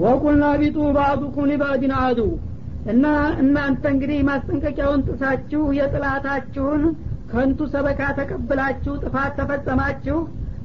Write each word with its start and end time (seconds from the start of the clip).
ወቁልና 0.00 0.44
ቢጡ 0.60 0.76
ባዕዱኩም 0.96 1.48
ሊባዕድን 1.50 1.94
አዱ። 2.00 2.20
እና 2.92 3.06
እናንተ 3.42 3.82
እንግዲህ 3.92 4.20
ማስጠንቀቂያውን 4.28 5.02
ጥሳችሁ 5.08 5.62
የጥላታችሁን 5.78 6.82
ከንቱ 7.32 7.60
ሰበካ 7.74 8.00
ተቀብላችሁ 8.16 8.94
ጥፋት 9.02 9.32
ተፈጸማችሁ 9.38 10.16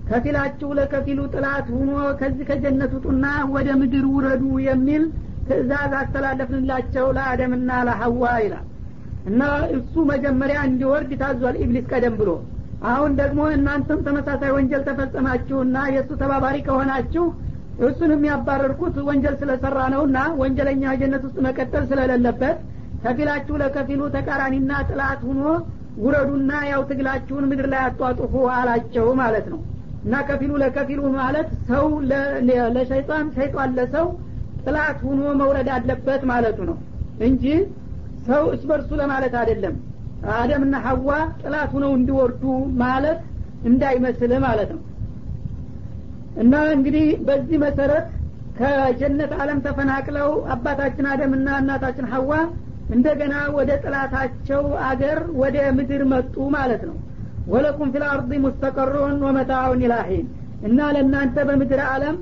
ከፊላችሁ 0.10 0.70
ለከፊሉ 0.78 1.20
ጥላት 1.34 1.68
ሁኖ 1.76 1.92
ከዚህ 2.20 2.46
ከጀነት 2.50 2.92
ውጡና 2.98 3.26
ወደ 3.56 3.70
ምድር 3.82 4.06
ውረዱ 4.14 4.44
የሚል 4.68 5.04
ትእዛዝ 5.48 5.92
አስተላለፍንላቸው 6.00 7.06
ለአደምና 7.18 7.72
ለሐዋ 7.88 8.24
ይላል። 8.44 8.66
እና 9.30 9.42
እሱ 9.78 9.94
መጀመሪያ 10.12 10.60
እንዲወርድ 10.70 11.12
ታዟል 11.22 11.56
ኢብሊስ 11.64 11.86
ቀደም 11.92 12.16
ብሎ። 12.20 12.30
አሁን 12.88 13.12
ደግሞ 13.20 13.42
እናንተም 13.56 14.00
ተመሳሳይ 14.08 14.52
ወንጀል 14.56 14.82
ተፈጸማችሁና 14.90 15.78
የእሱ 15.94 16.10
ተባባሪ 16.22 16.58
ከሆናችሁ 16.68 17.26
እሱን 17.86 18.12
የሚያባረርኩት 18.14 18.96
ወንጀል 19.08 19.36
ስለሰራ 19.42 19.80
ነውና 19.94 20.20
ወንጀለኛ 20.42 20.94
ጀነት 21.02 21.24
ውስጥ 21.28 21.38
መቀጠል 21.48 21.84
ስለሌለበት 21.90 22.58
ከፊላችሁ 23.04 23.56
ለከፊሉ 23.62 24.02
ተቃራኒና 24.16 24.72
ጥላት 24.90 25.20
ሁኖ 25.28 25.42
ውረዱና 26.04 26.52
ያው 26.70 26.82
ትግላችሁን 26.90 27.46
ምድር 27.52 27.68
ላይ 27.74 27.82
አጧጡፉ 27.88 28.34
አላቸው 28.56 29.08
ማለት 29.22 29.46
ነው። 29.54 29.60
እና 30.04 30.16
ከፊሉ 30.28 30.52
ለከፊሉ 30.64 31.02
ማለት 31.18 31.48
ሰው 31.70 31.86
ለሸይጣን 32.76 33.28
ሸይጣን 33.38 33.72
ለሰው 33.78 34.08
ጥላት 34.64 35.00
ሁኖ 35.08 35.22
መውረድ 35.42 35.70
አለበት 35.76 36.22
ማለቱ 36.32 36.60
ነው 36.70 36.78
እንጂ 37.28 37.46
ሰው 38.28 38.44
እስ 38.56 38.64
በርሱ 38.70 38.90
ለማለት 39.02 39.36
አይደለም። 39.42 39.76
አደምና 40.36 40.76
ሐዋ 40.86 41.10
ጥላት 41.42 41.72
ሁነው 41.76 41.92
እንዲወርዱ 41.98 42.44
ማለት 42.82 43.20
እንዳይመስል 43.70 44.32
ማለት 44.46 44.70
ነው 44.76 44.82
እና 46.38 46.54
እንግዲህ 46.74 47.06
በዚህ 47.28 47.58
መሰረት 47.64 48.08
ከጀነት 48.60 49.32
አለም 49.42 49.60
ተፈናቅለው 49.66 50.30
አባታችን 50.54 51.08
አደምና 51.12 51.50
እናታችን 51.62 52.08
ሐዋ 52.14 52.32
እንደገና 52.96 53.36
ወደ 53.58 53.72
ጥላታቸው 53.84 54.62
አገር 54.90 55.20
ወደ 55.42 55.58
ምድር 55.78 56.02
መጡ 56.12 56.36
ማለት 56.56 56.84
ነው። 56.90 56.96
ወለኩም 57.48 57.90
ፊል 57.94 58.04
አርض 58.12 58.32
ሙስተቀሩን 58.46 59.18
ወመታውን 59.28 59.82
ኢላሂን 59.86 60.26
እና 60.68 60.80
ለእናንተ 60.96 61.38
በምድር 61.48 61.82
አለም 61.90 62.16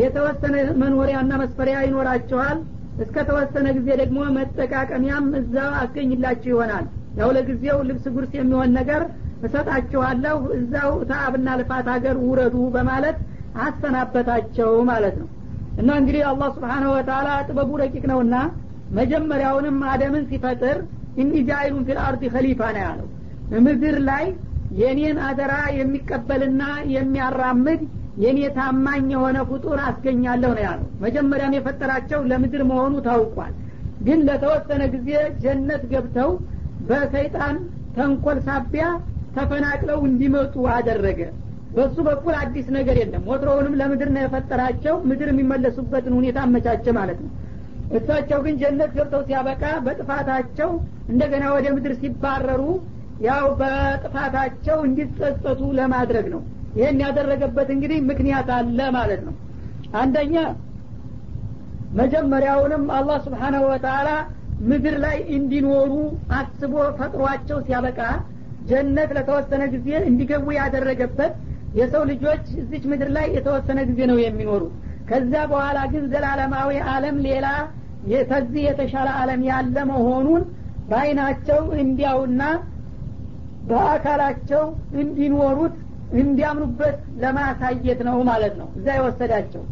የተወሰነ 0.00 0.56
መኖሪያና 0.82 1.32
መስፈሪያ 1.42 1.78
ይኖራችኋል። 1.86 2.58
እስከ 3.02 3.16
ተወሰነ 3.28 3.66
ጊዜ 3.76 3.88
ደግሞ 4.00 4.20
መጠቃቀሚያም 4.36 5.26
እዛው 5.40 5.70
አስገኝላችሁ 5.80 6.50
ይሆናል። 6.52 6.86
ያው 7.20 7.30
ለጊዜው 7.36 7.78
ልብስ 7.88 8.06
ጉርስ 8.14 8.32
የሚሆን 8.38 8.70
ነገር 8.78 9.02
እሰጣችኋለሁ። 9.46 10.38
እዛው 10.58 10.90
ተአብና 11.10 11.48
ልፋት 11.60 11.86
ሀገር 11.94 12.16
ውረዱ 12.24 12.56
በማለት 12.74 13.18
አሰናበታቸው 13.64 14.70
ማለት 14.90 15.16
ነው። 15.20 15.28
እና 15.80 15.90
እንግዲህ 16.00 16.22
አላህ 16.30 16.48
سبحانه 16.56 16.90
وتعالى 16.96 17.28
ጥበቡ 17.48 17.70
ረቂቅ 17.82 18.04
ነውና 18.10 18.36
መጀመሪያውንም 18.98 19.78
አደምን 19.90 20.24
ሲፈጥር 20.30 20.78
إني 21.20 21.32
جاعل 21.48 21.84
في 21.88 21.98
الأرض 22.04 22.22
خليفة 22.34 22.60
ነው 22.76 22.82
ያለው። 22.86 23.08
ምድር 23.66 23.96
ላይ 24.08 24.24
የኔን 24.80 25.18
አደራ 25.28 25.54
የሚቀበልና 25.78 26.62
የሚያራምድ 26.94 27.80
የኔ 28.22 28.40
ታማኝ 28.56 29.06
የሆነ 29.14 29.38
ፍጡር 29.50 29.78
አስገኛለሁ 29.86 30.50
ነው 30.56 30.64
ያለው። 30.66 30.88
መጀመሪያም 31.04 31.56
የፈጠራቸው 31.56 32.20
ለምድር 32.30 32.62
መሆኑ 32.70 32.94
ታውቋል። 33.06 33.54
ግን 34.00 34.20
ለተወሰነ 34.28 34.82
ጊዜ 34.94 35.08
ጀነት 35.42 35.82
ገብተው 35.92 36.30
በሰይጣን 36.88 37.56
ተንኮል 37.96 38.38
ሳቢያ 38.46 38.84
ተፈናቅለው 39.36 39.98
እንዲመጡ 40.08 40.54
አደረገ 40.76 41.20
በሱ 41.70 41.96
በኩል 42.06 42.34
አዲስ 42.40 42.66
ነገር 42.76 42.96
የለም። 43.00 43.26
ወትሮውንም 43.30 43.74
ለምድር 43.80 44.08
ነው 44.14 44.22
የፈጠራቸው። 44.24 44.94
ምድር 45.10 45.28
የሚመለሱበትን 45.32 46.14
ሁኔታ 46.18 46.38
አመቻቸ 46.46 46.86
ማለት 46.98 47.18
ነው። 47.24 47.30
እሳቸው 47.98 48.38
ግን 48.44 48.54
ጀነት 48.60 48.90
ገብተው 48.96 49.22
ሲያበቃ 49.28 49.62
በጥፋታቸው 49.86 50.70
እንደገና 51.12 51.44
ወደ 51.54 51.66
ምድር 51.76 51.92
ሲባረሩ 52.00 52.62
ያው 53.24 53.46
በጥፋታቸው 53.60 54.78
እንዲጸጸቱ 54.88 55.60
ለማድረግ 55.78 56.26
ነው። 56.34 56.42
ይህን 56.76 56.98
ያደረገበት 57.04 57.68
እንግዲህ 57.74 57.98
ምክንያት 58.10 58.50
አለ 58.56 58.80
ማለት 58.96 59.22
ነው። 59.28 59.34
አንደኛ 60.00 60.34
መጀመሪያውንም 62.00 62.84
አላህ 62.98 63.16
ስብሓናሁ 63.24 63.62
ወተላ 63.70 64.08
ምድር 64.68 64.96
ላይ 65.04 65.16
እንዲኖሩ 65.36 65.92
አስቦ 66.38 66.74
ፈጥሯቸው 66.98 67.58
ሲያበቃ 67.66 68.00
ጀነት 68.70 69.10
ለተወሰነ 69.16 69.62
ጊዜ 69.74 69.88
እንዲገቡ 70.08 70.46
ያደረገበት 70.58 71.32
የሰው 71.78 72.02
ልጆች 72.10 72.44
እዚች 72.60 72.84
ምድር 72.90 73.10
ላይ 73.16 73.26
የተወሰነ 73.36 73.80
ጊዜ 73.90 74.00
ነው 74.10 74.18
የሚኖሩት 74.22 74.72
ከዛ 75.10 75.34
በኋላ 75.50 75.78
ግን 75.92 76.04
ዘላለማዊ 76.12 76.72
አለም 76.92 77.16
ሌላ 77.26 77.46
ከዚህ 78.30 78.62
የተሻለ 78.66 79.08
አለም 79.20 79.40
ያለ 79.48 79.76
መሆኑን 79.90 80.42
በአይናቸው 80.90 81.60
እንዲያውና 81.82 82.42
በአካላቸው 83.70 84.62
እንዲኖሩት 85.02 85.74
እንዲያምኑበት 86.20 86.98
ለማሳየት 87.22 88.00
ነው 88.08 88.16
ማለት 88.30 88.54
ነው። 88.60 88.68
እዛ 88.78 88.86
የወሰዳቸው 88.96 89.62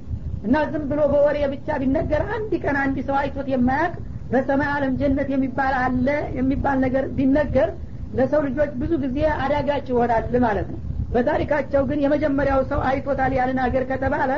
እና 0.42 0.56
ዝም 0.72 0.84
ብሎ 0.90 1.00
በወሬ 1.12 1.38
ብቻ 1.54 1.78
ቢነገር 1.82 2.22
አንድ 2.36 2.52
ቀን 2.64 2.76
አንድ 2.82 2.98
ሰው 3.08 3.16
አይቶት 3.22 3.48
የማያቅ 3.52 3.94
በሰማይ 4.32 4.70
አለም 4.74 4.92
ጀነት 5.00 5.28
የሚባል 5.34 5.74
አለ 5.82 6.06
የሚባል 6.38 6.78
ነገር 6.86 7.04
ቢነገር 7.16 7.70
ለሰው 8.18 8.40
ልጆች 8.46 8.70
ብዙ 8.82 8.92
ጊዜ 9.04 9.18
አዳጋች 9.44 9.86
ይሆናል 9.92 10.36
ማለት 10.46 10.68
ነው 10.74 10.78
በታሪካቸው 11.12 11.82
ግን 11.90 11.98
የመጀመሪያው 12.04 12.60
ሰው 12.70 12.80
አይቶታል 12.88 13.32
ያልን 13.38 13.58
ሀገር 13.64 13.84
ከተባለ 13.90 14.32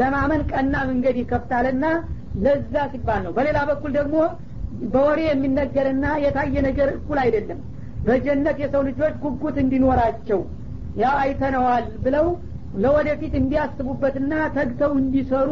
ለማመን 0.00 0.42
ቀና 0.50 0.74
መንገድ 0.90 1.16
ይከፍታልና 1.20 1.84
ለዛ 2.44 2.74
ሲባል 2.92 3.20
ነው። 3.26 3.32
በሌላ 3.36 3.58
በኩል 3.70 3.92
ደግሞ 3.98 4.16
በወሬ 4.92 5.20
የሚነገርና 5.26 6.06
የታየ 6.24 6.54
ነገር 6.68 6.88
እኩል 6.96 7.18
አይደለም። 7.24 7.58
በጀነት 8.06 8.56
የሰው 8.62 8.82
ልጆች 8.88 9.14
ጉጉት 9.24 9.56
እንዲኖራቸው 9.62 10.40
ያ 11.02 11.10
አይተነዋል 11.20 11.84
ብለው 12.04 12.26
ለወደፊት 12.82 13.34
እንዲያስቡበትና 13.40 14.34
ተግተው 14.56 14.92
እንዲሰሩ 15.00 15.50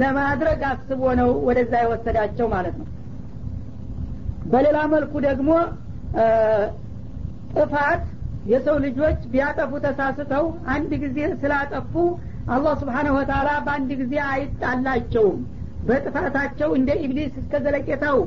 ለማድረግ 0.00 0.60
አስቦ 0.70 1.02
ነው 1.20 1.30
ወደዛ 1.48 1.72
የወሰዳቸው 1.82 2.46
ማለት 2.54 2.74
ነው። 2.80 2.88
በሌላ 4.52 4.78
መልኩ 4.94 5.12
ደግሞ 5.26 5.50
ጥፋት 7.54 8.02
የሰው 8.50 8.76
ልጆች 8.84 9.18
ቢያጠፉ 9.32 9.72
ተሳስተው 9.84 10.44
አንድ 10.74 10.92
ጊዜ 11.02 11.18
ስላጠፉ 11.42 11.92
አላህ 12.54 12.72
ስብሓነሁ 12.80 13.14
ወተላ 13.18 13.48
በአንድ 13.66 13.90
ጊዜ 14.00 14.14
አይጣላቸውም። 14.30 15.40
በጥፋታቸው 15.86 16.70
እንደ 16.78 16.90
ኢብሊስ 17.04 17.34
እስከ 17.40 17.60
ዘለቄታው 17.64 18.18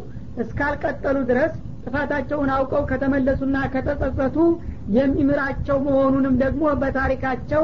እስካልቀጠሉ 0.43 1.17
ድረስ 1.29 1.53
ጥፋታቸውን 1.85 2.49
አውቀው 2.55 2.83
ከተመለሱና 2.89 3.57
ከተጸጸቱ 3.73 4.37
የሚምራቸው 4.95 5.77
መሆኑንም 5.87 6.35
ደግሞ 6.43 6.63
በታሪካቸው 6.81 7.63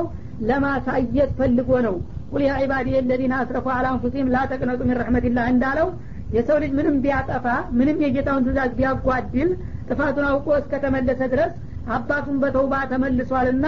ለማሳየት 0.50 1.32
ፈልጎ 1.40 1.72
ነው። 1.88 1.96
ቁል 2.32 2.44
ያ 2.46 2.54
ዒባዲ 2.64 2.88
የለዚነ 2.96 3.34
አስረፉ 3.40 3.66
አላ 3.74 3.88
አንፉሲም 3.94 4.30
ላ 4.34 4.40
ሚን 4.82 4.98
ረሕመትላህ 5.02 5.48
እንዳለው 5.54 5.88
የሰው 6.36 6.58
ልጅ 6.64 6.72
ምንም 6.78 6.96
ቢያጠፋ 7.04 7.46
ምንም 7.80 7.98
የጌታውን 8.04 8.46
ትእዛዝ 8.46 8.72
ቢያጓድል 8.78 9.50
ጥፋቱን 9.90 10.26
አውቆ 10.30 10.48
እስከተመለሰ 10.62 11.22
ድረስ 11.34 11.52
አባቱን 11.92 12.38
በተውባ 12.42 12.74
ተመልሷልና 12.92 13.66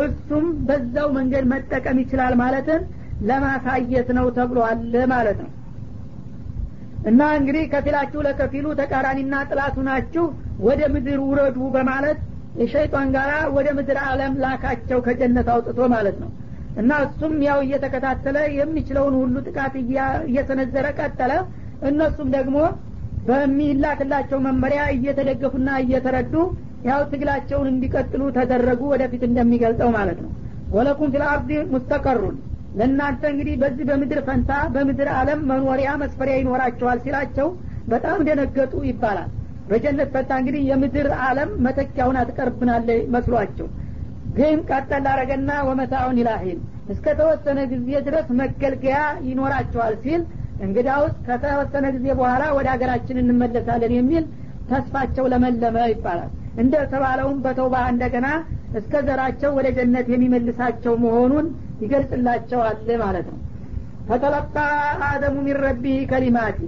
እሱም 0.00 0.46
በዛው 0.68 1.08
መንገድ 1.16 1.44
መጠቀም 1.52 1.98
ይችላል 2.02 2.34
ማለትን 2.42 2.82
ለማሳየት 3.28 4.08
ነው 4.18 4.26
ተብሏል 4.36 4.82
ማለት 5.12 5.38
ነው። 5.44 5.50
እና 7.08 7.20
እንግዲህ 7.38 7.64
ከፊላችሁ 7.72 8.20
ለከፊሉ 8.26 8.66
ተቃራኒና 8.80 9.34
ጥላቱ 9.50 9.76
ናችሁ 9.88 10.24
ወደ 10.66 10.80
ምድር 10.94 11.20
ውረዱ 11.26 11.58
በማለት 11.76 12.18
የሸይጣን 12.60 13.08
ጋር 13.16 13.30
ወደ 13.56 13.68
ምድር 13.78 13.98
አለም 14.06 14.34
ላካቸው 14.42 14.98
ከጀነት 15.06 15.48
አውጥቶ 15.54 15.80
ማለት 15.94 16.16
ነው። 16.22 16.30
እና 16.80 16.92
እሱም 17.06 17.34
ያው 17.46 17.58
እየተከታተለ 17.64 18.38
የሚችለውን 18.58 19.14
ሁሉ 19.20 19.36
ጥቃት 19.46 19.74
እየሰነዘረ 20.26 20.86
ቀጠለ። 20.98 21.32
እነሱም 21.88 22.28
ደግሞ 22.36 22.56
በሚላክላቸው 23.28 24.38
መመሪያ 24.46 24.82
እየተደገፉና 24.96 25.70
እየተረዱ 25.84 26.34
ያው 26.86 27.00
ትግላቸውን 27.10 27.68
እንዲቀጥሉ 27.70 28.22
ተደረጉ 28.36 28.82
ወደፊት 28.92 29.22
እንደሚገልጸው 29.28 29.88
ማለት 29.96 30.18
ነው። 30.24 30.30
ወለኩም 30.72 31.10
ፊል 31.14 31.24
አርዲ 31.28 31.50
ሙስተቀሩን። 31.72 32.36
ለእናንተ 32.78 33.22
እንግዲህ 33.32 33.54
በዚህ 33.62 33.84
በምድር 33.88 34.20
ፈንታ 34.26 34.52
በምድር 34.74 35.08
አለም 35.18 35.40
መኖሪያ 35.50 35.90
መስፈሪያ 36.02 36.34
ይኖራቸዋል 36.40 36.98
ሲላቸው 37.04 37.48
በጣም 37.88 38.18
ደነገጡ 38.28 38.72
ይባላል። 38.88 39.30
በጀነት 39.68 40.08
ፈንታ 40.14 40.32
እንግዲህ 40.40 40.62
የምድር 40.68 41.08
አለም 41.26 41.50
መተኪያውን 41.66 42.18
አትቀርብናለ 42.20 42.88
መስሏቸው። 43.14 43.68
ግን 44.36 44.58
ቀጠል 44.70 45.02
ላረገና 45.06 45.50
ወመታውን 45.68 46.18
ይላሂን 46.20 46.58
እስከ 46.92 47.06
ተወሰነ 47.18 47.58
ጊዜ 47.72 47.90
ድረስ 48.06 48.26
መገልገያ 48.40 48.98
ይኖራቸዋል 49.28 49.94
ሲል 50.04 50.22
እንግዳውስ 50.66 51.14
ከተወሰነ 51.26 51.86
ጊዜ 51.96 52.06
በኋላ 52.18 52.44
ወደ 52.56 52.66
ሀገራችን 52.74 53.20
እንመለሳለን 53.22 53.92
የሚል 53.96 54.24
ተስፋቸው 54.70 55.26
ለመለመ 55.32 55.76
ይባላል። 55.92 56.30
እንደ 56.62 56.74
ተባለውም 56.92 57.38
በተውባ 57.44 57.76
እንደገና 57.92 58.26
እስከ 58.78 58.94
ዘራቸው 59.06 59.50
ወደ 59.58 59.68
ጀነት 59.76 60.06
የሚመልሳቸው 60.12 60.94
መሆኑን 61.04 61.46
ይገልጽላቸዋል 61.82 62.76
ማለት 63.02 63.26
ነው። 63.32 63.38
ፈተለቃ 64.08 64.56
አደሙ 65.08 65.36
ሚን 65.46 65.58
ረቢህ 65.64 66.00
ከሊማቲ። 66.10 66.58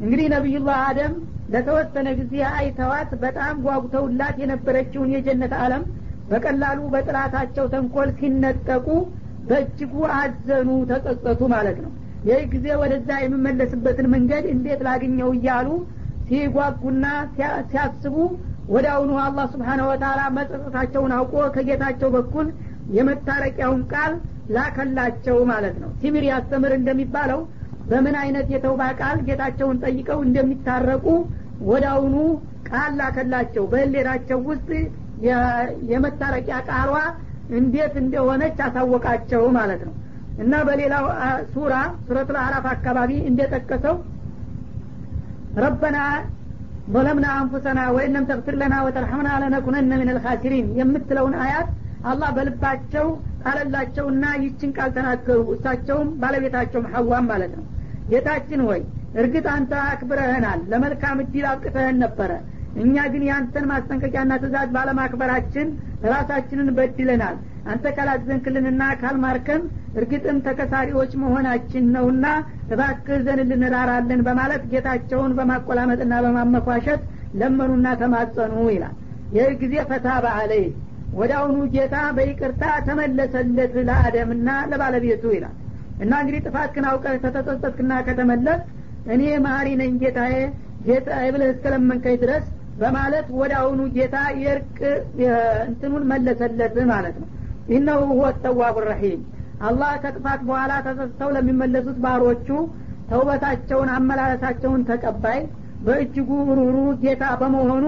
እንግዲህ 0.00 0.26
ነቢዩላህ 0.34 0.78
አደም 0.88 1.14
ለተወሰነ 1.48 2.08
ጊዜ 2.20 2.34
አይተዋት 2.52 3.10
በጣም 3.24 3.54
ጓጉተውላት 3.66 4.36
የነበረችውን 4.42 5.12
የጀነት 5.14 5.52
አለም 5.62 5.82
በቀላሉ 6.30 6.80
በጥላታቸው 6.94 7.66
ተንኮል 7.74 8.10
ሲነጠቁ 8.20 8.86
በእጅጉ 9.48 9.94
አዘኑ 10.18 10.70
ተጸጸቱ 10.90 11.40
ማለት 11.54 11.78
ነው። 11.84 11.90
ይህ 12.28 12.42
ጊዜ 12.52 12.66
ወደዛ 12.82 13.08
የምመለስበትን 13.22 14.06
መንገድ 14.14 14.44
እንዴት 14.52 14.80
ላግኘው 14.86 15.30
እያሉ 15.36 15.68
ሲጓጉና 16.28 17.06
ሲያስቡ 17.70 18.16
ወደ 18.68 18.86
አሁኑ 18.94 19.10
አላህ 19.24 19.46
ስብሓነሁ 19.52 19.86
ወተላ 19.90 20.20
መጸጸታቸውን 20.36 21.12
አውቆ 21.16 21.34
ከጌታቸው 21.56 22.08
በኩል 22.14 22.46
የመታረቂያውን 22.96 23.82
ቃል 23.92 24.12
ላከላቸው 24.56 25.36
ማለት 25.50 25.76
ነው። 25.82 25.90
ሲሚር 26.00 26.24
ያስተምር 26.30 26.72
እንደሚባለው 26.78 27.40
በምን 27.86 28.16
አይነት 28.22 28.46
የተውባ 28.54 28.82
ቃል 29.00 29.18
ጌታቸውን 29.28 29.80
ጠይቀው 29.84 30.18
እንደሚታረቁ 30.26 31.06
ወደ 31.68 31.86
ቃል 32.68 32.92
ላከላቸው። 33.00 33.64
በሌላቸው 33.72 34.38
ውስጥ 34.48 34.68
የመታረቂያ 35.90 36.56
ቃሏ 36.70 36.92
እንዴት 37.56 37.94
እንደሆነች 38.02 38.58
አሳወቃቸው 38.66 39.42
ማለት 39.56 39.82
ነው። 39.88 39.94
እና 40.38 40.54
በሌላው 40.68 41.04
ሱራ 41.52 41.74
ሱረት 42.06 42.30
ልአራፍ 42.34 42.64
አካባቢ 42.72 43.10
እንደጠቀሰው 43.30 43.96
ረበና 45.62 45.98
ظለምና 46.94 47.26
አንፉሰና 47.38 47.80
ወይን 47.96 48.12
ለም 48.14 48.24
ተግፊር 48.30 48.54
ለና 48.60 48.74
ወተርሐምና 48.86 49.28
ለነኩነነ 49.42 49.92
ምን 50.00 50.10
ልካሲሪን 50.10 50.66
የምትለውን 50.78 51.34
አያት 51.44 51.68
አላህ 52.10 52.30
በልባቸው 52.36 53.06
ቃለላቸውና 53.44 54.24
ይችን 54.42 54.70
ቃል 54.76 54.90
ተናገሩ። 54.96 55.38
እሳቸውም 55.54 56.08
ባለቤታቸውም 56.22 56.88
ሐዋም 56.94 57.26
ማለት 57.30 57.52
ነው። 57.58 57.64
ጌታችን 58.10 58.60
ሆይ 58.66 58.80
እርግጥ 59.22 59.46
አንተ 59.54 59.72
አክብረህናል። 59.86 60.60
ለመልካም 60.72 61.20
እድል 61.24 61.46
አብቅተህን 61.52 61.98
ነበረ። 62.04 62.30
እኛ 62.82 62.96
ግን 63.12 63.24
የአንተን 63.26 63.66
ማስጠንቀቂያና 63.70 64.32
ትእዛዝ 64.42 64.68
ባለማክበራችን 64.76 65.66
ራሳችንን 66.12 66.70
በድለናል 66.78 67.36
አንተ 67.64 67.84
ካላዘንክልንና 67.96 68.82
ካልማርከን 69.00 69.62
እርግጥም 69.98 70.38
ተከሳሪዎች 70.46 71.12
መሆናችን 71.22 71.84
ነውና 71.94 72.26
እባክህ 72.72 73.20
ዘን 73.26 73.40
ልንራራለን 73.50 74.20
በማለት 74.26 74.62
ጌታቸውን 74.72 75.34
በማቆላመጥና 75.38 76.14
በማመኳሸት 76.24 77.02
ለመኑና 77.40 77.86
ተማጸኑ 78.02 78.56
ይላል። 78.74 78.94
ይህ 79.36 79.52
ጊዜ 79.62 79.74
ፈታ 79.90 80.08
በአለይ 80.24 80.66
አሁኑ 81.34 81.56
ጌታ 81.74 81.96
በይቅርታ 82.16 82.64
ተመለሰለት 82.86 83.74
ለአደምና 83.88 84.48
ለባለቤቱ 84.70 85.24
ይላል። 85.36 85.54
እና 86.00 86.12
እንግዲህ 86.22 86.40
ጥፋትክን 86.46 86.86
አውቀህ 86.90 87.16
ከተጸጸትክና 87.16 87.92
ከተመለስ 88.06 88.60
እኔ 89.14 89.22
መሀሪ 89.44 89.68
ነኝ 89.80 89.92
ጌታዬ 90.02 90.34
ጌታ 90.86 91.08
ብለህ 91.34 91.50
እስከለመንከኝ 91.54 92.16
ድረስ 92.22 92.44
በማለት 92.80 93.26
ወደ 93.40 93.52
አሁኑ 93.60 93.80
ጌታ 93.96 94.16
የእርቅ 94.42 94.78
እንትኑን 95.68 96.04
መለሰለት 96.12 96.76
ማለት 96.90 97.16
ነው 97.22 97.28
ኢነሁ 97.70 98.00
ሁወ 98.10 98.24
ተዋቡ 98.42 98.76
ረሒም። 98.86 99.20
አላህ 99.66 99.92
ከጥፋት 100.02 100.40
በኋላ 100.48 100.72
ተጸጽተው 100.86 101.28
ለሚመለሱት 101.36 101.98
ባሮቹ 102.04 102.48
ተውበታቸውን 103.10 103.88
አመላለሳቸውን 103.94 104.82
ተቀባይ 104.90 105.40
በእጅጉ 105.86 106.28
ሩሩ 106.58 106.76
ጌታ 107.02 107.24
በመሆኑ 107.40 107.86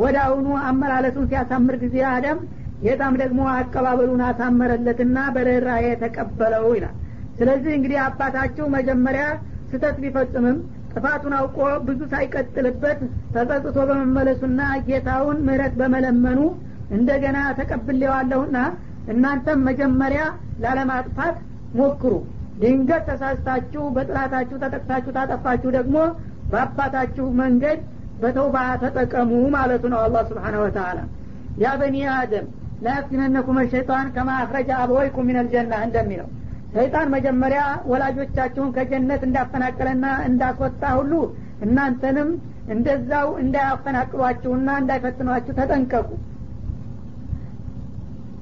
ወደ 0.00 0.16
አመላለሱን 0.64 1.28
ሲያሳምር 1.30 1.76
ጊዜ 1.84 1.96
አደም 2.10 2.40
ጌታም 2.84 3.14
ደግሞ 3.22 3.40
አቀባበሉን 3.54 4.22
አሳመረለትና 4.28 5.16
በርኅራኄ 5.34 5.86
ተቀበለው 6.02 6.66
ይላል። 6.76 6.94
ስለዚህ 7.38 7.72
እንግዲህ 7.76 7.98
አባታቸው 8.04 8.66
መጀመሪያ 8.76 9.24
ስተት 9.70 9.96
ቢፈጽምም 10.04 10.56
ጥፋቱን 10.92 11.34
አውቆ 11.38 11.58
ብዙ 11.86 12.00
ሳይቀጥልበት 12.12 13.00
ተጸጽቶ 13.34 13.76
በመመለሱና 13.90 14.60
ጌታውን 14.88 15.38
ምህረት 15.46 15.74
በመለመኑ 15.80 16.38
እንደገና 16.90 17.38
ተቀብሌዋለሁና 17.58 18.56
እናንተም 19.10 19.60
መጀመሪያ 19.68 20.22
ላለማጥፋት 20.64 21.36
ሞክሩ። 21.78 22.12
ድንገት 22.62 23.02
ተሳስታችሁ 23.08 23.82
በጥላታችሁ 23.94 24.56
ተጠቅሳችሁ 24.64 25.12
ታጠፋችሁ 25.16 25.70
ደግሞ 25.78 25.96
በአባታችሁ 26.52 27.26
መንገድ 27.40 27.78
በተውባ 28.22 28.56
ተጠቀሙ 28.82 29.30
ማለቱ 29.54 29.84
ነው 29.92 30.00
አላህ 30.04 30.22
ስብሓን 30.30 30.56
ወተላ 30.62 30.98
ያ 31.62 31.70
በኒ 31.80 31.96
አደም 32.16 32.46
ላያፍቲነነኩም 32.84 33.58
ሸይጣን 33.72 34.06
ከማ 34.14 34.30
አበወይኩም 34.76 35.26
ሚነል 35.28 35.48
ጀና 35.54 35.72
እንደሚለው። 35.86 36.28
ሰይጣን 36.74 37.08
መጀመሪያ 37.14 37.62
ወላጆቻችሁን 37.90 38.72
ከጀነት 38.76 39.22
እንዳፈናቀለና 39.28 40.06
እንዳስወጣ 40.28 40.82
ሁሉ 40.98 41.12
እናንተንም 41.66 42.28
እንደዛው 42.74 43.28
እንዳያፈናቅሏችሁና 43.42 44.68
እንዳይፈትኗችሁ 44.82 45.54
ተጠንቀቁ 45.58 46.08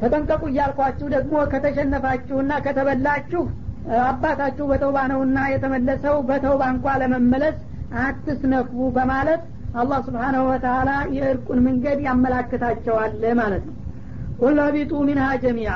ተጠንቀቁ 0.00 0.42
እያልኳችሁ 0.50 1.06
ደግሞ 1.14 1.34
ከተሸነፋችሁና 1.52 2.52
ከተበላችሁ 2.64 3.42
አባታችሁ 4.06 4.64
በተውባ 4.70 4.98
ነውና 5.12 5.38
የተመለሰው 5.52 6.16
በተውባ 6.28 6.62
እንኳ 6.74 6.96
ለመመለስ 7.02 7.56
አትስነፉ 8.00 8.88
በማለት 8.96 9.42
አላህ 9.74 9.98
ስብሓናሁ 10.06 10.42
ወተላ 10.50 10.90
የእርቁን 11.16 11.60
መንገድ 11.66 11.98
ያመላክታቸዋል 12.06 13.12
ማለት 13.40 13.64
ነው። 13.68 13.74
ቁል 14.40 14.58
ቢጡ 14.74 14.92
ሚንሃ 15.08 15.28
ጀሚዓ 15.44 15.72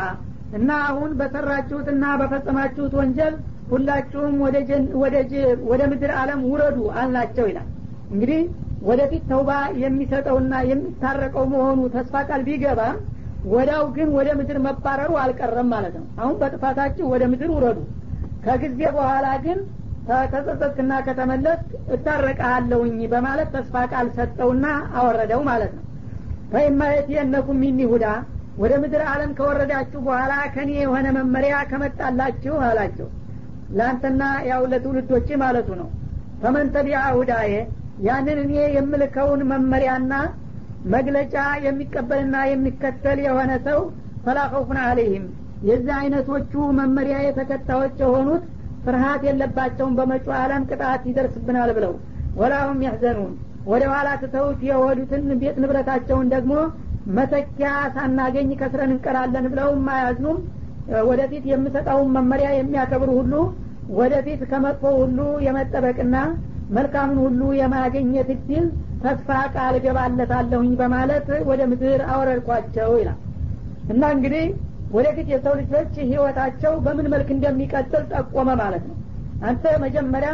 እና 0.59 0.71
አሁን 0.89 1.11
በሰራችሁትና 1.21 2.05
በፈጸማችሁት 2.21 2.93
ወንጀል 3.01 3.35
ሁላችሁም 3.71 4.35
ወደ 5.71 5.83
ምድር 5.93 6.13
አለም 6.21 6.41
ውረዱ 6.51 6.79
አልናቸው 7.01 7.47
ይላል። 7.51 7.69
እንግዲህ 8.13 8.41
ወደፊት 8.89 9.25
ተውባ 9.31 9.51
የሚሰጠውና 9.83 10.55
የሚታረቀው 10.71 11.45
መሆኑ 11.53 11.81
ተስፋ 11.95 12.23
ቃል 12.29 12.43
ቢገባም 12.49 12.97
ወዳው 13.51 13.85
ግን 13.95 14.09
ወደ 14.17 14.29
ምድር 14.39 14.59
መባረሩ 14.67 15.13
አልቀረም 15.23 15.69
ማለት 15.75 15.95
ነው። 16.01 16.07
አሁን 16.21 16.35
በጥፋታችሁ 16.41 17.07
ወደ 17.13 17.23
ምድር 17.33 17.51
ውረዱ። 17.55 17.79
ከጊዜ 18.45 18.81
በኋላ 18.97 19.27
ግን 19.45 19.59
ከተጸጸትክና 20.09 20.93
ከተመለስ 21.07 21.61
እታረቀሃለሁኝ 21.97 22.99
በማለት 23.13 23.49
ተስፋ 23.57 23.85
ቃል 23.93 24.07
ሰጠውና 24.17 24.67
አወረደው 24.99 25.43
ማለት 25.51 25.73
ነው። 25.77 25.85
ፈኢማ 26.53 26.81
የትየነኩም 26.93 27.61
ሚኒ 27.63 27.81
ሁዳ 27.93 28.07
ወደ 28.59 28.73
ምድር 28.83 29.03
አለም 29.11 29.31
ከወረዳችሁ 29.39 30.01
በኋላ 30.07 30.33
ከኔ 30.55 30.71
የሆነ 30.81 31.07
መመሪያ 31.19 31.57
ከመጣላችሁ 31.71 32.55
አላቸው። 32.67 33.09
ለአንተና 33.73 34.23
ያው 34.51 34.63
ለትውልዶች 34.73 35.29
ማለቱ 35.43 35.69
ነው። 35.81 35.89
ፈመን 36.43 36.69
ሁዳዬ 37.17 37.53
ያንን 38.03 38.39
እኔ 38.45 38.55
የምልከውን 38.77 39.41
መመሪያና 39.51 40.13
መግለጫ 40.93 41.35
የሚቀበልና 41.67 42.37
የሚከተል 42.51 43.19
የሆነ 43.27 43.53
ሰው 43.67 43.81
ፈላኸውፍን 44.25 44.79
አለይህም 44.85 45.27
የዚህ 45.69 45.95
አይነቶቹ 45.99 46.53
መመሪያ 46.79 47.17
የተከታዮች 47.23 47.97
የሆኑት 48.03 48.45
ፍርሀት 48.85 49.23
የለባቸውም 49.29 49.97
በመጩ 49.99 50.27
አለም 50.39 50.63
ቅጣት 50.71 51.03
ይደርስብናል 51.11 51.71
ብለው 51.77 51.93
ወላሁም 52.41 52.79
ያህዘኑን 52.87 53.33
ወደ 53.67 53.83
ኋላ 53.93 54.09
ትተውት 54.23 54.61
የወዱትን 54.69 55.29
ቤት 55.43 55.57
ንብረታቸውን 55.63 56.31
ደግሞ 56.35 56.55
መተኪያ 57.17 57.69
ሳናገኝ 57.95 58.51
ከስረን 58.61 58.93
እንቀራለን 58.95 59.47
ብለው 59.53 59.71
አያዝኑም 59.95 60.39
ወደፊት 61.09 61.45
የምሰጠውን 61.51 62.09
መመሪያ 62.17 62.49
የሚያከብሩ 62.55 63.11
ሁሉ 63.21 63.35
ወደፊት 63.99 64.41
ከመጥፎ 64.51 64.85
ሁሉ 65.01 65.19
የመጠበቅና 65.47 66.17
መልካምን 66.77 67.19
ሁሉ 67.25 67.41
የማገኘት 67.59 68.29
እድል 68.35 68.67
ተስፋ 69.03 69.29
ቃል 69.55 69.75
ገባለታለሁኝ 69.85 70.73
በማለት 70.81 71.29
ወደ 71.49 71.63
ምድር 71.71 72.03
አወረድኳቸው 72.13 72.91
ይላል። 73.01 73.19
እና 73.93 74.03
እንግዲህ 74.17 74.45
ወደፊት 74.93 75.27
የሰው 75.33 75.55
ልጆች 75.61 75.93
ህይወታቸው 76.05 76.73
በምን 76.85 77.07
መልክ 77.13 77.29
እንደሚቀጥል 77.37 78.05
ጠቆመ 78.13 78.49
ማለት 78.63 78.85
ነው። 78.89 78.97
አንተ 79.43 79.65
መጀመሪያ 79.85 80.31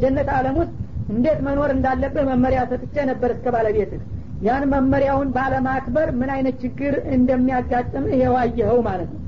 ጀነት 0.00 0.28
አለም 0.36 0.56
ውስጥ 0.62 0.74
እንዴት 1.12 1.38
መኖር 1.46 1.70
እንዳለብህ 1.74 2.24
መመሪያ 2.30 2.60
ሰጥቼ 2.70 3.04
ነበር 3.10 3.30
እስከ 3.34 3.48
ባለቤትህ። 3.54 4.00
ያን 4.46 4.64
መመሪያውን 4.72 5.28
ባለማክበር 5.36 6.08
ምን 6.18 6.30
አይነት 6.34 6.56
ችግር 6.64 6.94
እንደሚያጋጥም 7.16 8.04
የዋየኸው 8.20 8.80
ማለት 8.88 9.08
ነው። 9.14 9.22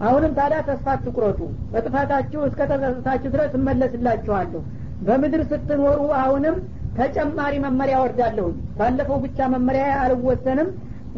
አሁንም 0.00 0.32
ታዲያ 0.38 0.58
ተስፋ 0.68 0.96
ትቁረጡ 1.04 1.40
በጥፋታችሁ 1.72 2.40
እስከ 2.48 2.60
ተጸጸታችሁ 2.72 3.30
ድረስ 3.34 3.52
እመለስላችኋለሁ 3.58 4.60
በምድር 5.06 5.42
ስትኖሩ 5.50 6.00
አሁንም 6.20 6.56
ተጨማሪ 6.96 7.54
መመሪያ 7.64 7.96
ወርዳለሁኝ 8.02 8.56
ባለፈው 8.78 9.18
ብቻ 9.24 9.48
መመሪያ 9.54 9.86
አልወሰንም። 10.02 10.68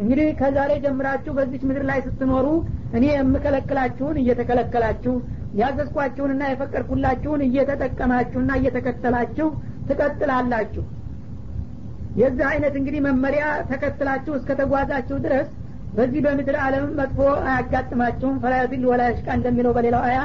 እንግዲህ 0.01 0.27
ከዛሬ 0.39 0.71
ጀምራችሁ 0.83 1.31
በዚች 1.37 1.63
ምድር 1.69 1.83
ላይ 1.89 1.99
ስትኖሩ 2.05 2.47
እኔ 2.97 3.05
የምከለክላችሁን 3.11 4.17
እየተከለከላችሁ 4.21 5.13
ያዘዝኳችሁንና 5.59 6.43
የፈቀድኩላችሁን 6.49 7.41
እየተጠቀማችሁና 7.47 8.51
እየተከተላችሁ 8.59 9.47
ትቀጥላላችሁ። 9.89 10.83
የዚህ 12.19 12.45
አይነት 12.51 12.73
እንግዲህ 12.79 13.01
መመሪያ 13.07 13.43
ተከትላችሁ 13.71 14.33
እስከ 14.39 14.51
ተጓዛችሁ 14.61 15.17
ድረስ 15.25 15.49
በዚህ 15.93 16.21
በምድር 16.25 16.57
አለም 16.65 16.85
መጥፎ 16.99 17.19
አያጋጥማችሁም። 17.47 18.37
ፈላያዚል 18.43 18.83
ወላ 18.89 19.01
ያሽቃ 19.09 19.27
እንደሚለው 19.37 19.73
በሌላው 19.77 20.03
አያ። 20.09 20.19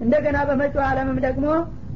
እንደገና 0.00 0.38
በመጪው 0.48 0.82
አለምም 0.88 1.18
ደግሞ 1.26 1.46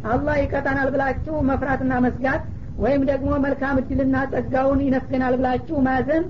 አላህ 0.07 0.37
ይቀጣናል 0.41 0.89
ብላችሁ 0.95 1.37
መፍራትና 1.49 1.93
መስጋት 2.05 2.43
ወይም 2.79 3.03
ደግሞ 3.11 3.31
መልካም 3.45 3.79
እድልና 3.81 4.17
ጸጋውን 4.33 4.81
ይነፍገናል 4.85 5.35
ብላችሁ 5.41 5.79
ማዘን 5.87 6.25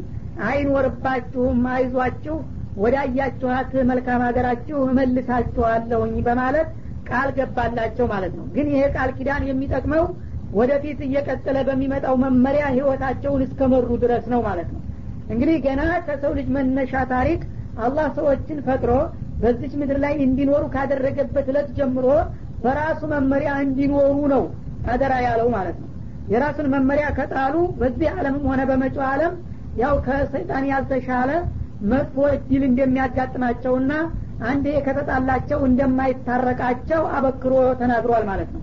አይኖርባችሁም 0.49 1.61
አይዟችሁ 1.73 2.37
ወዳያችኋት 2.83 3.73
መልካም 3.91 4.21
ሀገራችሁ 4.27 4.79
እመልሳችኋለሁኝ 4.89 6.15
በማለት 6.29 6.69
ቃል 7.09 7.29
ገባላቸው 7.39 8.07
ማለት 8.13 8.33
ነው። 8.39 8.47
ግን 8.55 8.67
ይሄ 8.73 8.83
ቃል 8.97 9.11
ኪዳን 9.19 9.47
የሚጠቅመው 9.49 10.05
ወደፊት 10.59 10.99
እየቀጠለ 11.07 11.57
በሚመጣው 11.69 12.15
መመሪያ 12.25 12.65
ህይወታቸውን 12.75 13.43
እስከመሩ 13.47 13.89
ድረስ 14.05 14.25
ነው 14.33 14.41
ማለት 14.49 14.69
ነው። 14.75 14.83
እንግዲህ 15.33 15.57
ገና 15.67 15.81
ከሰው 16.07 16.33
ልጅ 16.39 16.49
መነሻ 16.57 17.03
ታሪክ 17.13 17.41
አላህ 17.79 18.07
ሰዎችን 18.19 18.59
ፈጥሮ 18.69 18.93
በዚች 19.43 19.73
ምድር 19.81 19.99
ላይ 20.05 20.15
እንዲኖሩ 20.25 20.63
ካደረገበት 20.75 21.49
እለት 21.53 21.69
ጀምሮ 21.77 22.07
በራሱ 22.65 23.01
መመሪያ 23.13 23.51
እንዲኖሩ 23.65 24.17
ነው 24.33 24.43
አደራ 24.93 25.15
ያለው 25.27 25.49
ማለት 25.57 25.77
ነው። 25.83 25.89
የራሱን 26.33 26.67
መመሪያ 26.75 27.07
ከጣሉ 27.19 27.55
በዚህ 27.81 28.09
አለምም 28.15 28.45
ሆነ 28.51 28.63
በመጪው 28.71 29.05
አለም 29.11 29.35
ያው 29.81 29.95
ከሰይጣን 30.07 30.65
ያልተሻለ 30.71 31.31
መጥፎ 31.91 32.17
እድል 32.37 32.63
እንደሚያጋጥማቸውና 32.69 33.93
አንዴ 34.49 34.67
ከተጣላቸው 34.87 35.61
እንደማይታረቃቸው 35.69 37.03
አበክሮ 37.17 37.53
ተናግሯል 37.81 38.25
ማለት 38.31 38.51
ነው። 38.57 38.63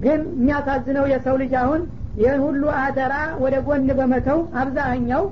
ግን 0.00 0.20
የሚያሳዝነው 0.34 1.04
የሰው 1.12 1.36
ልጅ 1.42 1.52
አሁን 1.62 1.80
ይህን 2.20 2.40
ሁሉ 2.46 2.62
አደራ 2.82 3.14
ወደ 3.42 3.56
ጎን 3.66 3.88
በመተው 3.98 4.38
አብዛኛው 4.60 5.24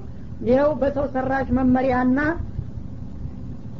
ይኸው 0.49 0.71
በሰው 0.81 1.07
ሰራሽ 1.15 1.49
መመሪያና 1.59 2.19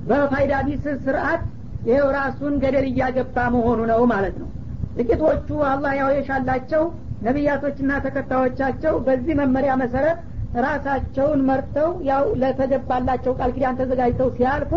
በፋይዳ 0.09 0.55
ቢስ 0.67 0.85
ስርአት 1.05 1.43
ይኸው 1.85 2.09
ራሱን 2.17 2.55
ገደል 2.63 2.87
እያገባ 2.91 3.37
መሆኑ 3.55 3.81
ነው 3.91 4.03
ማለት 4.13 4.37
ነው። 4.43 4.49
ጥቂቶቹ 4.97 5.49
አላህ 5.71 5.93
ያው 6.01 6.11
የሻላቸው 6.17 6.83
ነቢያቶችና 7.27 7.91
ተከታዮቻቸው 8.05 8.95
በዚህ 9.07 9.35
መመሪያ 9.41 9.73
መሰረት 9.83 10.19
ራሳቸውን 10.65 11.41
መርተው 11.49 11.89
ያው 12.09 12.25
ለተገባላቸው 12.43 13.33
ቃል 13.39 13.51
ኪዳን 13.57 13.79
ተዘጋጅተው 13.81 14.29
ሲያልፉ 14.37 14.73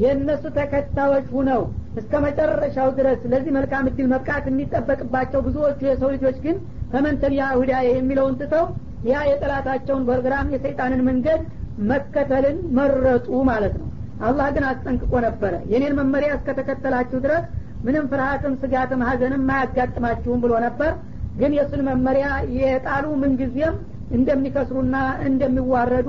የእነሱ 0.00 0.42
ተከታዮች 0.58 1.26
ሁነው 1.36 1.62
እስከ 2.00 2.12
መጨረሻው 2.24 2.88
ድረስ 2.98 3.20
ለዚህ 3.32 3.52
መልካም 3.56 3.88
እድል 3.90 4.06
መብቃት 4.12 4.44
የሚጠበቅባቸው 4.50 5.40
ብዙዎቹ 5.46 5.80
የሰው 5.88 6.10
ልጆች 6.14 6.36
ግን 6.44 6.56
ፈመንተቢያ 6.92 7.46
ሁዳ 7.58 7.72
የሚለውን 7.88 8.36
ትተው 8.40 8.66
ያ 9.10 9.22
የጠላታቸውን 9.30 10.04
ፕሮግራም 10.08 10.52
የሰይጣንን 10.54 11.02
መንገድ 11.08 11.42
መከተልን 11.90 12.58
መረጡ 12.78 13.28
ማለት 13.50 13.74
ነው 13.80 13.88
አላህ 14.20 14.46
ግን 14.54 14.64
አስጠንቅቆ 14.70 15.12
ነበረ። 15.26 15.52
የኔን 15.72 15.94
መመሪያ 16.00 16.30
እስከተከተላችሁ 16.36 17.18
ድረስ 17.24 17.44
ምንም 17.84 18.06
ፍርሃትም 18.10 18.54
ስጋትም 18.62 19.02
ሀዘንም 19.08 19.46
አያጋጥማችሁም 19.54 20.40
ብሎ 20.44 20.52
ነበር። 20.66 20.92
ግን 21.36 21.52
የእሱን 21.56 21.82
መመሪያ 21.88 22.26
የጣሉ 22.58 23.06
ምንጊዜም 23.20 23.76
እንደሚከስሩና 24.10 24.96
እንደሚዋረዱ 25.28 26.08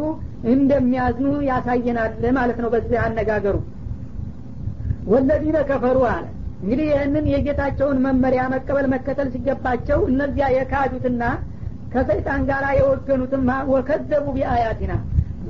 እንደሚያዝኑ 0.54 1.28
ያሳየናል 1.50 2.14
ማለት 2.38 2.60
ነው 2.64 2.70
በዚህ 2.74 3.00
አነጋገሩ። 3.04 3.58
ወለዚነ 5.12 5.58
ከፈሩ 5.70 6.00
አለ። 6.12 6.26
እንግዲህ 6.62 6.86
ይህንን 6.90 7.26
የጌታቸውን 7.32 7.98
መመሪያ 8.06 8.42
መቀበል 8.54 8.88
መከተል 8.94 9.28
ሲገባቸው 9.34 10.00
እነዚያ 10.12 10.48
የካዱትና 10.56 11.24
ከሰይጣን 11.94 12.42
ጋር 12.50 12.64
የወገኑትማ 12.80 13.50
ወከዘቡ 13.72 14.26
ቢአያቲና 14.36 14.94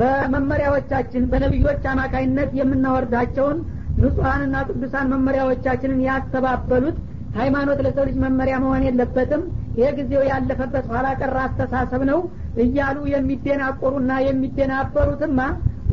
በመመሪያዎቻችን 0.01 1.23
በነቢዮች 1.31 1.83
አማካይነት 1.91 2.51
የምናወርዳቸውን 2.59 3.57
ንጹሐንና 3.97 4.57
ቅዱሳን 4.67 5.09
መመሪያዎቻችንን 5.13 5.99
ያስተባበሉት 6.07 6.97
ሃይማኖት 7.35 7.79
ለሰው 7.85 8.05
ልጅ 8.07 8.15
መመሪያ 8.23 8.55
መሆን 8.63 8.85
የለበትም። 8.87 9.43
ይሄ 9.77 9.89
ጊዜው 9.97 10.23
ያለፈበት 10.29 10.85
ኋላ 10.91 11.07
ቀር 11.19 11.35
አስተሳሰብ 11.43 12.01
ነው 12.09 12.19
እያሉ 12.63 12.97
የሚደናቆሩና 13.13 14.11
የሚደናበሩትማ 14.27 15.39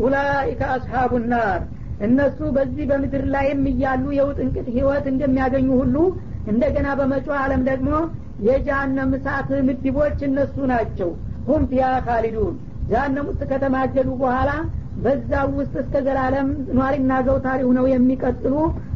ኡላይከ 0.03 0.63
አስሓቡ 0.75 1.13
ናር። 1.33 1.61
እነሱ 2.07 2.39
በዚህ 2.57 2.85
በምድር 2.91 3.25
ላይም 3.35 3.63
እያሉ 3.71 4.05
የውጥንቅጥ 4.19 4.67
ህይወት 4.77 5.07
እንደሚያገኙ 5.13 5.69
ሁሉ 5.81 5.97
እንደገና 6.53 6.89
በመጪው 7.01 7.37
አለም 7.43 7.63
ደግሞ 7.71 7.93
የጃሃንም 8.49 9.13
እሳት 9.17 9.49
ምድቦች 9.69 10.19
እነሱ 10.29 10.57
ናቸው። 10.73 11.11
ሁም 11.49 11.63
ፊያ 11.71 11.87
ካሊዱን 12.07 12.57
ጃሃንም 12.92 13.26
ውስጥ 13.32 13.42
ከተማገዱ 13.52 14.10
በኋላ 14.22 14.52
በዛው 15.04 15.48
ውስጥ 15.60 15.74
እስከ 15.84 16.02
ዘላለም 16.08 16.48
ኗሪና 16.80 17.12
ዘውታሪ 17.28 17.60
ሁነው 17.70 17.86
የሚቀጥሉ 17.94 18.56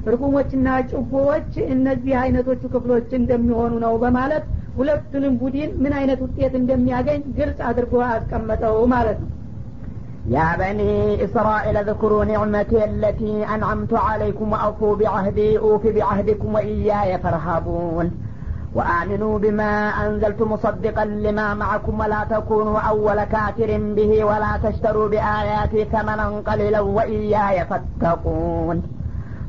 እርጉሞችና 0.10 0.68
ጭቦዎች 0.92 1.52
እነዚህ 1.76 2.14
አይነቶቹ 2.24 2.62
ክፍሎች 2.76 3.10
እንደሚሆኑ 3.22 3.74
ነው 3.86 3.96
በማለት 4.04 4.46
ሁለቱንም 4.80 5.34
ቡድን 5.42 5.72
ምን 5.84 5.94
አይነት 6.00 6.20
ውጤት 6.26 6.54
እንደሚያገኝ 6.62 7.22
ግልጽ 7.40 7.60
አድርጎ 7.72 7.96
አስቀመጠው 8.14 8.78
ማለት 8.96 9.20
ነው 9.24 9.32
يا 10.30 10.50
بني 10.58 10.94
إسرائيل 11.26 11.76
اذكروا 11.78 12.26
نعمتي 12.26 12.80
التي 12.86 13.46
أنعمت 13.56 13.94
عليكم 14.08 14.52
وأوفوا 14.52 14.96
بعهدي 14.96 15.58
أوف 15.58 15.88
بعهدكم 15.88 16.54
وإياي 16.56 17.18
فارهبون 17.24 18.08
وآمنوا 18.75 19.39
بما 19.39 19.89
أنزلت 19.89 20.43
مصدقا 20.43 21.05
لما 21.05 21.55
معكم 21.55 22.01
ولا 22.01 22.25
تكونوا 22.31 22.79
أول 22.79 23.25
كافر 23.25 23.71
به 23.97 24.25
ولا 24.25 24.53
تشتروا 24.65 25.09
بآياتي 25.09 25.85
ثمنا 25.85 26.43
قليلا 26.47 26.81
وإياي 26.81 27.65
فاتقون. 27.65 28.83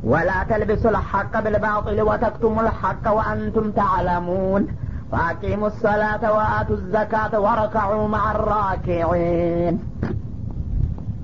ولا 0.04 0.44
تلبسوا 0.50 0.90
الحق 0.90 1.40
بالباطل 1.40 2.02
وتكتموا 2.02 2.62
الحق 2.62 3.06
وأنتم 3.16 3.72
تعلمون. 3.72 4.68
وأقيموا 5.12 5.68
الصلاة 5.68 6.34
وآتوا 6.34 6.76
الزكاة 6.76 7.40
واركعوا 7.40 8.08
مع 8.08 8.32
الراكعين. 8.32 9.80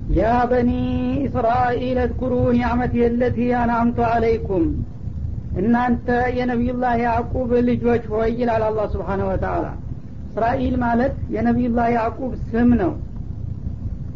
يا 0.09 0.45
بني 0.45 1.27
إسرائيل 1.27 1.97
اذكروا 1.97 2.53
نعمتي 2.53 3.07
التي 3.07 3.55
أنعمت 3.55 3.99
عليكم. 3.99 4.75
እናንተ 5.57 6.07
የነቢዩላህ 6.37 6.93
ያዕቁብ 7.03 7.51
ልጆች 7.69 8.03
ሆይ 8.11 8.29
ይላል 8.39 8.63
አላህ 8.67 8.85
ስብሓን 8.93 9.21
ወተላ 9.27 9.65
እስራኤል 10.29 10.75
ማለት 10.83 11.13
የነቢዩላህ 11.35 11.87
ያዕቁብ 11.95 12.33
ስም 12.49 12.69
ነው። 12.81 12.91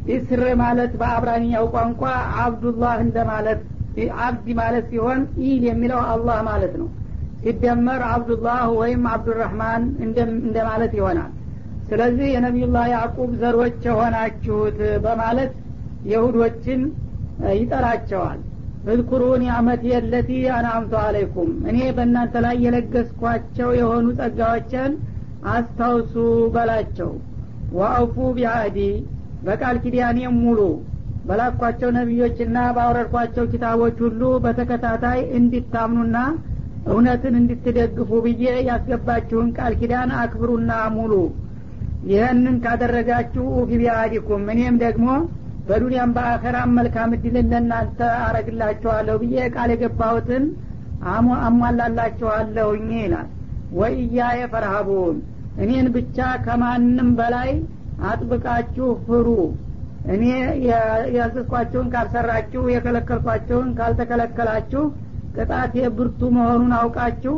ኢስር 0.07 0.41
ማለት 0.61 0.91
በአብራኒያው 0.99 1.65
ቋንቋ 1.73 2.01
አብዱላህ 2.39 2.95
እንደማለት 3.05 3.61
አብድ 4.21 4.47
ማለት 4.59 4.85
ሲሆን 4.91 5.19
ኢል 5.45 5.63
የሚለው 5.69 5.99
አላህ 6.13 6.37
ማለት 6.47 6.73
ነው። 6.81 6.87
ሲደመር 7.41 8.01
አብዱላህ 8.09 8.61
ወይም 8.79 9.03
አብዱራህማን 9.11 9.83
እንደማለት 10.45 10.93
ይሆናል። 10.99 11.31
ስለዚህ 11.89 12.27
የነቢዩላህ 12.33 12.85
ያዕቁብ 12.93 13.31
ዘሮች 13.41 13.79
የሆናችሁት 13.87 14.77
በማለት 15.05 15.53
የሁዶችን 16.05 16.81
ይጠራቸዋል 17.57 18.39
እዝኩሩ 18.87 19.23
ኒዕመት 19.41 19.81
የለቲ 19.89 20.29
አናምቱ 20.55 20.93
አለይኩም። 21.01 21.51
እኔ 21.69 21.77
በእናንተ 21.97 22.33
ላይ 22.45 22.55
የለገስኳቸው 22.63 23.69
የሆኑ 23.77 24.07
ጸጋዎችን 24.19 24.91
አስታውሱ 25.53 26.15
በላቸው። 26.55 27.11
ወአውፉ 27.73 28.15
ቢአህዲ 28.37 28.79
በቃል 29.47 29.77
ኪዳኔም 29.83 30.35
ሙሉ 30.43 30.59
በላኳቸው 31.25 31.89
ነቢዮችና 31.97 32.57
ባወረድኳቸው 32.75 33.45
ኪታቦች 33.51 33.97
ሁሉ 34.05 34.21
በተከታታይ 34.43 35.19
እንዲታምኑና 35.37 36.17
እውነትን 36.87 37.35
እንድትደግፉ 37.39 38.09
ብዬ 38.25 38.45
ያስገባችሁን 38.69 39.49
ቃል 39.57 39.73
ኪዳን 39.79 40.09
አክብሩና 40.21 40.71
ሙሉ። 40.95 41.13
ይህንን 42.09 42.55
ካደረጋችሁ 42.63 43.45
ፊቢአዲኩም 43.69 44.43
እኔም 44.53 44.77
ደግሞ 44.83 45.07
በዱንያም 45.67 46.11
በአኸራም 46.15 46.71
መልካም 46.77 47.11
እድልን 47.15 47.47
ለእናንተ 47.51 47.99
አረግላችኋለሁ 48.25 49.15
ብዬ 49.21 49.45
ቃል 49.55 49.69
የገባሁትን 49.73 50.45
አሟላላችኋለሁኝ 51.13 52.89
ይላል። 52.99 53.29
ወኢያየ 53.77 54.41
ፈርሀቡን 54.53 55.15
እኔን 55.63 55.87
ብቻ 55.95 56.17
ከማንም 56.45 57.09
በላይ 57.19 57.51
አጥብቃችሁ 58.09 58.89
ፍሩ። 59.05 59.27
እኔ 60.13 60.23
ያዘዝኳቸውን 61.15 61.89
ካልሰራችሁ 61.93 62.63
የከለከልኳቸውን 62.73 63.69
ካልተከለከላችሁ 63.77 64.83
ቅጣት 65.35 65.75
ብርቱ 65.97 66.21
መሆኑን 66.35 66.73
አውቃችሁ 66.79 67.35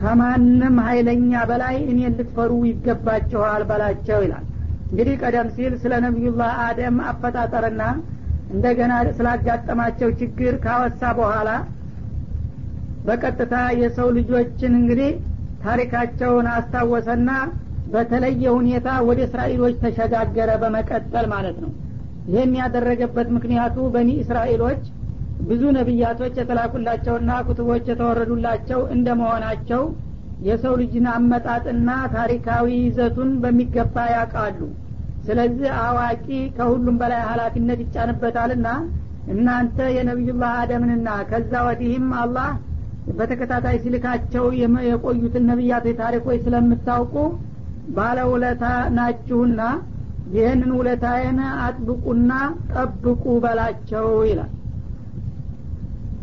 ከማንም 0.00 0.76
ሀይለኛ 0.86 1.32
በላይ 1.50 1.76
እኔን 1.90 2.14
ልትፈሩ 2.18 2.52
ይገባችኋል 2.70 3.62
በላቸው 3.70 4.20
ይላል 4.24 4.44
እንግዲህ 4.90 5.14
ቀደም 5.22 5.48
ሲል 5.56 5.74
ስለ 5.82 5.92
ነቢዩላህ 6.04 6.54
አደም 6.64 6.96
አፈጣጠርና 7.10 7.82
እንደገና 8.52 8.92
ስላጋጠማቸው 9.18 10.08
ችግር 10.20 10.54
ካወሳ 10.64 11.02
በኋላ 11.18 11.50
በቀጥታ 13.04 13.54
የሰው 13.80 14.08
ልጆችን 14.16 14.72
እንግዲህ 14.80 15.10
ታሪካቸውን 15.64 16.46
አስታወሰና 16.54 17.30
በተለየ 17.92 18.44
ሁኔታ 18.56 18.88
ወደ 19.08 19.20
እስራኤሎች 19.26 19.74
ተሸጋገረ 19.82 20.50
በመቀጠል 20.62 21.26
ማለት 21.32 21.56
ነው። 21.64 21.70
ይህን 22.30 22.52
ያደረገበት 22.60 23.28
ምክንያቱ 23.36 23.76
በኒ 23.94 24.10
እስራኤሎች 24.22 24.82
ብዙ 25.48 25.62
ነቢያቶች 25.76 26.34
የተላኩላቸውና 26.40 27.30
ኩትቦች 27.46 27.84
የተወረዱላቸው 27.90 28.80
እንደ 28.94 29.08
መሆናቸው 29.20 29.82
የሰው 30.40 30.74
ልጅን 30.80 31.06
አመጣጥና 31.14 31.88
ታሪካዊ 32.14 32.68
ይዘቱን 32.78 33.30
በሚገባ 33.42 33.96
ያውቃሉ። 34.12 34.60
ስለዚህ 35.24 35.70
አዋቂ 35.82 36.26
ከሁሉም 36.56 36.96
በላይ 37.00 37.22
ሀላፊነት 37.28 37.80
ይጫንበታልና 37.84 38.68
እናንተ 39.32 39.78
የነቢዩላህ 39.96 40.52
አደምንና 40.60 41.08
ከዛ 41.30 41.52
ወዲህም 41.66 42.06
አላህ 42.22 42.48
በተከታታይ 43.18 43.76
ሲልካቸው 43.82 44.44
የቆዩትን 44.86 45.44
ነቢያቶች 45.50 45.98
ታሪኮች 46.00 46.38
ስለምታውቁ 46.46 47.14
ባለውለታ 47.96 48.64
ናችሁና 48.96 49.60
ይህንን 50.34 50.72
ውለታዬን 50.78 51.38
አጥብቁና 51.64 52.32
ጠብቁ 52.72 53.24
በላቸው 53.44 54.08
ይላል 54.28 54.50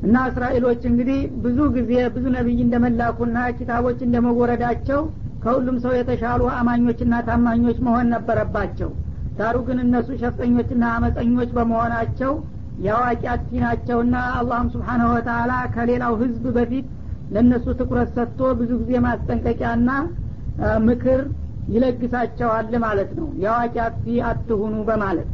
እና 0.01 0.16
እስራኤሎች 0.30 0.82
እንግዲህ 0.89 1.20
ብዙ 1.44 1.60
ጊዜ 1.77 1.92
ብዙ 2.16 2.25
ነቢይ 2.36 2.60
እንደመላኩና 2.66 3.38
ኪታቦች 3.58 4.00
እንደመወረዳቸው 4.06 5.00
ከሁሉም 5.42 5.77
ሰው 5.84 5.94
የተሻሉ 5.98 6.44
አማኞችና 6.58 7.16
ታማኞች 7.27 7.77
መሆን 7.88 8.08
ነበረባቸው። 8.16 8.89
ዳሩ 9.38 9.58
ግን 9.68 9.80
እነሱ 9.84 10.10
ሸፍጠኞችና 10.22 10.84
አመፀኞች 10.94 11.50
በመሆናቸው 11.58 12.32
የአዋቂ 12.77 13.24
አጥፊ 13.34 13.51
ናቸውና 13.63 14.16
አላህም 14.38 14.68
ስብሓናሁ 14.74 15.10
ወተላ 15.13 15.54
ከሌላው 15.75 16.13
ህዝብ 16.22 16.46
በፊት 16.58 16.88
ለእነሱ 17.30 17.66
ትኩረት 17.80 18.10
ሰጥቶ 18.18 18.50
ብዙ 18.60 18.72
ጊዜ 18.82 19.00
ማስጠንቀቂያና 19.06 19.89
ምክር 20.88 21.22
ይለግሳቸዋል 21.68 22.70
ማለት 22.86 23.10
ነው። 23.18 23.27
የአዋቂ 23.42 23.75
አጥፊ 23.86 24.06
አትሁኑ 24.30 24.75
በማለት 24.89 25.30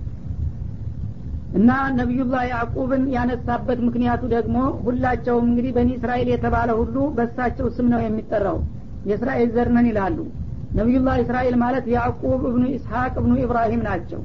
እና 1.53 1.69
ነቢዩላህ 1.97 2.43
ያዕቁብን 2.51 3.03
ያነሳበት 3.15 3.79
ምክንያቱ 3.87 4.21
ደግሞ 4.33 4.55
ሁላቸውም 4.85 5.45
እንግዲህ 5.49 5.71
በኒ 5.75 5.89
እስራኤል 5.97 6.29
የተባለ 6.31 6.69
ሁሉ 6.79 6.95
በሳቸው 7.17 7.67
ስም 7.75 7.87
ነው 7.93 7.99
የሚጠራው። 8.03 8.57
የእስራኤል 9.09 9.49
ዘር 9.55 9.69
ነን 9.75 9.87
ይላሉ። 9.91 10.17
ነቢዩላህ 10.79 11.15
እስራኤል 11.23 11.55
ማለት 11.63 11.85
ያዕቁብ 11.95 12.41
እብኑ 12.49 12.63
ኢስሐቅ 12.75 13.13
እብኑ 13.21 13.33
ኢብራሂም 13.43 13.83
ናቸው። 13.89 14.21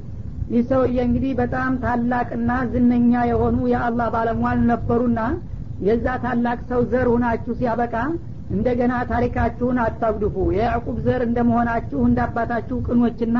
ይህ 0.51 0.63
ሰውዬ 0.69 0.97
እንግዲህ 1.07 1.31
በጣም 1.39 1.71
ታላቅና 1.83 2.51
ዝነኛ 2.71 3.13
የሆኑ 3.31 3.57
የአላህ 3.73 4.07
ባለሟል 4.15 4.59
ነበሩና 4.71 5.19
የዛ 5.81 6.07
ታላቅ 6.23 6.59
ሰው 6.71 6.81
ዘር 6.91 7.07
ሁናችሁ 7.13 7.53
ሲያበቃ 7.59 7.95
እንደገና 8.49 8.93
ታሪካችሁን 9.11 9.77
አታጉድፉ። 9.83 10.35
የያዕቁብ 10.55 10.97
ዘር 11.05 11.21
እንደመሆናችሁ 11.27 11.99
እንደ 12.07 12.19
አባታችሁ 12.25 12.77
ቅኖችና 12.87 13.37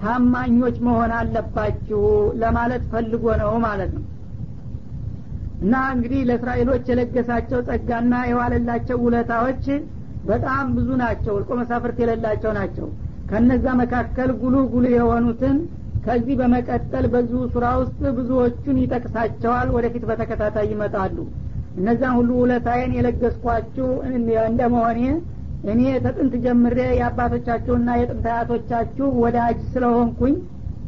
ታማኞች 0.00 0.76
መሆን 0.86 1.12
አለባችሁ 1.18 2.02
ለማለት 2.40 2.82
ፈልጎ 2.92 3.24
ነው 3.42 3.52
ማለት 3.64 3.90
ነው። 3.96 4.04
እና 5.62 5.74
እንግዲህ 5.94 6.20
ለእስራኤሎች 6.28 6.84
የለገሳቸው 6.90 7.60
ጸጋና 7.68 8.14
የዋለላቸው 8.30 8.98
ውለታዎች 9.04 9.64
በጣም 10.26 10.66
ብዙ 10.76 10.88
ናቸው። 11.02 11.32
እልቆ 11.38 11.50
መሳፍርት 11.60 11.96
የሌላቸው 12.02 12.52
ናቸው። 12.58 12.86
ከነዛ 13.30 13.66
መካከል 13.80 14.30
ጉሉ 14.40 14.56
ጉሉ 14.72 14.86
የሆኑትን 14.94 15.56
ከዚህ 16.06 16.34
በመቀጠል 16.40 17.04
በዚሁ 17.12 17.42
ሱራ 17.52 17.66
ውስጥ 17.82 18.00
ብዙዎቹን 18.18 18.80
ይጠቅሳቸዋል 18.82 19.68
ወደፊት 19.76 20.04
በተከታታይ 20.10 20.66
ይመጣሉ። 20.72 21.16
እነዛን 21.78 22.12
ሁሉ 22.18 22.30
ውለታዬን 22.42 22.92
የለገስኳችሁ 22.96 23.86
እንደመሆኔ 24.48 25.00
እኔ 25.72 25.82
ተጥንት 26.04 26.34
ጀምሬ 26.44 26.78
የአባቶቻችሁና 26.96 27.90
የጥንት 28.00 28.26
አያቶቻችሁ 28.30 29.06
ወዳጅ 29.22 29.58
ስለሆንኩኝ 29.72 30.34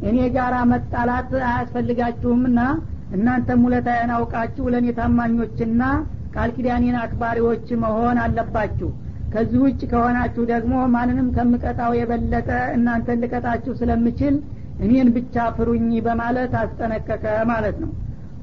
እኔ 0.08 0.16
ጋራ 0.34 0.54
መጣላት 0.72 1.30
አያስፈልጋችሁምና 1.46 2.60
እናንተም 3.16 3.60
ውለታዬን 3.66 4.10
አውቃችሁ 4.16 4.64
ለእኔ 4.72 4.86
ታማኞችና 4.98 5.82
ቃል 6.34 6.50
ኪዳኔን 6.56 6.96
አክባሪዎች 7.02 7.66
መሆን 7.82 8.16
አለባችሁ። 8.24 8.88
ከዚህ 9.32 9.60
ውጭ 9.64 9.80
ከሆናችሁ 9.90 10.42
ደግሞ 10.50 10.74
ማንንም 10.94 11.28
ከምቀጣው 11.36 11.92
የበለጠ 11.98 12.48
እናንተን 12.76 13.20
ልቀጣችሁ 13.22 13.72
ስለምችል 13.80 14.34
እኔን 14.84 15.08
ብቻ 15.16 15.46
ፍሩኝ 15.56 15.88
በማለት 16.06 16.52
አስጠነቀቀ 16.62 17.24
ማለት 17.50 17.76
ነው። 17.84 17.90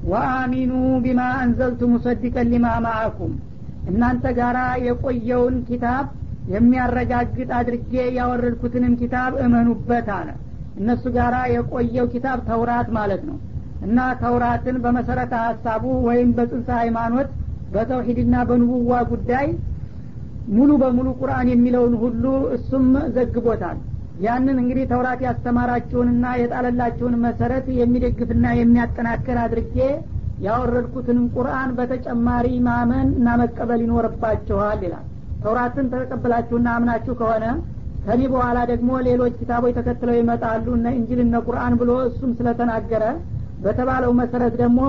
ወአሚኑ 0.06 0.72
ቢማ 1.04 1.20
አንዘልቱ 1.42 1.82
ሙሰዲቀን 1.92 2.50
ሊማ 2.52 2.68
ማአኩም። 2.86 3.32
እናንተ 3.90 4.26
ጋራ 4.38 4.58
የቆየውን 4.86 5.56
ኪታብ 5.68 6.04
የሚያረጋግጥ 6.46 7.48
አድርጌ 7.58 7.92
ያወረድኩትንም 8.16 8.94
ኪታብ 9.00 9.32
እመኑበት 9.44 10.08
አለ። 10.16 10.28
እነሱ 10.76 11.04
ጋራ 11.16 11.36
የቆየው 11.52 12.06
ኪታብ 12.14 12.38
ተውራት 12.48 12.88
ማለት 12.96 13.22
ነው። 13.28 13.36
እና 13.80 13.98
ተውራትን 14.20 14.76
በመሰረተ 14.84 15.32
ሀሳቡ 15.44 15.84
ወይም 16.06 16.28
በጽንሰ 16.36 16.68
ሃይማኖት 16.80 17.28
በተውሂድና 17.70 18.34
በንቡዋ 18.48 19.00
ጉዳይ 19.10 19.46
ሙሉ 20.48 20.70
በሙሉ 20.82 21.08
ቁርአን 21.20 21.48
የሚለውን 21.52 21.94
ሁሉ 22.02 22.24
እሱም 22.56 22.86
ዘግቦታል። 23.14 23.78
ያንን 24.20 24.56
እንግዲህ 24.62 24.84
ተውራት 24.90 25.20
ያስተማራችሁንና 25.26 26.24
የጣለላችሁን 26.40 27.14
መሰረት 27.24 27.66
የሚደግፍና 27.78 28.46
የሚያጠናክር 28.58 29.38
አድርጌ 29.44 29.76
ያወረድኩትንም 30.44 31.26
ቁርአን 31.36 31.70
በተጨማሪ 31.78 32.46
ማመን 32.66 33.08
እና 33.18 33.36
መቀበል 33.42 33.80
ይኖርባችኋል 33.84 34.80
ይላል 34.86 35.04
ተውራትን 35.44 35.86
ተቀብላችሁና 35.92 36.68
አምናችሁ 36.76 37.14
ከሆነ 37.20 37.44
ከኔ 38.04 38.20
በኋላ 38.32 38.58
ደግሞ 38.70 38.90
ሌሎች 39.06 39.34
ኪታቦች 39.40 39.74
ተከትለው 39.78 40.16
ይመጣሉ። 40.18 40.66
እነ 40.78 40.86
እንጅል 40.96 41.20
እነ 41.24 41.36
ቁርአን 41.46 41.74
ብሎ 41.80 41.90
እሱም 42.08 42.30
ስለተናገረ 42.38 43.04
በተባለው 43.64 44.12
መሰረት 44.20 44.54
ደግሞ 44.62 44.80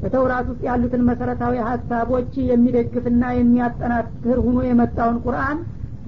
በተውራት 0.00 0.46
ውስጥ 0.50 0.62
ያሉትን 0.68 1.02
መሰረታዊ 1.08 1.54
ሀሳቦች 1.68 2.32
የሚደግፍና 2.48 3.22
የሚያጠናክር 3.36 4.38
ሁኖ 4.46 4.58
የመጣውን 4.66 5.18
ቁርአን 5.24 5.58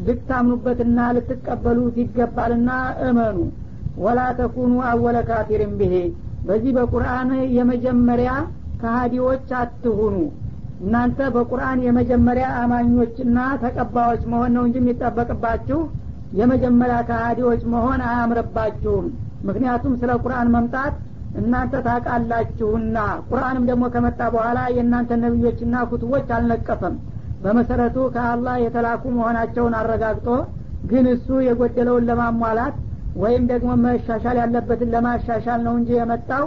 ልታምኑበትና 0.06 0.98
ልትቀበሉት 1.16 1.94
ይገባልና 2.02 2.70
እመኑ። 3.06 3.38
ወላ 3.98 4.20
ተኩኑ 4.38 4.72
አወለ 4.88 5.18
ካፊርን 5.28 5.72
ብሄ 5.78 5.94
በዚህ 6.48 6.72
በቁርአን 6.76 7.28
የመጀመሪያ 7.56 8.32
ከሀዲዎች 8.82 9.48
አትሁኑ 9.60 10.16
እናንተ 10.80 11.18
በቁርአን 11.34 11.78
የመጀመሪያ 11.84 12.46
አማኞችና 12.62 13.38
ተቀባዮች 13.62 14.22
መሆን 14.32 14.50
ነው 14.56 14.64
እንጂ 14.66 14.76
የሚጠበቅባችሁ 14.80 15.78
የመጀመሪያ 16.38 16.96
ከሀዲዎች 17.08 17.62
መሆን 17.74 18.00
አያምርባችሁም። 18.08 19.06
ምክንያቱም 19.48 19.92
ስለ 20.00 20.12
ቁርአን 20.24 20.48
መምጣት 20.54 20.94
እናንተ 21.40 21.74
ታቃላችሁና 21.86 22.98
ቁርአንም 23.28 23.64
ደግሞ 23.70 23.84
ከመጣ 23.94 24.20
በኋላ 24.34 24.58
የእናንተ 24.76 25.18
ነቢዮችና 25.24 25.84
ኩቱቦች 25.90 26.28
አልነቀፈም። 26.36 26.94
በመሰረቱ 27.42 27.96
ከአላህ 28.14 28.54
የተላኩ 28.62 29.04
መሆናቸውን 29.16 29.74
አረጋግጦ 29.80 30.28
ግን 30.84 31.04
እሱ 31.12 31.28
የጎደለውን 31.46 32.06
ለማሟላት 32.10 32.76
ወይም 33.16 33.44
ደግሞ 33.50 33.70
መሻሻል 33.84 34.36
ያለበትን 34.42 34.90
ለማሻሻል 34.94 35.60
ነው 35.66 35.74
እንጂ 35.78 35.90
የመጣው 35.98 36.44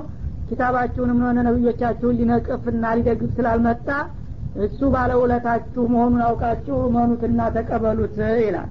ኪታባችሁንም 0.49 1.19
ሆነ 1.25 1.39
ነቢዮቻችሁን 1.47 2.17
ሊነቅፍና 2.19 2.85
ሊደግፍ 2.97 3.31
ስላልመጣ 3.37 3.87
እሱ 4.65 4.79
ባለውለታችሁ 4.93 5.83
መሆኑን 5.93 6.21
አውቃችሁ 6.27 6.77
መኑትና 6.95 7.41
ተቀበሉት 7.55 8.15
ይላል። 8.41 8.69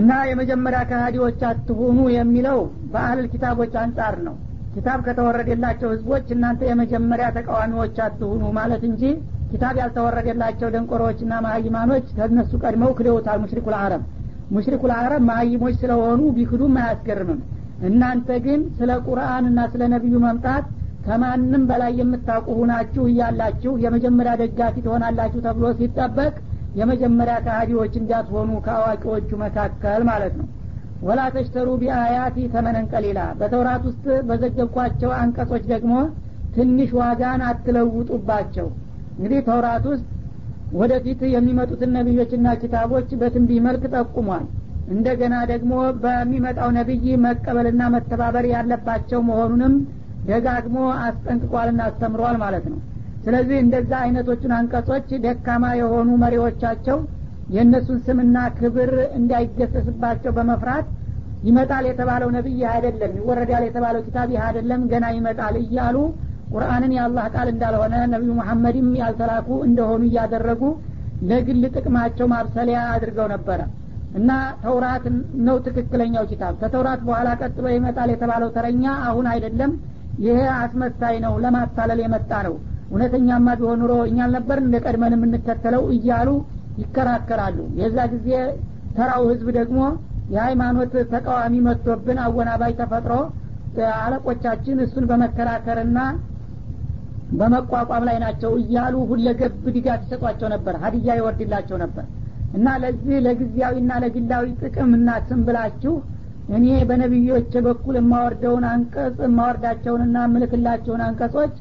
እና 0.00 0.12
የመጀመሪያ 0.30 0.80
ከሃዲዎች 0.88 1.40
አትሁኑ 1.50 1.98
የሚለው 2.14 2.58
በአህልል 2.92 3.26
ኪታቦች 3.32 3.74
አንጻር 3.82 4.16
ነው። 4.26 4.34
ኪታብ 4.74 4.98
ከተወረደላቸው 5.06 5.88
ህዝቦች 5.94 6.26
እናንተ 6.34 6.62
የመጀመሪያ 6.68 7.26
ተቃዋሚዎች 7.36 7.96
አትሁኑ 8.06 8.42
ማለት 8.58 8.82
እንጂ 8.90 9.02
ኪታብ 9.50 9.74
ያልተወረደላቸው 9.80 10.68
ደንቆሮዎችና 10.74 11.34
ማሀይማኖች 11.44 12.06
ከእነሱ 12.16 12.52
ቀድመው 12.62 12.90
ክደውታል። 12.98 13.38
ሙሽሪኩ 13.44 13.66
ልአረብ 13.74 14.02
ሙሽሪኩ 14.50 14.82
ልአረብ 14.90 15.22
ማሀይሞች 15.28 15.76
ስለሆኑ 15.80 16.20
ቢክዱም 16.36 16.74
አያስገርምም 16.80 17.40
እናንተ 17.86 18.28
ግን 18.44 18.60
ስለ 18.78 18.90
ቁርአንና 19.06 19.60
ስለ 19.72 19.82
ነቢዩ 19.94 20.16
መምጣት 20.24 20.66
ከማንም 21.06 21.64
በላይ 21.70 21.92
የምታውቁ 22.00 22.48
ሁናችሁ 22.60 23.02
እያላችሁ 23.10 23.72
የመጀመሪያ 23.82 24.32
ደጋፊ 24.40 24.76
ትሆናላችሁ 24.86 25.40
ተብሎ 25.46 25.66
ሲጠበቅ 25.80 26.32
የመጀመሪያ 26.80 27.36
ከሃዲዎች 27.44 27.92
እንዳትሆኑ 28.00 28.50
ከአዋቂዎቹ 28.64 29.30
መካከል 29.44 30.00
ማለት 30.10 30.34
ነው። 30.40 30.48
ወላ 31.02 31.20
ተሽተሩ 31.34 31.68
ቢአያቲ 31.80 32.36
ተመነን 32.52 32.86
ቀሊላ። 32.92 33.20
በተውራት 33.40 33.82
ውስጥ 33.88 34.04
በዘገብኳቸው 34.28 35.10
አንቀጾች 35.20 35.64
ደግሞ 35.72 35.94
ትንሽ 36.56 36.90
ዋጋን 37.00 37.40
አትለውጡባቸው። 37.48 38.68
እንግዲህ 39.16 39.40
ተውራት 39.48 39.84
ውስጥ 39.92 40.06
ወደፊት 40.76 41.20
የሚመጡትን 41.34 41.90
ነቢዮችና 41.96 42.46
ኪታቦች 42.62 43.08
በትንቢህ 43.20 43.60
መልክ 43.66 43.84
ጠቁሟል 43.94 44.44
እንደገና 44.94 45.36
ደግሞ 45.50 45.72
በሚመጣው 46.02 46.68
ነቢይ 46.76 47.06
መቀበልና 47.24 47.82
መተባበር 47.94 48.44
ያለባቸው 48.52 49.20
መሆኑንም 49.28 49.74
ደጋግሞ 50.28 50.76
አስጠንቅቋልና 51.06 51.80
አስተምሯል 51.88 52.36
ማለት 52.42 52.66
ነው። 52.72 52.78
ስለዚህ 53.24 53.56
እንደዛ 53.62 53.92
አይነቶቹን 54.02 54.52
አንቀጾች 54.56 55.08
ደካማ 55.24 55.64
የሆኑ 55.80 56.10
መሪዎቻቸው 56.22 56.98
የእነሱን 57.54 57.98
ስምና 58.06 58.36
ክብር 58.58 58.92
እንዳይገሰስባቸው 59.18 60.32
በመፍራት 60.36 60.86
ይመጣል 61.48 61.84
የተባለው 61.88 62.28
ነቢይ 62.36 62.54
ይህ 62.60 62.68
አይደለም 62.74 63.12
ይወረዳል 63.18 63.64
የተባለው 63.66 64.02
ኪታብ 64.06 64.28
ይህ 64.34 64.42
አይደለም 64.46 64.80
ገና 64.92 65.06
ይመጣል 65.16 65.56
እያሉ 65.62 65.96
ቁርአንን 66.52 66.92
የአላህ 66.96 67.24
ቃል 67.34 67.48
እንዳልሆነ 67.52 67.94
ነቢዩ 68.12 68.32
መሐመድም 68.40 68.88
ያልተላኩ 69.00 69.48
እንደሆኑ 69.68 70.02
እያደረጉ 70.08 70.62
ለግል 71.30 71.62
ጥቅማቸው 71.74 72.26
ማብሰሊያ 72.32 72.78
አድርገው 72.94 73.28
ነበረ 73.34 73.60
እና 74.16 74.30
ተውራት 74.62 75.04
ነው 75.46 75.56
ትክክለኛው 75.66 76.24
ኪታብ። 76.30 76.54
ከተውራት 76.60 77.00
በኋላ 77.06 77.28
ቀጥሎ 77.40 77.66
ይመጣል 77.74 78.10
የተባለው 78.12 78.50
ተረኛ 78.56 78.84
አሁን 79.08 79.26
አይደለም። 79.32 79.72
ይሄ 80.24 80.38
አስመሳይ 80.58 81.16
ነው 81.24 81.32
ለማታለል 81.44 81.98
የመጣ 82.04 82.32
ነው። 82.46 82.54
እውነተኛማ 82.90 83.46
ቢሆን 83.60 83.80
ኑሮ 83.82 83.94
እኛ 84.08 84.18
አልነበር 84.26 84.58
እንደ 84.62 84.76
ቀድመን 84.84 85.14
የምንከተለው 85.16 85.82
እያሉ 85.96 86.28
ይከራከራሉ። 86.82 87.58
የዛ 87.80 87.98
ጊዜ 88.14 88.28
ተራው 88.96 89.24
ህዝብ 89.30 89.48
ደግሞ 89.58 89.80
የሃይማኖት 90.34 90.94
ተቃዋሚ 91.12 91.54
መጥቶብን 91.66 92.18
አወናባይ 92.22 92.72
ተፈጥሮ 92.80 93.14
አለቆቻችን 93.98 94.76
እሱን 94.84 95.04
በመከራከርና 95.10 95.98
በመቋቋም 97.38 98.04
ላይ 98.08 98.16
ናቸው 98.24 98.52
እያሉ 98.60 98.96
ሁለገብ 99.10 99.54
ድጋፍ 99.76 100.00
ይሰጧቸው 100.04 100.48
ነበር 100.54 100.74
ሀዲያ 100.82 101.16
ይወርድላቸው 101.18 101.76
ነበር 101.84 102.04
እና 102.52 102.66
ለዚህ 102.82 103.16
ለጊዜያዊና 103.24 103.92
ለግላዊ 104.02 104.46
ጥቅምና 104.62 105.08
ስም 105.28 105.40
ብላችሁ 105.46 105.94
እኔ 106.48 106.66
በነቢዮች 106.88 107.52
በኩል 107.66 107.94
የማወርደውን 107.98 108.64
አንቀጽ 108.72 109.16
የማወርዳቸውንና 109.24 110.18
ምልክላቸውን 110.34 111.02
አንቀጾች 111.06 111.54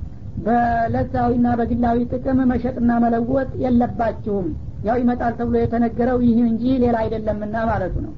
በለዛዊና 0.45 1.47
በግላዊ 1.59 1.99
ጥቅም 2.13 2.39
መሸጥና 2.51 2.91
መለወጥ 3.03 3.49
የለባችሁም። 3.63 4.47
ያው 4.87 4.97
ይመጣል 5.01 5.33
ተብሎ 5.37 5.55
የተነገረው 5.61 6.17
ይህ 6.25 6.37
እንጂ 6.49 6.63
ሌላ 6.83 6.95
አይደለምና 7.03 7.55
ማለቱ 7.69 7.95
ነው። 8.05 8.13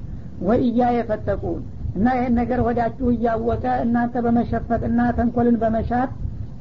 ወይ 0.48 0.58
እያ 0.68 0.88
የፈጠቁን 0.96 1.60
እና 1.94 2.06
ይህን 2.16 2.34
ነገር 2.40 2.60
ወዳችሁ 2.66 3.06
እያወቀ 3.14 3.64
እናንተ 3.84 4.14
በመሸፈጥና 4.26 5.00
ተንኮልን 5.16 5.56
በመሻት 5.62 6.10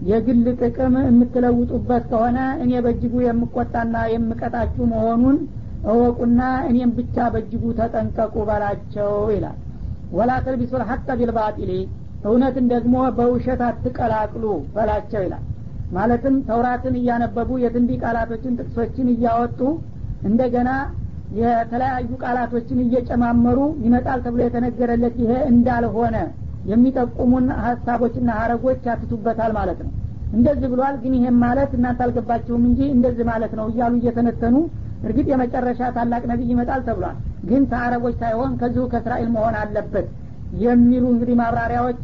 የግል 0.10 0.46
ጥቅም 0.62 0.96
የምትለውጡበት 1.06 2.04
ከሆነ 2.12 2.40
እኔ 2.64 2.72
በእጅጉ 2.86 3.14
የምቆጣና 3.26 3.96
የምቀጣችሁ 4.14 4.84
መሆኑን 4.94 5.38
እወቁና 5.88 6.40
እኔም 6.70 6.92
ብቻ 6.98 7.16
በእጅጉ 7.34 7.64
ተጠንቀቁ 7.80 8.36
በላቸው 8.50 9.14
ይላል። 9.36 9.58
ወላ 10.12 10.32
ተልቢሱ 10.46 10.74
ልሐቀ 10.82 11.08
ቢልባጢሊ 11.20 11.72
እውነትን 12.28 12.66
ደግሞ 12.74 12.96
በውሸት 13.18 13.62
አትቀላቅሉ 13.68 14.46
በላቸው 14.76 15.22
ይላል። 15.26 15.44
ማለትም 15.92 16.36
ተውራትን 16.48 16.96
እያነበቡ 17.00 17.50
የትንቢ 17.64 17.92
ቃላቶችን 18.04 18.58
ጥቅሶችን 18.60 19.08
እያወጡ 19.14 19.60
እንደገና 20.30 20.70
የተለያዩ 21.38 22.10
ቃላቶችን 22.24 22.80
እየጨማመሩ 22.84 23.60
ይመጣል 23.86 24.20
ተብሎ 24.26 24.42
የተነገረለት 24.46 25.16
ይሄ 25.24 25.32
እንዳልሆነ 25.52 26.18
የሚጠቁሙን 26.72 27.46
ሀሳቦችና 27.64 28.30
ሀረጎች 28.40 28.82
ያትቱበታል 28.90 29.52
ማለት 29.58 29.80
ነው። 29.86 29.92
እንደዚህ 30.34 30.68
ብሏል 30.72 30.96
ግን 31.04 31.14
ይሄም 31.18 31.38
ማለት 31.44 31.72
እናንተ 31.78 32.00
አልገባችሁም 32.06 32.64
እንጂ 32.70 32.80
እንደዚህ 32.96 33.26
ማለት 33.32 33.54
ነው 33.60 33.66
እያሉ 33.72 33.94
እየተነተኑ 34.00 34.56
እርግጥ 35.08 35.28
የመጨረሻ 35.32 35.82
ታላቅ 35.98 36.22
ነቢይ 36.32 36.50
ይመጣል 36.54 36.82
ተብሏል። 36.88 37.18
ግን 37.50 37.64
ከአረቦች 37.72 38.16
ሳይሆን 38.22 38.52
ከዚሁ 38.62 38.84
ከእስራኤል 38.92 39.30
መሆን 39.36 39.56
አለበት 39.62 40.08
የሚሉ 40.64 41.04
እንግዲህ 41.14 41.36
ማብራሪያዎች 41.40 42.04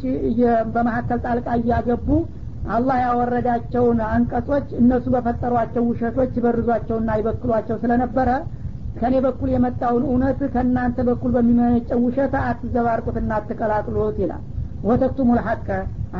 በመካከል 0.74 1.18
ጣልቃ 1.26 1.48
እያገቡ 1.60 2.08
አላህ 2.74 2.96
ያወረዳቸውን 3.04 3.98
አንቀጾች 4.10 4.68
እነሱ 4.80 5.06
በፈጠሯቸው 5.14 5.82
ውሸቶች 5.88 6.30
ይበርዟቸውና 6.38 7.16
ይበክሏቸው 7.20 7.76
ስለነበረ 7.82 8.28
ከእኔ 8.98 9.14
በኩል 9.24 9.48
የመጣውን 9.52 10.04
እውነት 10.08 10.40
ከእናንተ 10.52 10.98
በኩል 11.08 11.30
በሚመነጨው 11.36 12.00
ውሸት 12.06 12.34
አትዘባርቁትና 12.42 13.30
አትቀላቅሉት 13.38 14.18
ይላል። 14.22 14.42
ወተክቱሙ 14.84 15.28
ልሐቀ 15.38 15.68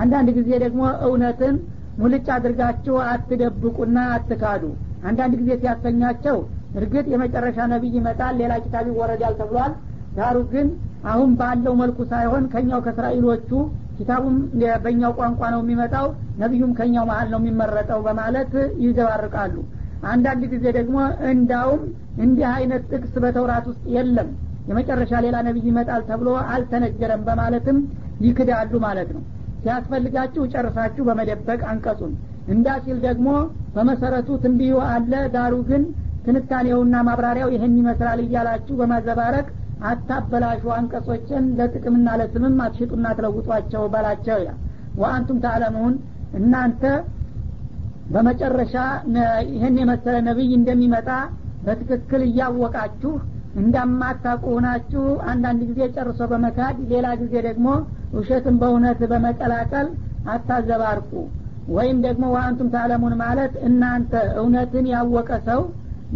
አንዳንድ 0.03 0.29
ጊዜ 0.39 0.51
ደግሞ 0.65 0.83
እውነትን 1.09 1.55
ሙልጭ 1.99 2.27
አድርጋችሁ 2.37 2.95
አትደብቁና 3.11 3.99
አትካዱ። 4.15 4.63
አንዳንድ 5.09 5.35
ጊዜ 5.41 5.51
ሲያሰኛቸው 5.61 6.37
እርግጥ 6.75 7.05
የመጨረሻ 7.13 7.59
ነቢይ 7.73 7.93
ይመጣል 7.99 8.35
ሌላ 8.41 8.53
ኪታብ 8.65 8.87
ይወረዳል 8.91 9.35
ተብሏል። 9.41 9.73
ዳሩ 10.17 10.37
ግን 10.53 10.67
አሁን 11.13 11.31
ባለው 11.41 11.75
መልኩ 11.81 11.99
ሳይሆን 12.13 12.45
ከኛው 12.53 12.81
ከእስራኤሎቹ 12.85 13.51
ኪታቡም 13.99 14.37
በእኛው 14.85 15.13
ቋንቋ 15.19 15.41
ነው 15.55 15.61
የሚመጣው 15.65 16.07
ነቢዩም 16.43 16.73
ከኛው 16.79 17.05
መሀል 17.11 17.29
ነው 17.33 17.41
የሚመረጠው 17.43 18.01
በማለት 18.07 18.53
ይዘባርቃሉ። 18.85 19.57
አንዳንድ 20.13 20.43
ጊዜ 20.53 20.65
ደግሞ 20.79 20.97
እንዳውም 21.31 21.83
እንዲህ 22.19 22.49
አይነት 22.55 22.83
ጥቅስ 22.93 23.15
በተውራት 23.25 23.67
ውስጥ 23.71 23.85
የለም 23.95 24.29
የመጨረሻ 24.69 25.13
ሌላ 25.25 25.37
ነቢይ 25.47 25.67
ይመጣል 25.71 26.03
ተብሎ 26.11 26.29
አልተነገረም 26.55 27.23
በማለትም 27.27 27.79
ይክዳሉ 28.27 28.73
ማለት 28.87 29.09
ነው። 29.17 29.23
ሲያስፈልጋችሁ 29.65 30.43
ጨርሳችሁ 30.53 31.03
በመደበቅ 31.09 31.61
አንቀጹን። 31.71 32.13
እንዳ 32.49 32.69
ሲል 32.85 32.99
ደግሞ 33.07 33.29
በመሰረቱ 33.77 34.29
ትንቢዩ 34.43 34.75
አለ 34.89 35.13
ዳሩ 35.35 35.55
ግን 35.71 35.83
ትንታኔውና 36.27 36.95
ማብራሪያው 37.09 37.51
ይህን 37.55 37.75
ይመስላል 37.81 38.21
እያላችሁ 38.25 38.75
በማዘባረቅ 38.81 39.47
አታበላሹ 39.89 40.63
አንቀጾችን 40.77 41.45
ለጥቅምና 41.59 42.09
ለስምም 42.21 42.57
አትሽጡና 42.65 43.07
ትለውጧቸው 43.17 43.83
በላቸው 43.95 44.37
ይላል። 44.43 44.59
ወአንቱም 45.01 45.39
ታለሙን 45.45 45.95
እናንተ 46.39 46.83
በመጨረሻ 48.15 48.75
ይህን 49.53 49.77
የመሰለ 49.81 50.17
ነቢይ 50.29 50.51
እንደሚመጣ 50.59 51.11
በትክክል 51.67 52.23
እያወቃችሁ 52.27 53.13
እንዳማታቁ 53.61 54.43
ሆናችሁ 54.55 55.03
አንዳንድ 55.31 55.61
ጊዜ 55.69 55.81
ጨርሶ 55.95 56.21
በመካድ 56.33 56.77
ሌላ 56.93 57.07
ጊዜ 57.21 57.35
ደግሞ 57.47 57.67
ውሸትን 58.15 58.57
በእውነት 58.61 59.01
በመቀላቀል 59.13 59.89
አታዘባርቁ። 60.35 61.11
ወይም 61.69 61.99
ደግሞ 62.07 62.25
ዋንቱም 62.35 62.69
ታለሙን 62.75 63.15
ማለት 63.23 63.53
እናንተ 63.69 64.13
እውነትን 64.41 64.87
ያወቀ 64.95 65.31
ሰው 65.49 65.61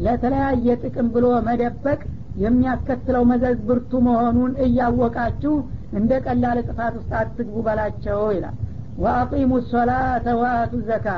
ለተለያየ 0.05 0.77
ጥቅም 0.83 1.07
ብሎ 1.15 1.27
መደበቅ 1.49 2.01
የሚያስከትለው 2.43 3.23
መዘዝ 3.31 3.59
ብርቱ 3.69 4.01
መሆኑን 4.07 4.53
እያወቃችሁ 4.67 5.55
እንደ 5.99 6.13
ቀላል 6.27 6.59
ጥፋት 6.67 6.95
ውስጥ 6.99 7.13
አትግቡ 7.21 7.57
በላቸው 7.67 8.21
ይላል። 8.37 8.57
ወአቂሙ 9.03 9.51
ሶላተ 9.71 10.27
ወአቱ 10.41 10.75
ዘካ 10.89 11.09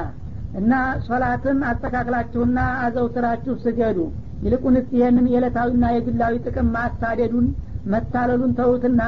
እና 0.60 0.72
ሶላትን 1.06 1.58
አስተካክላችሁና 1.70 2.58
አዘውትራችሁ 2.84 3.54
ስገዱ። 3.64 3.98
ይልቁንስ 4.44 4.86
ይህንን 4.96 5.26
የዕለታዊና 5.32 5.86
የግላዊ 5.94 6.34
ጥቅም 6.46 6.68
ማሳደዱን 6.76 7.46
መታለሉን 7.92 8.52
ተውትና 8.58 9.02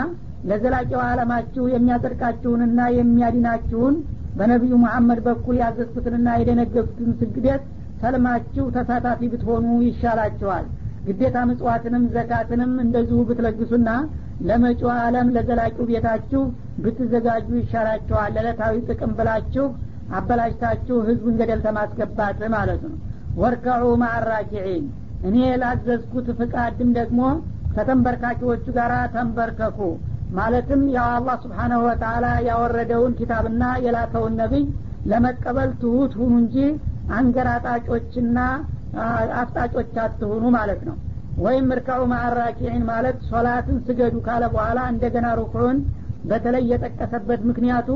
ለዘላቂው 0.50 1.00
አለማችሁ 1.06 1.64
የሚያጸድቃችሁንና 1.72 2.80
የሚያድናችሁን 2.96 3.96
በነቢዩ 4.38 4.74
መሐመድ 4.85 5.20
በኩል 5.26 5.56
ያዘዝኩትንና 5.62 6.28
የደነገፍኩትን 6.40 7.11
ስግደት 7.20 7.64
ሰልማችሁ 8.02 8.64
ተሳታፊ 8.76 9.20
ብትሆኑ 9.32 9.66
ይሻላችኋል። 9.86 10.64
ግዴታ 11.06 11.36
ምጽዋትንም 11.48 12.04
ዘካትንም 12.14 12.72
እንደዚሁ 12.84 13.20
ብትለግሱና 13.28 13.88
ለመጪው 14.48 14.90
አለም 14.96 15.28
ለዘላቂው 15.36 15.86
ቤታችሁ 15.90 16.42
ብትዘጋጁ 16.84 17.48
ይሻላችኋል። 17.60 18.30
ለዕለታዊ 18.36 18.74
ጥቅም 18.88 19.12
ብላችሁ 19.18 19.66
አበላሽታችሁ 20.18 20.96
ህዝቡን 21.08 21.34
ገደል 21.40 21.60
ተማስገባት 21.66 22.40
ማለት 22.54 22.82
ነው። 22.86 22.94
ወርከዑ 23.36 23.84
ማአራኪዒን 24.02 24.84
እኔ 25.28 25.36
ላዘዝኩት 25.62 26.28
ፍቃድም 26.38 26.90
ደግሞ 26.98 27.20
ከተንበርካኪዎቹ 27.76 28.64
ጋር 28.78 28.92
ተንበርከኩ። 29.14 29.78
ማለትም 30.36 30.82
ያው 30.94 31.08
አላህ 31.14 31.36
ስብሓናሁ 31.42 31.80
ወተላ 31.86 32.26
ያወረደውን 32.48 33.12
ኪታብና 33.18 33.64
የላከውን 33.84 34.34
ነቢይ 34.40 34.64
ለመቀበል 35.10 35.70
ትሁት 35.80 36.12
ሁኑ 36.20 36.32
እንጂ 36.42 36.56
አንገራጣጮችና 37.16 38.38
አፍጣጮች 39.40 39.94
አትሁኑ 40.02 40.44
ማለት 40.56 40.80
ነው። 40.88 40.96
ወይም 41.38 41.68
እርካዑ 41.74 42.00
ማአራኪዒን 42.10 42.82
ማለት 42.90 43.18
ሶላትን 43.30 43.76
ስገዱ 43.86 44.16
ካለ 44.26 44.42
በኋላ 44.54 44.80
እንደገና 44.92 45.28
ሩኩዑን 45.38 45.78
በተለይ 46.30 46.64
የጠቀሰበት 46.72 47.40
ምክንያቱ 47.50 47.88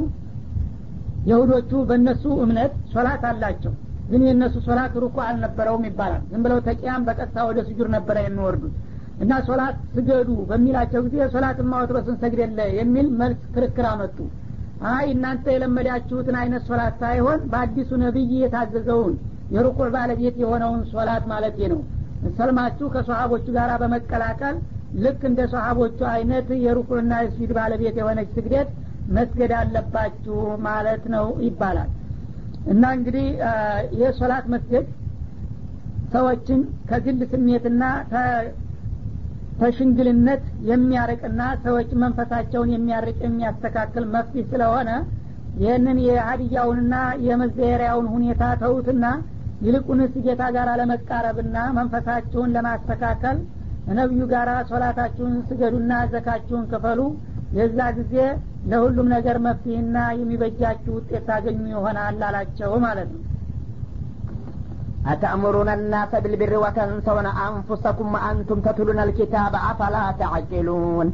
የሁዶቹ 1.30 1.70
በእነሱ 1.88 2.24
እምነት 2.44 2.74
ሶላት 2.92 3.22
አላቸው። 3.30 3.72
ግን 4.10 4.22
የእነሱ 4.26 4.56
ሶላት 4.66 4.92
ሩኩ 5.02 5.16
አልነበረውም 5.24 5.84
ይባላል። 5.88 6.22
ዝም 6.30 6.42
ብለው 6.44 6.58
ተቂያም 6.66 7.04
በቀጥታ 7.08 7.46
ወደ 7.48 7.58
ስጁር 7.68 7.88
ነበረ 7.96 8.16
የሚወርዱት። 8.24 8.74
እና 9.22 9.32
ሶላት 9.48 9.76
ስገዱ 9.94 10.30
በሚላቸው 10.50 11.00
ጊዜ 11.06 11.16
ሶላት 11.34 11.58
ማወትሮስን 11.70 12.16
ሰግደለ 12.22 12.58
የሚል 12.78 13.06
መልስ 13.20 13.40
ክርክር 13.54 13.86
አመጡ 13.92 14.18
አይ 14.88 15.04
እናንተ 15.12 15.44
የለመዳችሁትን 15.52 16.36
አይነት 16.40 16.62
ሶላት 16.68 16.94
ሳይሆን 17.02 17.40
በአዲሱ 17.52 17.90
ነቢይ 18.02 18.32
የታዘዘውን 18.42 19.14
የሩኩዕ 19.54 19.88
ባለቤት 19.94 20.36
የሆነውን 20.42 20.82
ሶላት 20.92 21.24
ማለት 21.32 21.56
ነው። 21.72 21.80
ሰልማችሁ 22.38 22.86
ከሰሃቦቹ 22.94 23.46
ጋር 23.56 23.70
በመቀላቀል 23.82 24.56
ልክ 25.04 25.20
እንደ 25.30 25.40
ሰሃቦቹ 25.52 25.98
አይነት 26.12 26.48
የሩኩዕና 26.64 27.14
የስጁድ 27.24 27.52
ባለቤት 27.58 27.96
የሆነች 28.00 28.28
ስግደት 28.36 28.68
መስገድ 29.16 29.52
አለባችሁ 29.58 30.36
ማለት 30.66 31.04
ነው 31.14 31.26
ይባላል። 31.46 31.90
እና 32.66 32.84
እንግዲህ 32.96 33.26
የሶላት 34.00 34.46
መስገድ 34.54 34.86
ሰዎችን 36.12 36.60
ከግል 36.88 37.20
ስሜትና 37.32 37.82
ተሽንግልነት 39.60 40.42
የሚያርቅና 40.70 41.42
ሰዎች 41.64 41.90
መንፈሳቸውን 42.02 42.72
የሚያርቅ 42.74 43.18
የሚያስተካክል 43.22 44.04
መፍትህ 44.14 44.46
ስለሆነ 44.52 44.90
ይህንን 45.60 45.98
የሀዲያውንና 46.06 46.94
የመዘየሪያውን 47.26 48.08
ሁኔታ 48.14 48.42
ተውትና 48.62 49.04
ይልቁንስ 49.66 50.14
ጌታ 50.26 50.42
ጋር 50.56 50.68
ለመቃረብና 50.80 51.58
መንፈሳችሁን 51.78 52.52
ለማስተካከል 52.56 53.36
ነቢዩ 53.96 54.22
ጋር 54.32 54.48
ሶላታችሁን 54.70 55.34
ስገዱና 55.48 55.92
ዘካችሁን 56.12 56.66
ክፈሉ። 56.72 57.00
የዛ 57.56 57.80
ጊዜ 57.98 58.14
ለሁሉም 58.70 59.08
ነገር 59.14 59.36
መፍትሄና 59.46 59.96
የሚበጃችሁ 60.20 60.92
ውጤት 60.96 61.24
ታገኙ 61.28 61.62
ይሆናል 61.72 62.20
አላቸው 62.28 62.72
ማለት 62.86 63.08
ነው 63.14 63.22
أتأمرون 65.08 65.68
الناس 65.68 66.14
بالبر 66.14 66.58
وتنسون 66.58 67.26
أنفسكم 67.26 68.14
وأنتم 68.14 68.60
تتلون 68.60 68.98
الكتاب 68.98 69.52
أفلا 69.70 70.14
تعقلون؟ 70.18 71.12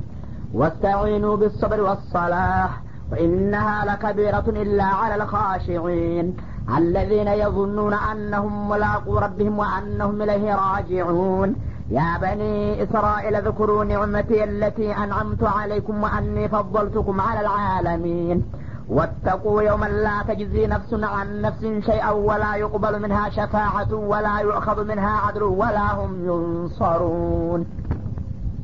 واستعينوا 0.55 1.37
بالصبر 1.37 1.81
والصلاح 1.81 2.71
وإنها 3.13 3.85
لكبيرة 3.85 4.45
إلا 4.49 4.85
على 4.85 5.15
الخاشعين. 5.15 6.37
الذين 6.79 7.29
يظنون 7.29 7.95
أنهم 7.95 8.69
ملاقو 8.69 9.19
ربهم 9.19 9.59
وأنهم 9.59 10.23
إليه 10.23 10.55
راجعون. 10.55 11.55
يا 11.91 12.19
بني 12.23 12.83
إسرائيل 12.83 13.35
اذكروا 13.37 13.85
نعمتي 13.85 14.45
التي 14.45 14.97
أنعمت 14.97 15.45
عليكم 15.45 16.03
وأني 16.03 16.49
فضلتكم 16.49 17.21
على 17.21 17.41
العالمين. 17.41 18.45
واتقوا 18.90 19.62
يوما 19.62 19.86
لا 20.06 20.18
تجزي 20.28 20.68
نفس 20.68 20.92
عن 21.16 21.28
نفس 21.42 21.62
شيئا 21.86 22.12
ولا 22.30 22.56
يقبل 22.56 22.94
منها 23.02 23.30
شفاعة 23.30 23.92
ولا 24.12 24.36
يؤخذ 24.40 24.78
منها 24.86 25.14
عدل 25.26 25.44
ولا 25.62 25.88
هم 25.94 26.12
ينصرون 26.26 27.62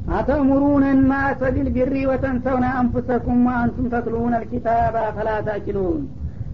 أتأمرون 0.10 0.84
الناس 0.86 1.40
بالبر 1.46 1.96
وتنسون 2.10 2.64
أنفسكم 2.82 3.36
وأنتم 3.46 3.86
تتلون 3.90 4.34
الكتاب 4.34 4.96
فلا 5.16 5.38
تأكلون 5.42 6.02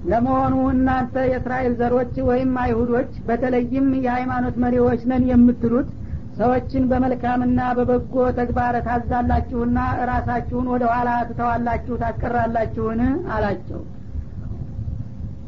ለመሆኑ 0.10 0.56
እናንተ 0.74 1.14
የእስራኤል 1.30 1.74
ዘሮች 1.80 2.14
ወይም 2.28 2.52
አይሁዶች 2.64 3.10
በተለይም 3.28 3.88
የሃይማኖት 4.06 4.56
መሪዎች 4.64 5.02
ነን 5.12 5.24
የምትሉት 5.32 5.90
ሰዎችን 6.37 6.85
በመልካምና 6.91 7.61
በበጎ 7.79 8.15
ተግባር 8.39 8.75
ታዛላችሁና 8.87 9.79
እራሳችሁን 10.03 10.67
ወደ 10.73 10.85
ኋላ 10.93 11.11
ትተዋላችሁ 11.29 11.95
ታስቀራላችሁን? 12.01 13.01
አላቸው። 13.35 13.81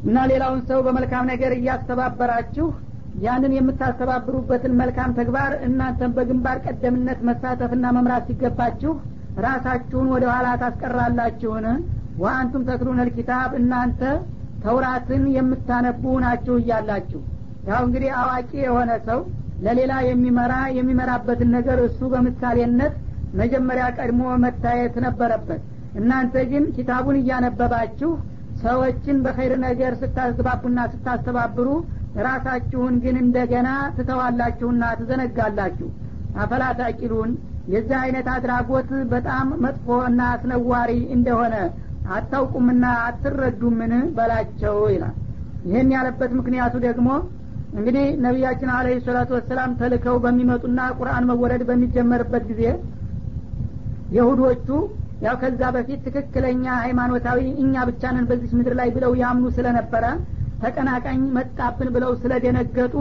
እና 0.07 0.17
ሌላውን 0.31 0.61
ሰው 0.69 0.79
በመልካም 0.85 1.25
ነገር 1.31 1.53
እያስተባበራችሁ 1.57 2.67
ያንን 3.23 3.53
የምታስተባብሩበትን 3.57 4.73
መልካም 4.81 5.15
ተግባር 5.19 5.51
እናንተን 5.67 6.11
በግንባር 6.17 6.57
ቀደምነት 6.65 7.19
መሳተፍና 7.29 7.85
መምራት 7.97 8.25
ሲገባችሁ 8.29 8.91
ራሳችሁን 9.45 10.07
ወደ 10.13 10.25
ኋላ 10.33 10.47
ታስቀራላችሁን? 10.61 11.65
ወአንቱም 12.17 12.63
ተትሉን 12.67 13.01
ልኪታብ 13.07 13.49
እናንተ 13.59 14.01
ተውራትን 14.63 15.25
የምታነቡ 15.35 16.03
ናችሁ 16.23 16.55
እያላችሁ። 16.61 17.21
ያው 17.67 17.81
እንግዲህ 17.87 18.11
አዋቂ 18.21 18.51
የሆነ 18.63 18.91
ሰው 19.07 19.19
ለሌላ 19.65 19.93
የሚመራ 20.07 20.53
የሚመራበትን 20.77 21.49
ነገር 21.57 21.79
እሱ 21.85 21.99
በምሳሌነት 22.13 22.93
መጀመሪያ 23.39 23.85
ቀድሞ 23.97 24.23
መታየት 24.43 24.95
ነበረበት። 25.05 25.61
እናንተ 25.99 26.35
ግን 26.51 26.63
ኪታቡን 26.75 27.17
እያነበባችሁ 27.21 28.11
ሰዎችን 28.63 29.17
በኸይር 29.25 29.53
ነገር 29.65 29.93
ስታስባቡና 30.01 30.79
ስታስተባብሩ 30.93 31.67
ራሳችሁን 32.27 32.95
ግን 33.03 33.15
እንደገና 33.23 33.67
ትተዋላችሁና 33.97 34.83
ትዘነጋላችሁ። 34.99 35.89
አፈላ 36.43 36.63
ታቂሉን 36.79 37.31
የዚህ 37.73 37.97
አይነት 38.03 38.27
አድራጎት 38.35 38.89
በጣም 39.11 39.47
መጥፎና 39.63 40.19
አስነዋሪ 40.33 40.91
እንደሆነ 41.15 41.55
አታውቁምና 42.17 42.85
አትረዱምን 43.07 43.93
በላቸው 44.17 44.77
ይላል። 44.93 45.15
ይህን 45.67 45.89
ያለበት 45.95 46.31
ምክንያቱ 46.39 46.75
ደግሞ 46.85 47.07
እንግዲህ 47.77 48.05
ነቢያችን 48.23 48.69
አለ 48.75 48.87
ሰላቱ 49.07 49.29
ወሰላም 49.37 49.71
ተልከው 49.79 50.15
በሚመጡና 50.23 50.79
ቁርአን 50.99 51.25
መወረድ 51.29 51.63
በሚጀመርበት 51.67 52.43
ጊዜ 52.51 52.61
የሁዶቹ 54.15 54.67
ያው 55.25 55.35
ከዛ 55.41 55.61
በፊት 55.75 55.99
ትክክለኛ 56.07 56.65
ሃይማኖታዊ 56.83 57.39
እኛ 57.63 57.83
ብቻንን 57.89 58.25
በዚች 58.29 58.51
ምድር 58.57 58.73
ላይ 58.79 58.89
ብለው 58.95 59.13
ያምኑ 59.21 59.45
ስለነበረ 59.57 60.05
ተቀናቃኝ 60.63 61.21
መጣብን 61.37 61.89
ብለው 61.95 62.11
ስለደነገጡ 62.21 62.95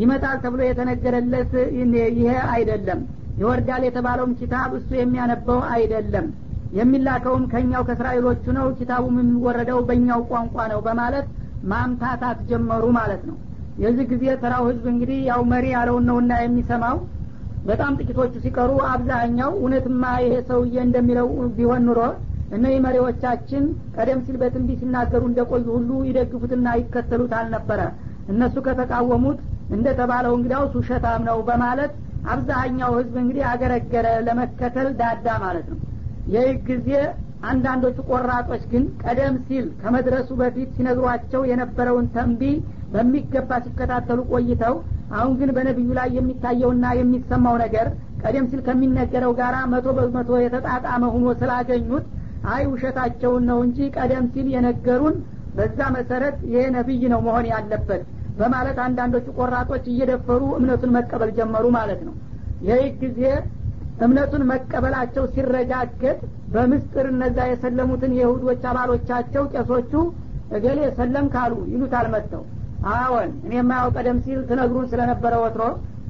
ይመጣል 0.00 0.36
ተብሎ 0.44 0.60
የተነገረለት 0.66 1.52
ይሄ 2.12 2.26
አይደለም። 2.54 3.00
ይወርዳል 3.40 3.82
የተባለውም 3.86 4.32
ኪታብ 4.40 4.72
እሱ 4.78 4.90
የሚያነበው 4.98 5.60
አይደለም። 5.74 6.26
የሚላከውም 6.78 7.44
ከኛው 7.52 7.82
ከእስራኤሎቹ 7.88 8.44
ነው። 8.58 8.68
ኪታቡም 8.78 9.16
የሚወረደው 9.22 9.80
በእኛው 9.88 10.22
ቋንቋ 10.30 10.56
ነው 10.72 10.80
በማለት 10.86 11.26
ማምታታት 11.72 12.38
ጀመሩ 12.50 12.84
ማለት 12.98 13.22
ነው 13.28 13.36
የዚህ 13.82 14.04
ጊዜ 14.12 14.24
ተራው 14.42 14.64
ህዝብ 14.68 14.84
እንግዲህ 14.92 15.18
ያው 15.28 15.40
መሪ 15.52 15.64
ያለውን 15.74 16.04
ነውና 16.10 16.32
የሚሰማው። 16.40 16.98
በጣም 17.68 17.92
ጥቂቶቹ 18.00 18.32
ሲቀሩ 18.44 18.70
አብዛኛው 18.90 19.50
እውነትማ 19.58 20.04
ይሄ 20.22 20.34
ሰውዬ 20.48 20.76
እንደሚለው 20.84 21.28
ቢሆን 21.56 21.82
ኑሮ 21.88 22.00
እነዚህ 22.50 22.78
መሪዎቻችን 22.84 23.62
ቀደም 23.96 24.18
ሲል 24.26 24.36
በትንቢት 24.40 24.80
ሲናገሩ 24.82 25.22
እንደቆዩ 25.28 25.66
ሁሉ 25.76 25.90
ይደግፉትና 26.08 26.66
ይከተሉት 26.80 27.32
አልነበረ። 27.38 27.80
እነሱ 28.32 28.56
ከተቃወሙት 28.66 29.38
እንደተባለው 29.74 30.32
እንግዲያውስ 30.36 30.74
ውሸታም 30.80 31.22
ነው 31.28 31.38
በማለት 31.48 31.92
አብዛኛው 32.34 32.90
ህዝብ 32.98 33.14
እንግዲህ 33.22 33.44
አገረገረ 33.50 34.06
ለመከተል 34.26 34.88
ዳዳ 35.00 35.26
ማለት 35.44 35.66
ነው። 35.72 35.78
ይህ 36.34 36.52
ጊዜ 36.68 36.90
አንዳንዶቹ 37.48 37.96
ቆራጦች 38.10 38.62
ግን 38.70 38.84
ቀደም 39.02 39.34
ሲል 39.46 39.66
ከመድረሱ 39.80 40.30
በፊት 40.38 40.68
ሲነግሯቸው 40.76 41.42
የነበረውን 41.50 42.06
ተንቢ 42.14 42.42
በሚገባ 42.94 43.50
ሲከታተሉ 43.64 44.20
ቆይተው 44.32 44.74
አሁን 45.16 45.32
ግን 45.40 45.50
በነቢዩ 45.56 45.90
ላይ 45.98 46.08
የሚታየውና 46.16 46.84
የሚሰማው 46.98 47.56
ነገር 47.64 47.86
ቀደም 48.22 48.44
ሲል 48.50 48.60
ከሚነገረው 48.66 49.32
ጋር 49.40 49.54
መቶ 49.72 49.86
በመቶ 49.98 50.30
የተጣጣመ 50.42 51.04
ሁኖ 51.14 51.26
ስላገኙት 51.40 52.04
አይ 52.54 52.62
ውሸታቸውን 52.70 53.44
ነው 53.50 53.58
እንጂ 53.66 53.78
ቀደም 53.96 54.24
ሲል 54.32 54.46
የነገሩን 54.54 55.16
በዛ 55.56 55.78
መሰረት 55.96 56.36
ይሄ 56.48 56.62
ነቢይ 56.76 57.02
ነው 57.12 57.20
መሆን 57.26 57.46
ያለበት 57.52 58.02
በማለት 58.38 58.78
አንዳንዶቹ 58.84 59.26
ቆራጦች 59.38 59.84
እየደፈሩ 59.90 60.42
እምነቱን 60.56 60.94
መቀበል 60.96 61.30
ጀመሩ 61.36 61.64
ማለት 61.76 62.00
ነው። 62.06 62.14
ይህ 62.68 62.86
ጊዜ 63.02 63.20
እምነቱን 64.04 64.42
መቀበላቸው 64.50 65.24
ሲረጋገጥ 65.34 66.18
በምስጥር 66.54 67.06
እነዛ 67.12 67.38
የሰለሙትን 67.50 68.12
የይሁዶች 68.18 68.62
አባሎቻቸው 68.70 69.44
ቄሶቹ 69.54 69.92
እገሌ 70.56 70.80
ሰለም 70.98 71.26
ካሉ 71.34 71.54
ይሉታል 71.72 72.06
መጥተው 72.14 72.42
አዎን 72.92 73.30
እኔማ 73.46 73.70
ያው 73.78 73.88
ቀደም 73.96 74.18
ሲል 74.24 74.40
ትነግሩን 74.48 74.86
ስለነበረ 74.90 75.34
ወትሮ 75.42 75.62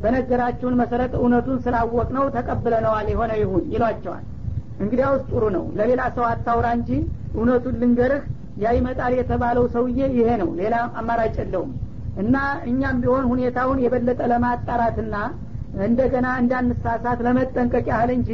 በነገራችሁን 0.03 0.79
መሰረት 0.81 1.13
እውነቱን 1.19 1.59
ስላወቅ 1.65 2.09
ነው 2.17 2.25
ተቀብለነዋል 2.35 3.07
የሆነ 3.13 3.33
ይሁን 3.41 3.65
ይሏቸዋል። 3.75 4.25
እንግዲያውስ 4.81 5.23
ጥሩ 5.31 5.43
ነው። 5.57 5.65
ለሌላ 5.79 6.03
ሰው 6.17 6.25
አታውራ 6.31 6.67
እንጂ 6.79 6.91
እውነቱን 7.37 7.77
ልንገርህ 7.83 8.23
ያ 8.63 8.73
ይመጣል 8.77 9.13
የተባለው 9.19 9.65
ሰውዬ 9.75 9.99
ይሄ 10.19 10.29
ነው። 10.43 10.51
ሌላ 10.61 10.75
አማራጭ 11.01 11.35
የለውም። 11.41 11.73
እና 12.23 12.37
እኛም 12.71 12.97
ቢሆን 13.03 13.25
ሁኔታውን 13.31 13.79
የበለጠ 13.85 14.21
ለማጣራትና 14.33 15.15
እንደገና 15.85 16.27
እንዳንሳሳት 16.41 17.21
ለመጠንቀቅ 17.27 17.87
ያህል 17.93 18.11
እንጂ 18.17 18.31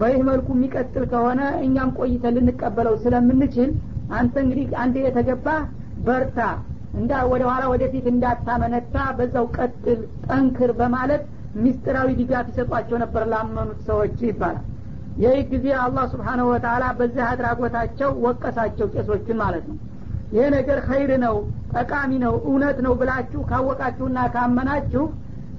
በይህ 0.00 0.20
መልኩ 0.28 0.48
የሚቀጥል 0.56 1.04
ከሆነ 1.12 1.42
እኛም 1.66 1.90
ቆይተን 1.98 2.34
ልንቀበለው 2.38 2.94
ስለምንችል 3.04 3.70
አንተ 4.16 4.34
እንግዲህ 4.44 4.66
አንድ 4.82 4.96
የተገባ 5.04 5.46
በርታ 6.06 6.40
እንዳ 6.94 7.12
ወደ 7.30 7.42
ኋላ 7.50 7.64
ወደፊት 7.72 8.06
እንዳታመነታ 8.12 8.96
በዛው 9.18 9.46
ቀጥል 9.56 10.00
ጠንክር 10.28 10.70
በማለት 10.78 11.22
ሚስጥራዊ 11.64 12.08
ድጋፍ 12.20 12.46
ይሰጧቸው 12.52 12.96
ነበር 13.02 13.24
ላመኑት 13.32 13.80
ሰዎች 13.88 14.16
ይባላል። 14.26 14.64
ይህ 15.22 15.36
ጊዜ 15.52 15.66
አላህ 15.82 16.04
ስብሓነሁ 16.12 16.46
ወተላ 16.52 16.84
በዚህ 16.98 17.22
አድራጎታቸው 17.28 18.10
ወቀሳቸው 18.24 18.86
ቄሶችን 18.94 19.38
ማለት 19.42 19.64
ነው። 19.70 19.76
ይህ 20.34 20.46
ነገር 20.56 20.78
ኸይር 20.88 21.10
ነው 21.24 21.36
ጠቃሚ 21.74 22.12
ነው 22.24 22.34
እውነት 22.48 22.78
ነው 22.86 22.92
ብላችሁ 23.00 23.40
ካወቃችሁና 23.50 24.18
ካመናችሁ 24.34 25.04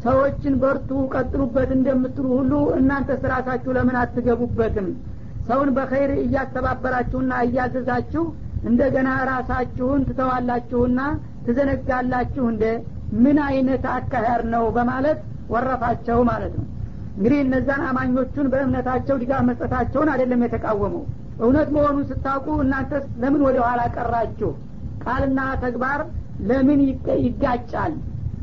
ሰዎችን 0.03 0.55
በርቱ 0.61 0.89
ቀጥሉበት 1.13 1.69
እንደምትሉ 1.75 2.25
ሁሉ 2.35 2.51
እናንተ 2.79 3.09
ስራሳችሁ 3.23 3.71
ለምን 3.77 3.95
አትገቡበትም? 4.01 4.87
ሰውን 5.47 5.69
በኸይር 5.75 6.11
እያስተባበራችሁና 6.23 7.33
እያዘዛችሁ 7.45 8.23
እንደገና 8.65 9.09
ራሳችሁን 9.29 10.01
ትተዋላችሁና 10.07 10.99
ትዘነጋላችሁ 11.45 12.45
እንደ 12.51 12.63
ምን 13.23 13.37
አይነት 13.47 13.83
አካሄድ 13.93 14.41
ነው? 14.53 14.63
በማለት 14.77 15.19
ወረፋቸው 15.53 16.19
ማለት 16.29 16.53
ነው። 16.59 16.65
እንግዲህ 17.17 17.39
እነዛን 17.43 17.83
አማኞቹን 17.89 18.47
በእምነታቸው 18.53 19.15
ድጋፍ 19.21 19.43
መስጠታቸውን 19.49 20.09
አይደለም 20.13 20.43
የተቃወመው። 20.45 21.03
እውነት 21.41 21.69
መሆኑን 21.75 22.05
ስታውቁ 22.09 22.47
እናንተ 22.63 22.91
ለምን 23.21 23.41
ወደ 23.47 23.57
ኋላ 23.65 23.81
ቀራችሁ? 23.95 24.51
ቃልና 25.03 25.39
ተግባር 25.63 26.01
ለምን 26.41 26.79
ይጋጫል? 27.25 27.93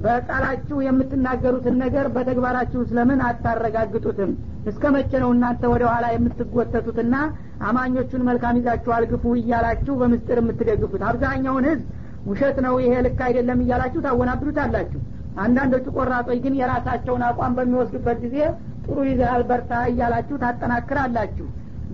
በቃላችሁ 0.05 0.79
የምትናገሩትን 0.87 1.77
ነገር 1.83 2.07
በተግባራችሁ 2.14 2.81
ስለምን 2.88 3.20
አታረጋግጡትም 3.29 4.33
እስከ 4.70 4.90
መቼ 4.94 5.11
ነው 5.22 5.31
እናንተ 5.35 5.62
ወደ 5.72 5.83
ኋላ 5.90 6.07
የምትጎተቱትና 6.12 7.14
አማኞቹን 7.68 8.22
መልካም 8.29 8.59
ይዛችሁ 8.61 8.92
አልግፉ 8.96 9.35
እያላችሁ 9.40 9.94
በምስጢር 10.00 10.38
የምትደግፉት። 10.42 11.03
አብዛኛውን 11.09 11.66
ህዝብ 11.70 11.85
ውሸት 12.29 12.57
ነው 12.66 12.74
ይሄ 12.83 12.94
ልክ 13.07 13.18
አይደለም 13.27 13.59
እያላችሁ 13.64 14.00
ታወናብዱታላችሁ። 14.07 15.00
አንዳንዶቹ 15.42 15.87
ቆራጦች 15.96 16.38
ግን 16.44 16.55
የራሳቸውን 16.59 17.22
አቋም 17.29 17.55
በሚወስዱበት 17.57 18.18
ጊዜ 18.24 18.37
ጥሩ 18.85 18.96
ይዘሃል 19.09 19.42
በርታ 19.48 19.72
እያላችሁ 19.90 20.37
ታጠናክራላችሁ። 20.42 21.46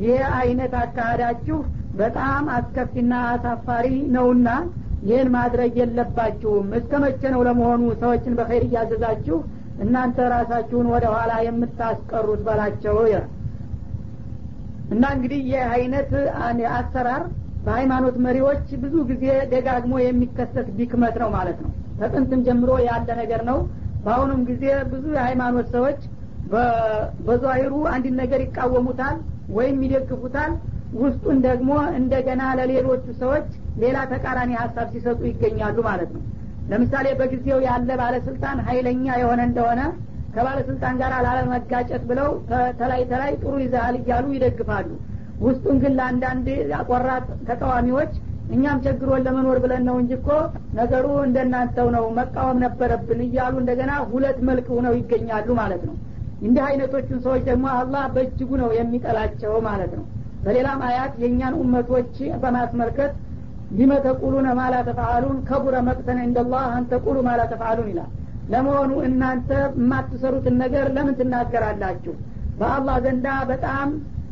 ይህ 0.03 0.21
አይነት 0.39 0.73
አካሄዳችሁ 0.83 1.59
በጣም 1.97 2.45
አስከፊና 2.57 3.15
አሳፋሪ 3.31 3.87
ነውና 4.15 4.49
ይህን 5.03 5.29
ማድረግ 5.35 5.73
የለባችሁም። 5.81 6.67
እስከ 6.79 6.93
መቼ 7.05 7.23
ነው 7.35 7.41
ለመሆኑ 7.47 7.83
ሰዎችን 8.01 8.37
በኸይር 8.39 8.65
እያዘዛችሁ 8.67 9.37
እናንተ 9.81 10.19
ራሳችሁን 10.33 10.89
ወደ 10.95 11.05
ኋላ 11.15 11.33
የምታስቀሩት 11.47 12.41
በላቸው 12.47 12.97
እና 14.93 15.05
እንግዲህ 15.17 15.41
ይህ 15.49 15.61
አይነት 15.75 16.11
አሰራር 16.77 17.23
በሃይማኖት 17.65 18.17
መሪዎች 18.25 18.67
ብዙ 18.83 18.95
ጊዜ 19.11 19.25
ደጋግሞ 19.53 19.95
የሚከሰት 20.03 20.69
ዲክመት 20.79 21.17
ነው 21.23 21.29
ማለት 21.37 21.59
ነው። 21.65 21.71
ከጥንትም 22.01 22.41
ጀምሮ 22.47 22.71
ያለ 22.87 23.09
ነገር 23.21 23.43
ነው። 23.51 23.59
በአሁኑም 24.05 24.43
ጊዜ 24.51 24.65
ብዙ 24.93 25.05
የሃይማኖት 25.17 25.69
ሰዎች 25.77 26.01
በዛሂሩ 27.27 27.73
አንድን 27.93 28.15
ነገር 28.23 28.41
ይቃወሙታል 28.45 29.17
ወይም 29.57 29.79
ይደግፉታል። 29.87 30.53
ውስጡን 31.01 31.39
ደግሞ 31.45 31.71
እንደገና 31.99 32.43
ለሌሎቹ 32.59 33.05
ሰዎች 33.21 33.49
ሌላ 33.83 33.99
ተቃራኒ 34.13 34.53
ሀሳብ 34.63 34.87
ሲሰጡ 34.95 35.21
ይገኛሉ 35.31 35.77
ማለት 35.89 36.11
ነው 36.17 36.23
ለምሳሌ 36.71 37.07
በጊዜው 37.19 37.61
ያለ 37.67 37.91
ባለስልጣን 38.01 38.59
ሀይለኛ 38.67 39.07
የሆነ 39.21 39.41
እንደሆነ 39.49 39.81
ከባለስልጣን 40.35 40.99
ጋር 41.01 41.13
ላለመጋጨት 41.25 42.03
ብለው 42.11 42.29
ተላይ 42.81 43.01
ተላይ 43.13 43.33
ጥሩ 43.41 43.55
ይዛሃል 43.63 43.97
እያሉ 44.01 44.27
ይደግፋሉ። 44.35 44.91
ውስጡን 45.41 45.77
ግን 45.83 45.93
ለአንዳንድ 45.99 46.47
አቆራጥ 46.79 47.27
ተቃዋሚዎች 47.49 48.13
እኛም 48.49 48.79
ቸግሮን 48.85 49.25
ለመኖር 49.27 49.59
ብለን 49.65 49.83
ነው 49.89 49.97
እንጂ 50.01 50.13
እኮ 50.19 50.29
ነገሩ 50.79 51.07
እንደናንተው 51.27 51.89
ነው 51.97 52.05
መቃወም 52.17 52.59
ነበረብን 52.65 53.21
እያሉ 53.27 53.55
እንደገና 53.63 53.93
ሁለት 54.11 54.39
መልክ 54.49 54.69
ሁነው 54.77 54.95
ይገኛሉ 54.99 55.49
ማለት 55.61 55.83
ነው። 55.89 55.97
እንዲህ 56.41 56.63
አይነቶቹን 56.69 57.19
ሰዎች 57.25 57.43
ደግሞ 57.49 57.67
አላህ 57.75 58.05
በእጅጉ 58.15 58.51
ነው 58.63 58.71
የሚጠላቸው 58.77 59.55
ማለት 59.69 59.93
ነው። 59.99 60.05
በሌላም 60.45 60.81
አያት 60.89 61.15
የእኛን 61.23 61.57
ኡመቶች 61.61 62.13
በማስመልከት 62.43 63.13
ሊመ 63.71 63.93
ተቁሉነ 64.05 64.49
ማላ 64.59 64.77
ተፈአሉን 64.87 65.39
ከቡረ 65.49 65.77
መቅተን 65.89 66.19
እንደላህ 66.25 66.65
አንተቁሉ 66.77 67.17
ማላ 67.27 67.41
ተፈአሉን 67.53 67.89
ይላል። 67.93 68.11
ለመሆኑ 68.53 68.93
እናንተ 69.09 69.51
የማትሰሩትን 69.77 70.57
ነገር 70.63 70.87
ለምን 70.97 71.17
ትናገራላችሁ? 71.21 72.15
በአላህ 72.61 72.97
ዘንዳ 73.05 73.27
በጣም 73.51 73.89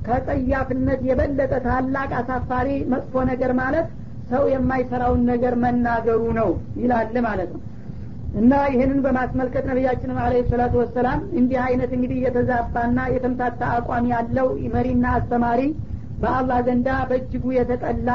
ከጸያፍነት 0.06 1.00
የበለጠ 1.08 1.52
ታላቅ 1.66 2.10
አሳፋሪ 2.20 2.68
መጥፎ 2.92 3.22
ነገር 3.30 3.52
ማለት 3.60 3.86
ሰው 4.30 4.42
የማይሰራውን 4.52 5.22
ነገር 5.30 5.54
መናገሩ 5.62 6.22
ነው 6.38 6.50
ይላል 6.80 7.14
ማለት 7.26 7.50
ነው። 7.54 7.62
እና 8.38 8.54
ይህንን 8.72 8.98
በማስመልከት 9.04 9.64
ነቢያችንም 9.70 10.18
አለ 10.24 10.34
ሰላቱ 10.50 10.74
ወሰላም 10.80 11.20
እንዲህ 11.38 11.58
አይነት 11.66 11.90
እንግዲህ 11.96 12.18
የተዛባና 12.24 12.98
የተምታታ 13.14 13.62
አቋም 13.76 14.06
ያለው 14.12 14.48
መሪና 14.74 15.06
አስተማሪ 15.18 15.60
በአላህ 16.22 16.58
ዘንዳ 16.68 16.88
በእጅጉ 17.10 17.44
የተጠላ 17.56 18.10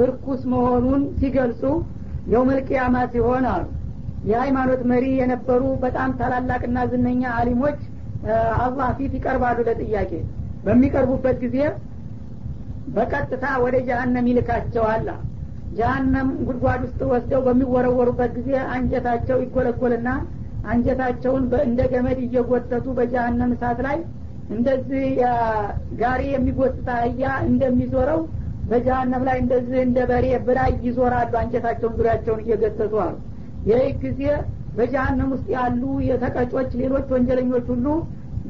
እርኩስ 0.00 0.42
መሆኑን 0.52 1.02
ሲገልጹ 1.18 1.62
የውመልቅያማ 2.32 2.96
ሲሆን 3.12 3.46
አሉ 3.52 3.64
የሃይማኖት 4.24 4.82
መሪ 4.90 5.04
የነበሩ 5.20 5.62
በጣም 5.82 6.10
ታላላቅና 6.18 6.78
ዝነኛ 6.90 7.22
አሊሞች 7.38 7.80
አላህ 8.64 8.88
ፊት 8.98 9.12
ይቀርባሉ 9.18 9.58
ለጥያቄ። 9.68 10.12
በሚቀርቡበት 10.66 11.36
ጊዜ 11.44 11.56
በቀጥታ 12.96 13.44
ወደ 13.64 13.76
ጀሀነም 13.88 14.26
ይልካቸዋል። 14.30 15.06
ጀሀነም 15.78 16.28
ጉድጓድ 16.46 16.80
ውስጥ 16.86 17.00
ወስደው 17.12 17.40
በሚወረወሩበት 17.46 18.32
ጊዜ 18.38 18.50
አንጀታቸው 18.74 19.38
ይጎለጎልና 19.44 20.08
አንጀታቸውን 20.72 21.44
እንደ 21.66 21.80
ገመድ 21.92 22.18
እየጎተቱ 22.24 22.86
በጀሀነም 22.98 23.52
እሳት 23.56 23.78
ላይ 23.86 23.98
እንደዚህ 24.50 25.06
ጋሪ 26.00 26.22
የሚጎትታ 26.32 26.88
አህያ 27.00 27.24
እንደሚዞረው 27.48 28.20
በጀሀነም 28.72 29.22
ላይ 29.28 29.36
እንደዚህ 29.42 29.78
እንደ 29.86 29.98
በሬ 30.10 30.26
ብራይ 30.46 30.72
ይዞራሉ 30.86 31.32
አንጀታቸውን 31.40 31.94
ዙሪያቸውን 31.98 32.42
እየገተቱ 32.44 32.94
አሉ። 33.04 33.16
ይህ 33.68 33.84
ጊዜ 34.02 34.20
በጀሀነም 34.76 35.30
ውስጥ 35.34 35.46
ያሉ 35.56 35.80
የተቀጮች 36.08 36.70
ሌሎች 36.80 37.06
ወንጀለኞች 37.14 37.66
ሁሉ 37.72 37.86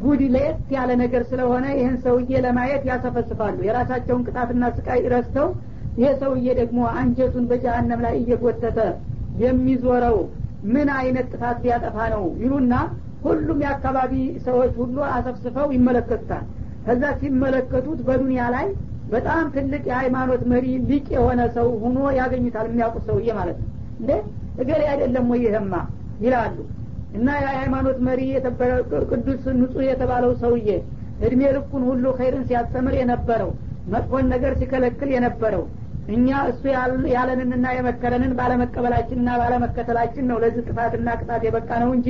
ጉድ 0.03 0.21
ለየት 0.35 0.69
ያለ 0.75 0.91
ነገር 1.01 1.23
ስለሆነ 1.31 1.65
ይህን 1.79 1.97
ሰውዬ 2.05 2.41
ለማየት 2.45 2.85
ያሰፈስፋሉ። 2.91 3.59
የራሳቸውን 3.67 4.23
ቅጣትና 4.29 4.71
ስቃይ 4.77 5.03
ረስተው 5.15 5.49
ይሄ 5.97 6.11
ሰውዬ 6.23 6.47
ደግሞ 6.61 6.79
አንጀቱን 7.01 7.45
በጀሀነም 7.51 8.01
ላይ 8.07 8.15
እየጎተተ 8.21 8.79
የሚዞረው 9.43 10.17
ምን 10.73 10.89
አይነት 10.99 11.27
ጥፋት 11.33 11.59
ሊያጠፋ 11.65 11.97
ነው 12.15 12.25
ይሉና 12.43 12.75
ሁሉም 13.25 13.59
የአካባቢ 13.65 14.13
ሰዎች 14.47 14.73
ሁሉ 14.81 14.97
አሰፍስፈው 15.11 15.69
ይመለከቱታል። 15.77 16.45
ከዛ 16.87 17.03
ሲመለከቱት 17.21 18.01
በዱንያ 18.07 18.43
ላይ 18.55 18.67
በጣም 19.13 19.45
ትልቅ 19.55 19.83
የሃይማኖት 19.89 20.43
መሪ 20.53 20.67
ሊቅ 20.89 21.07
የሆነ 21.17 21.41
ሰው 21.57 21.69
ሁኖ 21.83 21.99
ያገኙታል 22.19 22.67
የሚያውቁት 22.71 23.05
ሰውዬ 23.09 23.29
ማለት 23.39 23.59
ነው። 23.63 23.69
እንዴ? 24.01 24.11
እገሌ 24.63 24.83
አይደለም 24.93 25.27
ወይ 25.33 25.41
ይህማ 25.47 25.75
ይላሉ። 26.25 26.57
እና 27.17 27.29
የሃይማኖት 27.43 27.99
መሪ 28.07 28.21
ቅዱስ 29.13 29.45
ንጹህ 29.59 29.85
የተባለው 29.89 30.33
ሰውዬ 30.43 30.69
እድሜ 31.27 31.43
ልኩን 31.57 31.83
ሁሉ 31.89 32.05
ኸይርን 32.19 32.45
ሲያስተምር 32.49 32.95
የነበረው 33.01 33.51
መጥፎን 33.93 34.27
ነገር 34.33 34.53
ሲከለክል 34.61 35.11
የነበረው 35.15 35.65
እኛ 36.09 36.29
እሱ 36.51 36.63
ያለንንና 37.15 37.67
የመከረንን 37.77 38.33
ባለመቀበላችንና 38.39 39.31
ባለመከተላችን 39.41 40.25
ነው 40.31 40.39
ለዚህ 40.45 40.63
ጥፋትና 40.69 41.09
ቅጣት 41.21 41.43
የበቃ 41.47 41.71
ነው 41.83 41.91
እንጂ 41.97 42.09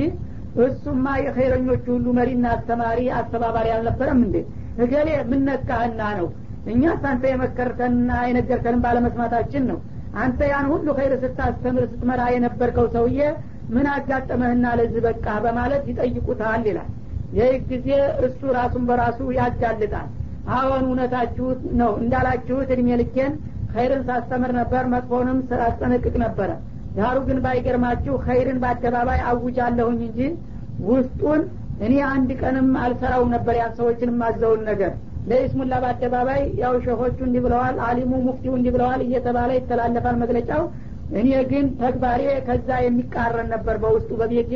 እሱማ 0.63 1.05
የኸይረኞቹ 1.21 1.85
ሁሉ 1.95 2.07
መሪና 2.17 2.45
አስተማሪ 2.55 2.99
አስተባባሪ 3.19 3.67
አልነበረም 3.75 4.19
እንዴ? 4.25 4.35
እገሌ 4.83 5.09
ምነካህና 5.31 6.01
ነው 6.19 6.27
እኛ 6.71 6.81
አንተ 7.05 7.23
የመከርተንና 7.31 8.11
የነገርከንን 8.27 8.81
ባለመስማታችን 8.83 9.63
ነው። 9.71 9.79
አንተ 10.17 10.39
ያን 10.49 10.65
ሁሉ 10.71 10.87
ኸይር 10.97 11.13
ስታስተምር 11.23 11.83
ስትመራ 11.91 12.21
የነበርከው 12.33 12.85
ሰውዬ 12.93 13.19
ምን 13.73 13.87
አጋጠመህና 13.93 14.65
ለዚህ 14.79 15.01
በቃ 15.07 15.25
በማለት 15.45 15.83
ይጠይቁታል 15.91 16.63
ይላል። 16.69 16.89
ይህ 17.37 17.53
ጊዜ 17.69 17.87
እሱ 18.25 18.41
ራሱን 18.57 18.83
በራሱ 18.89 19.19
ያጋልጣል። 19.37 20.09
አሁን 20.53 20.83
እውነታችሁት 20.87 21.61
ነው። 21.79 21.91
እንዳላችሁት 22.01 22.69
እድሜ 22.75 22.89
ልኬን 23.01 23.33
ኸይርን 23.73 24.01
ሳስተምር 24.09 24.51
ነበር 24.59 24.83
መጥፎንም 24.93 25.37
ሳስጠነቅቅ 25.51 26.15
ነበረ። 26.23 26.49
ዳሩ 26.97 27.17
ግን 27.27 27.37
ባይገርማችሁ 27.45 28.15
ኸይርን 28.25 28.57
በአደባባይ 28.63 29.19
አውጃለሁኝ 29.29 30.01
እንጂ 30.07 30.19
ውስጡን 30.89 31.41
እኔ 31.85 31.93
አንድ 32.09 32.29
ቀንም 32.41 32.67
አልሰራውም 32.81 33.31
ነበር 33.35 33.55
ያን 33.59 33.73
ሰዎችንም 33.79 34.19
አዘውን 34.27 34.61
ነገር 34.69 34.91
ለኢስሙላ 35.29 35.73
በአደባባይ 35.83 36.41
ያው 36.61 36.73
ሸሆቹ 36.85 37.17
እንዲህ 37.27 37.41
ብለዋል 37.45 37.75
አሊሙ 37.87 38.11
ሙፍቲው 38.25 38.53
እንዲህ 38.57 38.71
ብለዋል 38.75 39.01
እየተባለ 39.05 39.51
ይተላለፋል 39.57 40.15
መግለጫው። 40.23 40.63
እኔ 41.19 41.29
ግን 41.51 41.65
ተግባሬ 41.81 42.21
ከዛ 42.47 42.69
የሚቃረን 42.83 43.49
ነበር። 43.53 43.75
በውስጡ 43.83 44.11
በቤቴ 44.21 44.53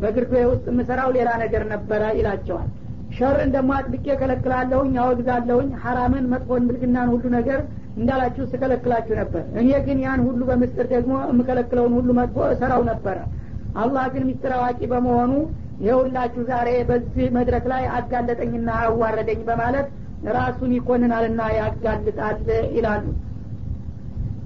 በግርዶ 0.00 0.34
ውስጥ 0.50 0.64
የምሰራው 0.70 1.10
ሌላ 1.16 1.30
ነገር 1.42 1.62
ነበረ 1.72 2.02
ይላቸዋል። 2.18 2.68
ሸርን 3.16 3.50
ደግሞ 3.54 3.70
አጥብቄ 3.76 4.06
ከለክላለሁኝ 4.20 4.94
አወግዛለሁኝ። 5.02 5.68
ሐራምን 5.82 6.24
መጥፎን 6.32 6.64
ብልግናን 6.68 7.10
ሁሉ 7.12 7.24
ነገር 7.36 7.60
እንዳላችሁ 7.96 8.44
ስከለክላችሁ 8.50 9.14
ነበር። 9.20 9.44
እኔ 9.60 9.68
ግን 9.86 9.98
ያን 10.04 10.20
ሁሉ 10.26 10.40
በምስጥር 10.48 10.86
ደግሞ 10.94 11.12
የምከለክለውን 11.30 11.94
ሁሉ 11.98 12.08
መጥፎ 12.18 12.38
እሰራው 12.54 12.82
ነበረ። 12.90 13.18
አላህ 13.76 14.04
ግን 14.12 14.24
ሚስጥር 14.28 14.52
አዋቂ 14.58 14.80
በመሆኑ 14.92 15.32
የሁላችሁ 15.86 16.42
ዛሬ 16.50 16.68
በዚህ 16.90 17.26
መድረክ 17.34 17.64
ላይ 17.72 17.82
አጋለጠኝና 17.96 18.68
አዋረደኝ 18.84 19.40
በማለት 19.48 19.88
ራሱን 20.36 20.70
ይኮንናልና 20.76 21.42
ያጋልጣል 21.58 22.38
ይላሉ። 22.76 23.04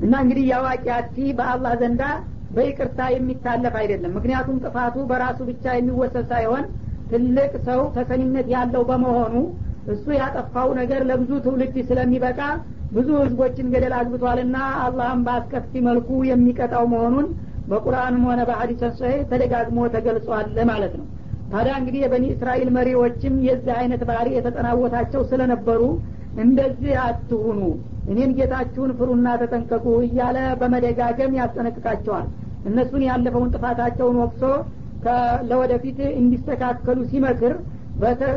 እና 0.00 0.12
እንግዲህ 0.24 0.44
የአዋቂ 0.50 0.84
አቲ 0.96 1.16
በአላህ 1.38 1.72
ዘንዳ 1.80 2.02
በይቅርታ 2.54 3.00
የሚታለፍ 3.14 3.74
አይደለም። 3.80 4.14
ምክንያቱም 4.16 4.56
ጥፋቱ 4.64 4.96
በራሱ 5.10 5.38
ብቻ 5.50 5.74
የሚወሰድ 5.76 6.26
ሳይሆን 6.32 6.64
ትልቅ 7.10 7.52
ሰው 7.68 7.80
ተሰሚነት 7.96 8.48
ያለው 8.54 8.82
በመሆኑ 8.90 9.34
እሱ 9.92 10.06
ያጠፋው 10.18 10.68
ነገር 10.80 11.00
ለብዙ 11.10 11.30
ትውልድ 11.44 11.76
ስለሚበቃ 11.88 12.40
ብዙ 12.92 13.08
ህዝቦችን 13.20 13.70
ገደል 13.72 13.94
አግብቷልና 13.98 14.56
አላህም 14.84 15.20
በአስከፊ 15.26 15.72
መልኩ 15.88 16.08
የሚቀጣው 16.30 16.84
መሆኑን 16.92 17.26
በቁርአንም 17.70 18.22
ሆነ 18.28 18.40
በሀዲስ 18.48 18.82
ሰሒህ 18.98 19.20
ተደጋግሞ 19.30 19.80
ተገልጿል 19.94 20.56
ማለት 20.70 20.94
ነው 21.00 21.06
ታዲያ 21.50 21.72
እንግዲህ 21.80 22.00
የበኒ 22.02 22.24
እስራኤል 22.34 22.68
መሪዎችም 22.76 23.34
የዚህ 23.46 23.72
አይነት 23.78 24.02
ባህሪ 24.10 24.28
የተጠናወታቸው 24.34 25.22
ስለነበሩ 25.30 25.82
እንደዚህ 26.42 26.92
አትሁኑ 27.04 27.60
እኔን 28.10 28.30
ጌታችሁን 28.36 28.90
ፍሩና 28.98 29.28
ተጠንቀቁ 29.40 29.86
እያለ 30.06 30.38
በመደጋገም 30.60 31.36
ያስጠነቅቃቸዋል። 31.40 32.28
እነሱን 32.64 33.02
ያለፈውን 33.08 33.52
ጥፋታቸውን 33.54 34.16
ወቅሶ 34.22 34.42
ለወደፊት 35.50 35.98
እንዲስተካከሉ 36.20 36.98
ሲመክር 37.10 37.54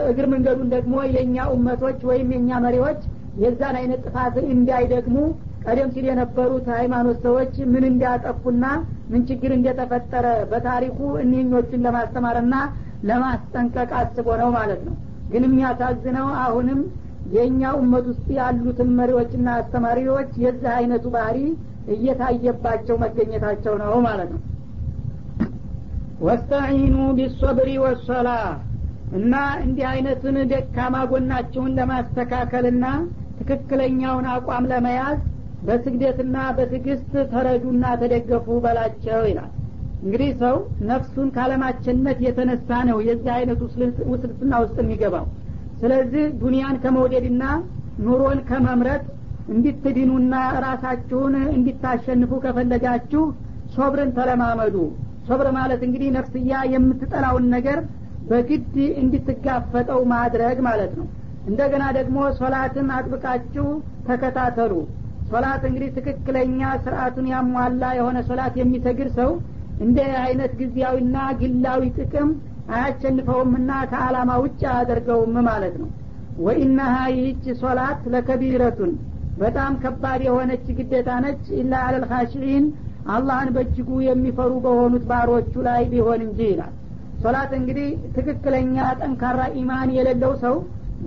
እግር 0.09 0.26
መንገዱን 0.34 0.70
ደግሞ 0.74 0.93
የእኛ 1.09 1.45
ኡመቶች 1.53 1.99
ወይም 2.09 2.30
የእኛ 2.34 2.59
መሪዎች 2.66 3.01
የዛን 3.43 3.76
አይነት 3.80 4.01
ጥፋት 4.07 4.36
እንዳይደግሙ 4.53 5.18
ቀደም 5.66 5.89
ሲል 5.93 6.05
የነበሩት 6.09 6.66
ሃይማኖት 6.78 7.18
ሰዎች 7.26 7.53
ምን 7.74 7.84
እንዲያጠፉና 7.89 8.66
ምን 9.11 9.22
ችግር 9.30 9.51
እንደተፈጠረ 9.57 10.26
በታሪኩ 10.51 10.99
እኒኞቹን 11.24 11.84
ለማስተማርና 11.88 12.55
ለማስጠንቀቅ 13.04 13.89
አስቦ 13.99 14.28
ነው 14.41 14.49
ማለት 14.58 14.82
ነው። 14.88 14.95
ግን 15.30 15.43
የሚያሳዝነው 15.47 16.28
አሁንም 16.43 16.80
የእኛ 17.34 17.62
ኡመት 17.78 18.06
ውስጥ 18.12 18.28
ያሉትን 18.38 18.89
መሪዎችና 18.97 19.47
አስተማሪዎች 19.60 20.32
የዚህ 20.43 20.70
አይነቱ 20.76 21.06
ባህሪ 21.16 21.38
እየታየባቸው 21.93 22.95
መገኘታቸው 23.04 23.74
ነው 23.82 23.93
ማለት 24.08 24.30
ነው። 24.36 24.41
ወስተዒኑ 26.22 26.97
ቢሶብሪ 27.18 27.70
ወሰላ 27.84 28.30
እና 29.18 29.34
እንዲህ 29.64 29.86
አይነቱን 29.89 30.38
ደካማ 30.51 30.95
ጎናችሁን 31.10 31.76
ለማስተካከልና 31.80 32.86
ትክክለኛውን 33.39 34.28
አቋም 34.34 34.68
ለመያዝ 34.72 35.20
በስግደትና 35.62 36.38
በትዕግስት 36.56 37.12
ተረዱና 37.34 37.84
ተደገፉ 38.01 38.47
በላቸው 38.64 39.22
ይላል 39.30 39.51
እንግዲህ 40.04 40.30
ሰው 40.41 40.56
ነፍሱን 40.89 41.28
ካለማቸነት 41.36 42.18
የተነሳ 42.26 42.80
ነው 42.89 42.97
የዚህ 43.08 43.32
አይነቱ 43.36 43.62
ውስልስና 44.12 44.54
ውስጥ 44.64 44.78
የሚገባው። 44.84 45.26
ስለዚህ 45.82 46.26
ዱንያን 46.41 46.76
ከመውደድና 46.84 47.43
ኑሮን 48.06 48.39
ከመምረጥ 48.49 49.04
እንዲትድኑና 49.54 50.34
ራሳችሁን 50.66 51.34
እንዲታሸንፉ 51.56 52.32
ከፈለጋችሁ 52.45 53.24
ሶብርን 53.76 54.12
ተለማመዱ። 54.18 54.76
ሶብር 55.28 55.47
ማለት 55.58 55.82
እንግዲህ 55.88 56.10
ነፍስያ 56.18 56.62
የምትጠላውን 56.74 57.45
ነገር 57.56 57.80
በግድ 58.30 58.74
እንድትጋፈጠው 59.01 60.01
ማድረግ 60.14 60.58
ማለት 60.68 60.93
ነው። 60.99 61.08
እንደገና 61.47 61.84
ደግሞ 61.97 62.18
ሶላትን 62.39 62.89
አጥብቃችሁ 62.97 63.66
ተከታተሉ። 64.08 64.74
ሶላት 65.32 65.64
እንግዲህ 65.70 65.89
ትክክለኛ 65.97 66.62
ስርአቱን 66.84 67.28
ያሟላ 67.34 67.84
የሆነ 67.99 68.18
ሶላት 68.30 68.56
የሚሰግድ 68.62 69.10
ሰው 69.20 69.30
እንደ 69.82 69.97
አይነት 70.24 70.51
ጊዜያዊና 70.59 71.17
ግላዊ 71.39 71.84
ጥቅም 71.97 72.30
አያሸንፈውምና 72.76 73.71
ከአላማ 73.91 74.32
ውጭ 74.43 74.61
አያደርገውም 74.71 75.36
ማለት 75.47 75.76
ነው። 75.82 75.89
ወኢናሃ 76.39 76.95
ይህች 77.13 77.43
ሶላት 77.61 78.01
ለከቢረቱን 78.13 78.93
በጣም 79.38 79.74
ከባድ 79.84 80.21
የሆነች 80.28 80.65
ግዴታ 80.78 81.09
ነች። 81.26 81.43
ኢላ 81.59 81.74
አለልካሽዒን 81.88 82.65
አላህን 83.13 83.49
በእጅጉ 83.55 83.89
የሚፈሩ 84.05 84.51
በሆኑት 84.65 85.03
ባሮቹ 85.09 85.53
ላይ 85.67 85.82
ቢሆን 85.91 86.21
እንጂ 86.28 86.39
ይላል። 86.51 86.74
ሶላት 87.24 87.51
እንግዲህ 87.59 87.88
ትክክለኛ 88.15 88.78
ጠንካራ 88.99 89.41
ኢማን 89.59 89.89
የሌለው 89.97 90.34
ሰው 90.43 90.55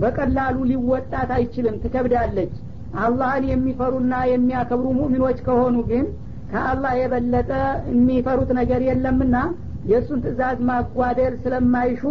በቀላሉ 0.01 0.57
ሊወጣት 0.71 1.29
አይችልም። 1.37 1.75
ትከብዳለች። 1.83 2.53
አላህን 2.99 3.45
የሚፈሩና 3.51 4.13
የሚያከብሩ 4.31 4.87
ሙእሚኖች 4.99 5.39
ከሆኑ 5.47 5.77
ግን 5.89 6.05
ከአላህ 6.47 6.91
የበለጠ 6.99 7.51
የሚፈሩት 7.91 8.51
ነገር 8.59 8.81
የለምና 8.87 9.37
የእሱን 9.89 10.19
ትእዛዝ 10.23 10.57
ማጓደል 10.69 11.33
ስለማይሹ 11.43 12.03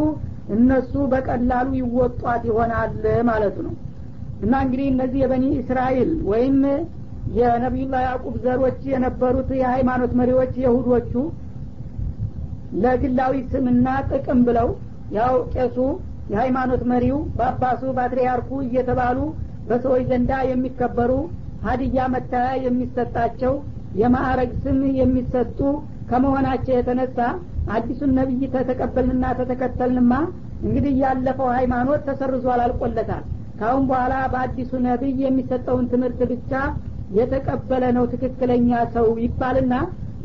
እነሱ 0.56 0.92
በቀላሉ 1.12 1.68
ይወጧት 1.80 2.42
ይሆናል 2.50 2.92
ማለቱ 3.28 3.56
ነው። 3.66 3.74
እና 4.40 4.54
እንግዲህ 4.64 4.86
እነዚህ 4.92 5.18
የበኒ 5.22 5.44
እስራኤል 5.60 6.10
ወይም 6.30 6.58
የነቢዩላህ 7.36 8.02
ያዕቁብ 8.06 8.34
ዘሮች 8.44 8.80
የነበሩት 8.90 9.48
የሃይማኖት 9.60 10.12
መሪዎች 10.20 10.52
የሁዶቹ 10.64 11.12
ለግላዊ 12.82 13.34
ስምና 13.52 13.88
ጥቅም 14.10 14.40
ብለው 14.48 14.68
ያው 15.16 15.34
ቄሱ 15.54 15.78
የሃይማኖት 16.32 16.82
መሪው 16.92 17.18
በአባሱ 17.36 17.82
ፓትሪያርኩ 17.98 18.50
እየተባሉ 18.64 19.18
በሰዎች 19.68 20.02
ዘንዳ 20.10 20.32
የሚከበሩ 20.50 21.12
ሀዲያ 21.66 22.04
መታያ 22.14 22.48
የሚሰጣቸው 22.64 23.54
የማዕረግ 23.94 24.50
ስም 24.62 24.80
የሚሰጡ 25.00 25.58
ከመሆናቸው 26.10 26.74
የተነሳ 26.76 27.18
አዲሱን 27.74 28.10
ነቢይ 28.18 28.42
ተተቀበልንና 28.52 29.24
ተተከተልንማ? 29.38 30.12
እንግዲህ 30.62 30.92
ያለፈው 31.02 31.48
ሃይማኖት 31.56 32.02
ተሰርዟል 32.08 32.60
አልቆለታል። 32.64 33.24
ካሁን 33.60 33.84
በኋላ 33.90 34.14
በአዲሱ 34.32 34.72
ነቢይ 34.86 35.16
የሚሰጠውን 35.24 35.86
ትምህርት 35.92 36.20
ብቻ 36.32 36.52
የተቀበለ 37.18 37.84
ነው 37.96 38.04
ትክክለኛ 38.12 38.70
ሰው 38.94 39.06
ይባልና 39.24 39.74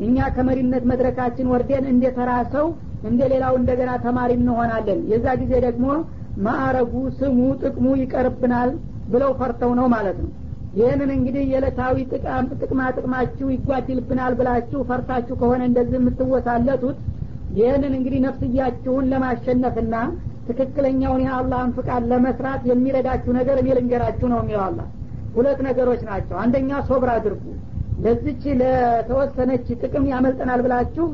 እኛ 0.06 0.28
ከመሪነት 0.36 0.84
መድረካችን 0.90 1.50
ወርደን 1.52 1.84
እንደ 1.92 2.04
ተራ 2.16 2.30
ሰው 2.54 2.66
እንደ 3.10 3.20
ሌላው 3.32 3.54
እንደገና 3.60 3.90
ተማሪ 4.04 4.30
እንሆናለን። 4.38 5.00
የዛ 5.12 5.26
ጊዜ 5.42 5.52
ደግሞ 5.66 5.86
ማዕረጉ 6.44 6.92
ስሙ 7.18 7.38
ጥቅሙ 7.62 7.86
ይቀርብናል 8.02 8.70
ብለው 9.12 9.32
ፈርተው 9.40 9.72
ነው 9.78 9.86
ማለት 9.94 10.18
ነው 10.22 10.30
ይህንን 10.72 11.10
እንግዲህ 11.14 11.42
የዕለታዊ 11.50 11.96
ጥቅማ 12.60 12.82
ጥቅማችሁ 12.96 13.46
ይጓድልብናል 13.54 14.34
ብላችሁ 14.38 14.80
ፈርታችሁ 14.90 15.34
ከሆነ 15.40 15.62
እንደዚህ 15.68 15.96
የምትወሳለቱት 15.98 16.98
ይህንን 17.58 17.92
እንግዲህ 17.98 18.20
ነፍስያችሁን 18.26 19.08
ለማሸነፍና 19.12 19.94
ትክክለኛውን 20.48 21.22
የአላህን 21.24 21.74
ፍቃድ 21.76 22.04
ለመስራት 22.12 22.62
የሚረዳችሁ 22.70 23.32
ነገር 23.38 23.56
እኔ 23.62 23.68
ልንገራችሁ 23.78 24.26
ነው 24.32 24.40
የሚለው 24.40 24.62
አላ 24.64 24.80
ሁለት 25.36 25.60
ነገሮች 25.68 26.00
ናቸው። 26.08 26.36
አንደኛ 26.42 26.80
ሶብር 26.88 27.10
አድርጉ። 27.12 27.44
ለዚች 28.04 28.42
ለተወሰነች 28.60 29.66
ጥቅም 29.82 30.04
ያመልጠናል 30.12 30.60
ብላችሁ 30.66 31.06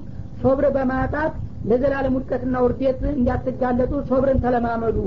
ሶብር 0.43 0.67
በማጣት 0.77 1.35
ለዘላለም 1.71 2.17
ውድቀትና 2.19 2.57
ውርዴት 2.65 3.01
እንዳትጋለጡ 3.13 3.93
ሶብርን 4.11 4.39
ተለማመዱ። 4.45 4.99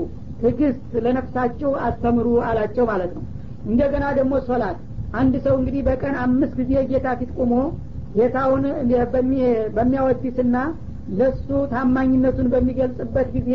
ትግስት 0.42 0.92
ለነፍሳችሁ 1.04 1.70
አስተምሩ 1.86 2.28
አላቸው 2.48 2.84
ማለት 2.90 3.12
ነው 3.16 3.24
እንደገና 3.66 4.04
ደግሞ 4.18 4.34
ሶላት። 4.46 4.78
አንድ 5.20 5.34
ሰው 5.44 5.54
እንግዲህ 5.58 5.82
በቀን 5.88 6.14
አምስት 6.22 6.52
ጊዜ 6.60 6.72
ጌታ 6.90 7.08
ፊት 7.18 7.30
ቁሞ 7.38 7.54
ጌታውን 8.16 8.64
በሚያወድስና 9.76 10.56
ለሱ 11.18 11.48
ታማኝነቱን 11.72 12.48
በሚገልጽበት 12.52 13.28
ጊዜ 13.36 13.50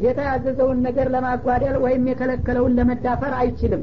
ጌታ 0.00 0.18
ያዘዘውን 0.28 0.78
ነገር 0.86 1.06
ለማጓደል 1.14 1.76
ወይም 1.84 2.04
የከለከለውን 2.10 2.76
ለመዳፈር 2.78 3.32
አይችልም። 3.40 3.82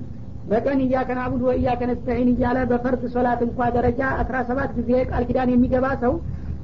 በቀን 0.49 0.79
እያከን 0.85 1.19
አቡድ 1.21 1.41
ወእያከን 1.47 1.89
ነስተዒን 1.91 2.29
እያለ 2.33 2.57
በፈርድ 2.71 3.03
ሶላት 3.13 3.39
እንኳ 3.47 3.69
ደረጃ 3.77 4.01
አስራ 4.21 4.35
ሰባት 4.49 4.71
ጊዜ 4.79 4.91
ቃል 5.09 5.23
ኪዳን 5.29 5.51
የሚገባ 5.53 5.85
ሰው 6.03 6.13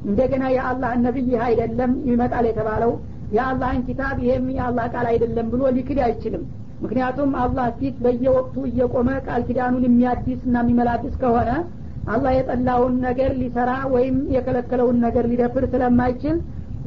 እንደገና 0.06 0.44
የአላህ 0.56 0.92
ነቢይ 1.06 1.34
አይደለም 1.48 1.92
ይመጣል 2.10 2.46
የተባለው 2.50 2.92
የአላህን 3.32 3.82
ኪታብ 3.88 4.16
ይሄም 4.24 4.48
የአላህ 4.56 4.86
ቃል 4.94 5.06
አይደለም 5.12 5.48
ብሎ 5.54 5.64
ሊክድ 5.76 6.00
አይችልም 6.08 6.44
ምክንያቱም 6.82 7.32
አላህ 7.42 7.68
ፊት 7.80 7.96
በየወቅቱ 8.04 8.56
እየቆመ 8.70 9.10
ቃል 9.26 9.42
ኪዳኑን 9.48 9.84
የሚያድስ 9.88 10.42
እና 10.48 10.56
የሚመላድስ 10.64 11.16
ከሆነ 11.22 11.50
አላህ 12.08 12.32
የጠላውን 12.36 12.96
ነገር 13.06 13.32
ሊሰራ 13.42 13.72
ወይም 13.94 14.16
የከለከለውን 14.36 14.98
ነገር 15.06 15.26
ሊደፍር 15.32 15.66
ስለማይችል 15.74 16.38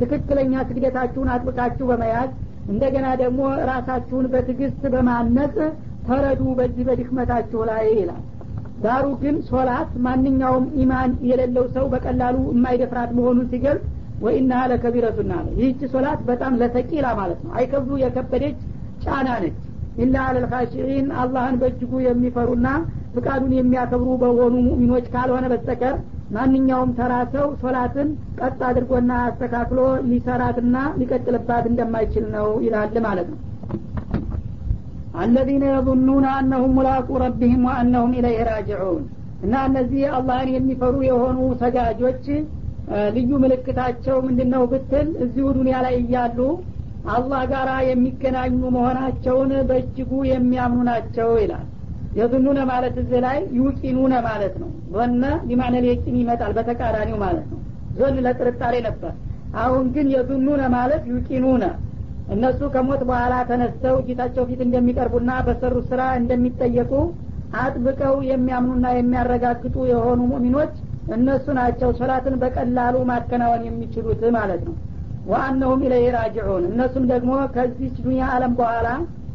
ትክክለኛ 0.01 0.55
ስግደታችሁን 0.69 1.31
አጥብቃችሁ 1.35 1.87
በመያዝ 1.91 2.31
እንደገና 2.69 3.07
ደግሞ 3.23 3.41
ራሳችሁን 3.71 4.27
በትዕግስት 4.33 4.83
በማነጽ 4.95 5.57
ተረዱ 6.07 6.43
በዚህ 6.59 6.85
በድክመታችሁ 6.89 7.61
ላይ 7.71 7.85
ይላል። 7.99 8.23
ዳሩ 8.85 9.07
ግን 9.23 9.37
ሶላት 9.49 9.91
ማንኛውም 10.07 10.65
ኢማን 10.83 11.13
የሌለው 11.29 11.67
ሰው 11.77 11.85
በቀላሉ 11.93 12.37
የማይደፍራት 12.53 13.11
መሆኑን 13.19 13.47
ሲገልጽ 13.53 13.85
ወኢናሃ 14.25 14.63
ለከቢረቱና 14.71 15.33
አለ 15.39 15.49
ይህች 15.61 15.81
ሶላት 15.93 16.21
በጣም 16.29 16.59
ለተቂላ 16.61 17.07
ማለት 17.21 17.41
ነው። 17.45 17.53
አይከብዱ 17.59 17.93
የከበደች 18.03 18.59
ጫና 19.05 19.29
ነች 19.43 19.57
ኢላ 19.99 20.17
አለልካሽሪን 20.29 21.09
አላህን 21.23 21.57
በእጅጉ 21.61 21.93
የሚፈሩና 22.05 22.69
ፍቃዱን 23.15 23.53
የሚያከብሩ 23.57 24.11
በሆኑ 24.23 24.55
ሙሚኖች 24.67 25.07
ካልሆነ 25.13 25.47
በስተቀር 25.53 25.97
ማንኛውም 26.35 26.91
ተራ 26.99 27.15
ሰው 27.35 27.47
ሶላትን 27.63 28.09
ቀጥ 28.41 28.59
አድርጎና 28.69 29.13
አስተካክሎ 29.27 29.81
ሊሰራትና 30.09 30.77
ሊቀጥልባት 31.01 31.67
እንደማይችል 31.71 32.25
ነው 32.35 32.49
ይላል 32.65 32.97
ማለት 33.07 33.29
ነው። 33.33 33.41
አለዚነ 35.17 35.65
የظኑነ 35.71 36.27
አነሁም 36.39 36.73
ሙላቁ 36.79 37.09
ረቢህም 37.23 37.65
ወአነሁም 37.69 38.15
ኢለይህ 38.19 38.41
ራጅዑን 38.49 39.03
እና 39.45 39.55
እነዚህ 39.69 40.03
አላህን 40.17 40.49
የሚፈሩ 40.55 40.97
የሆኑ 41.07 41.39
ሰጋጆች 41.63 42.25
ልዩ 43.15 43.31
ምልክታቸው 43.43 44.17
ምንድን 44.27 44.49
ነው 44.55 44.63
ብትል 44.73 45.09
እዚሁ 45.25 45.45
ዱኒያ 45.57 45.77
ላይ 45.87 45.95
እያሉ 46.01 46.39
አላህ 47.13 47.41
ጋር 47.51 47.69
የሚገናኙ 47.89 48.61
መሆናቸውን 48.75 49.51
በእጅጉ 49.69 50.13
የሚያምኑ 50.29 50.81
ናቸው 50.89 51.31
ይላል። 51.41 51.67
የዝኑነ 52.15 52.59
ማለት 52.71 52.95
እዚህ 53.03 53.21
ላይ 53.25 53.39
ዩቂኑነ 53.59 54.15
ማለት 54.27 54.55
ነው። 54.63 54.71
ዞነ 54.95 55.25
ሊማነል 55.49 55.87
የቂን 55.89 56.17
ይመጣል 56.21 56.53
በተቃራኒው 56.59 57.19
ማለት 57.25 57.47
ነው። 57.53 57.61
ዞን 57.99 58.17
ለጥርጣሬ 58.27 58.75
ነበር። 58.87 59.13
አሁን 59.57 59.85
ግን 59.95 60.07
የዝኑነ 60.15 60.63
ማለት 60.77 61.03
ዩቂኑነ። 61.13 61.65
እነሱ 62.29 62.61
ከሞት 62.75 63.03
በኋላ 63.09 63.35
ተነስተው 63.49 63.97
ጌታቸው 64.07 64.45
ፊት 64.49 64.61
እንደሚቀርቡና 64.67 65.31
በሰሩ 65.47 65.77
ስራ 65.91 66.03
እንደሚጠየቁ 66.21 66.93
አጥብቀው 67.59 68.17
የሚያምኑና 68.31 68.87
የሚያረጋግጡ 68.97 69.77
የሆኑ 69.91 70.21
ሙሚኖች 70.33 70.73
እነሱ 71.15 71.47
ናቸው 71.59 71.91
ሶላትን 71.99 72.35
በቀላሉ 72.43 72.97
ማከናወን 73.11 73.63
የሚችሉት 73.69 74.23
ማለት 74.37 74.63
ነው 74.69 74.75
ወአነሁም 75.25 75.83
ኢለይህ 75.87 76.09
ራጅዑን። 76.17 76.65
እነሱም 76.71 77.05
ደግሞ 77.13 77.33
ከዚች 77.55 77.95
ዱኒያ 78.05 78.25
አለም 78.35 78.53
በኋላ 78.59 78.89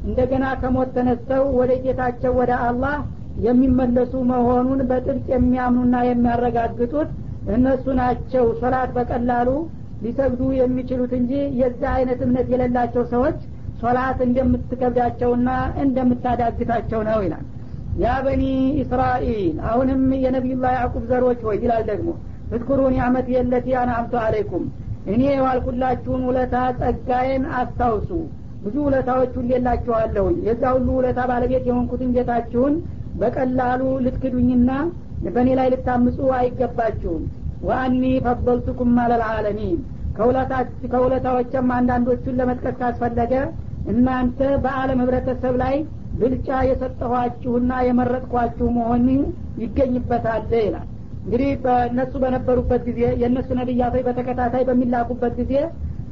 እንደገና 0.04 0.46
ከሞት 0.62 0.90
ተነስተው 0.96 1.44
ወደ 1.60 1.72
ጌታቸው 1.84 2.34
ወደ 2.40 2.52
አላህ 2.68 2.98
የሚመለሱ 3.46 4.14
መሆኑን 4.30 4.80
በጥብቅ 4.90 5.28
የሚያምኑና 5.34 5.96
የሚያረጋግጡት 6.08 7.10
እነሱ 7.56 7.86
ናቸው። 8.00 8.46
ሶላት 8.62 8.90
በቀላሉ 8.98 9.50
ሊሰግዱ 10.04 10.42
የሚችሉት 10.60 11.14
እንጂ 11.18 11.32
የዛ 11.62 11.82
አይነት 11.96 12.20
እምነት 12.26 12.48
የሌላቸው 12.54 13.04
ሰዎች 13.14 13.40
ሶላት 13.82 14.20
እንደምትከብዳቸውና 14.26 15.50
እንደምታዳግታቸው 15.84 17.02
ነው 17.10 17.20
ይላል። 17.26 17.46
ያ 18.00 18.10
በኒ 18.26 18.44
እስራኤል 18.84 19.40
አሁንም 19.70 20.02
የነቢዩላህ 20.24 20.72
ያዕቁብ 20.78 21.04
ዘሮች 21.12 21.40
ሆይ 21.48 21.58
ይላል 21.64 21.84
ደግሞ 21.90 22.10
እዝኩሩ 22.52 22.82
ኒዕመት 22.94 23.28
የለቲ 23.34 23.68
አናምቱ 23.82 24.14
አለይኩም 24.24 24.66
እኔ 25.08 25.22
የዋልኩላችሁን 25.30 26.22
ውለታ 26.30 26.56
ጸጋዬን 26.80 27.44
አስታውሱ። 27.60 28.10
ብዙ 28.64 28.76
ውለታዎች 28.86 29.34
ሁሌላችኋለሁኝ። 29.40 30.38
የዛ 30.48 30.64
ሁሉ 30.76 30.88
ውለታ 30.98 31.20
ባለቤት 31.30 31.66
የሆንኩትን 31.70 32.10
ጌታችሁን 32.16 32.74
በቀላሉ 33.22 33.82
ልትክዱኝና 34.06 34.72
በእኔ 35.28 35.50
ላይ 35.60 35.68
ልታምፁ 35.74 36.18
አይገባችሁም። 36.38 37.24
ወአኒ 37.64 38.04
ፈበልቱኩም 38.26 38.92
አለልዓለሚን 39.04 39.80
ከውለታዎችም 40.92 41.72
አንዳንዶቹን 41.78 42.38
ለመጥቀስ 42.40 42.76
ካስፈለገ 42.80 43.34
እናንተ 43.92 44.40
በአለም 44.64 45.02
ህብረተሰብ 45.04 45.56
ላይ 45.64 45.76
ብልጫ 46.20 46.48
የሰጠኋችሁና 46.68 47.72
የመረጥኳችሁ 47.88 48.68
መሆን 48.78 49.06
ይገኝበታል 49.64 50.44
ይላል 50.60 50.88
እንግዲህ 51.30 51.50
በእነሱ 51.64 52.12
በነበሩበት 52.22 52.82
ጊዜ 52.88 53.00
የእነሱ 53.20 53.50
ነቢያቶች 53.58 54.04
በተከታታይ 54.06 54.64
በሚላኩበት 54.70 55.34
ጊዜ 55.40 55.52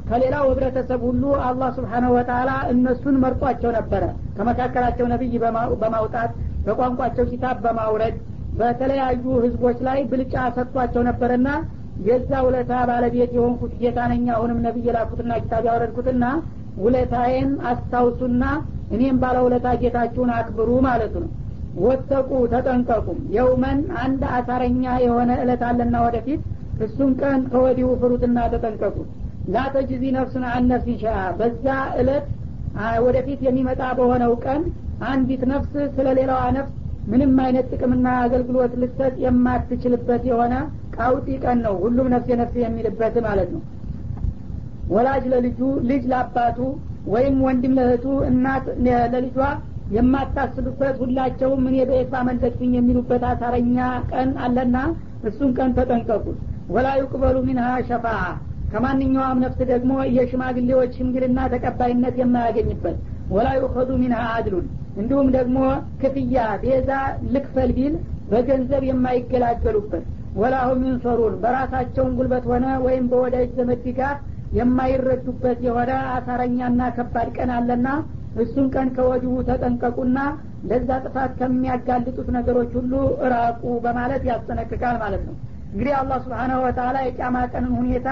ከሌላው 0.06 0.44
ህብረተሰብ 0.50 1.00
ሁሉ 1.06 1.22
አላህ 1.46 1.70
ስብሓነሁ 1.76 2.10
ወተላ 2.16 2.50
እነሱን 2.72 3.16
መርጧቸው 3.22 3.70
ነበረ። 3.76 4.04
ከመካከላቸው 4.36 5.06
ነቢይ 5.12 5.34
በማውጣት 5.80 6.30
በቋንቋቸው 6.66 7.26
ኪታብ 7.32 7.56
በማውረድ 7.64 8.14
በተለያዩ 8.52 9.24
ህዝቦች 9.44 9.80
ላይ 9.88 9.98
ብልጫ 10.12 10.36
ሰጥቷቸው 10.56 11.02
ነበረና 11.10 11.48
የዛ 12.08 12.30
ውለታ 12.46 12.72
ባለቤት 12.90 13.34
የሆንኩት 13.36 13.74
ጌታ 13.82 13.98
አሁንም 14.36 14.62
ነቢይ 14.66 14.86
የላኩትና 14.88 15.40
ኪታብ 15.42 15.66
ያወረድኩትና 15.70 16.24
ውለታዬን 16.78 17.50
አስታውሱና 17.70 18.44
እኔም 18.92 19.18
ባለ 19.24 19.38
ውለታ 19.46 19.68
ጌታችሁን 19.82 20.32
አክብሩ 20.36 20.70
ማለቱ 20.86 21.14
ነው 21.24 21.30
ወተቁ 21.84 22.30
ተጠንቀቁም 22.52 23.18
የውመን 23.34 23.80
አንድ 24.02 24.22
አሳረኛ 24.36 24.84
የሆነ 25.04 25.30
እለት 25.42 25.62
አለና 25.68 25.96
ወደፊት 26.06 26.42
እሱን 26.86 27.12
ቀን 27.20 27.40
ከወዲሁ 27.52 27.88
ፍሩትና 28.00 28.38
ተጠንቀቁት 28.52 29.08
ላተጅዚ 29.54 30.04
ነፍስን 30.16 30.44
አነፍስ 30.50 30.98
ሻ 31.02 31.06
በዛ 31.38 31.66
እለት 32.00 32.26
ወደፊት 33.04 33.40
የሚመጣ 33.46 33.82
በሆነው 33.98 34.32
ቀን 34.44 34.62
አንዲት 35.08 35.42
ነፍስ 35.52 35.72
ስለ 35.96 36.08
ሌላዋ 36.18 36.42
ነፍስ 36.56 36.74
ምንም 37.10 37.32
አይነት 37.44 37.66
ጥቅምና 37.72 38.06
አገልግሎት 38.24 38.72
ልሰጥ 38.80 39.14
የማትችልበት 39.24 40.22
የሆነ 40.30 40.54
ቃውጢ 40.96 41.28
ቀን 41.44 41.58
ነው። 41.66 41.74
ሁሉም 41.84 42.08
ነፍስ 42.14 42.28
የነፍስ 42.32 42.56
የሚልበት 42.62 43.16
ማለት 43.26 43.48
ነው። 43.54 43.62
ወላጅ 44.90 45.24
ለልጁ 45.32 45.58
ልጅ 45.88 46.02
ለአባቱ 46.12 46.58
ወይም 47.14 47.36
ወንድም 47.46 47.74
ለእህቱ 47.78 48.06
እናት 48.28 48.66
ለልጇ 49.12 49.38
የማታስብበት 49.96 50.96
ሁላቸውም 51.02 51.62
እኔ 51.70 51.76
በኤፋ 51.88 52.12
መንደድኩኝ 52.28 52.72
የሚሉበት 52.76 53.22
አሳረኛ 53.30 53.78
ቀን 54.10 54.30
አለና 54.46 54.76
እሱን 55.28 55.50
ቀን 55.58 55.70
ተጠንቀቁት 55.78 56.38
ወላ 56.74 56.88
ዩቅበሉ 57.00 57.36
ሚንሃ 57.46 57.68
ሸፋአ። 57.88 58.22
ከማንኛውም 58.72 59.38
ነፍስ 59.44 59.60
ደግሞ 59.70 59.92
የሽማግሌዎች 60.16 60.90
ሽምግልና 60.98 61.38
ተቀባይነት 61.52 62.16
የማያገኝበት 62.20 62.96
ወላ 63.30 63.48
ዩኸዱ 63.58 63.90
ሚንሃ 64.02 64.20
አድሉን። 64.34 64.66
እንዲሁም 65.00 65.28
ደግሞ 65.36 65.58
ክፍያ 66.02 66.36
ቤዛ 66.62 66.90
ልክፈል 67.34 67.70
ቢል 67.76 67.94
በገንዘብ 68.30 68.82
የማይገላገሉበት 68.88 70.04
ወላሁም 70.34 70.80
ዩንሰሩን 70.86 71.34
በራሳቸውን 71.42 72.12
ጉልበት 72.18 72.44
ሆነ 72.50 72.66
ወይም 72.84 73.04
በወዳጅ 73.12 73.48
ዘመድ 73.58 73.80
ድጋፍ 73.86 74.18
የማይረዱበት 74.58 75.58
የሆነ 75.66 75.92
አሳረኛና 76.16 76.82
ከባድ 76.96 77.28
ቀን 77.36 77.50
አለና 77.56 77.88
እሱን 78.40 78.66
ቀን 78.74 78.88
ከወዲሁ 78.96 79.34
ተጠንቀቁና 79.48 80.18
ለዛ 80.70 80.90
ጥፋት 81.04 81.32
ከሚያጋልጡት 81.38 82.28
ነገሮች 82.36 82.70
ሁሉ 82.78 82.92
እራቁ 83.24 83.62
በማለት 83.84 84.22
ያስጠነቅቃል 84.30 84.96
ማለት 85.02 85.22
ነው። 85.28 85.34
እንግዲህ 85.72 85.94
አላህ 86.00 86.18
ስብሓናሁ 86.24 86.58
ወተላ 86.66 86.96
የቂያማ 87.06 87.38
ቀንን 87.52 87.72
ሁኔታ 87.80 88.08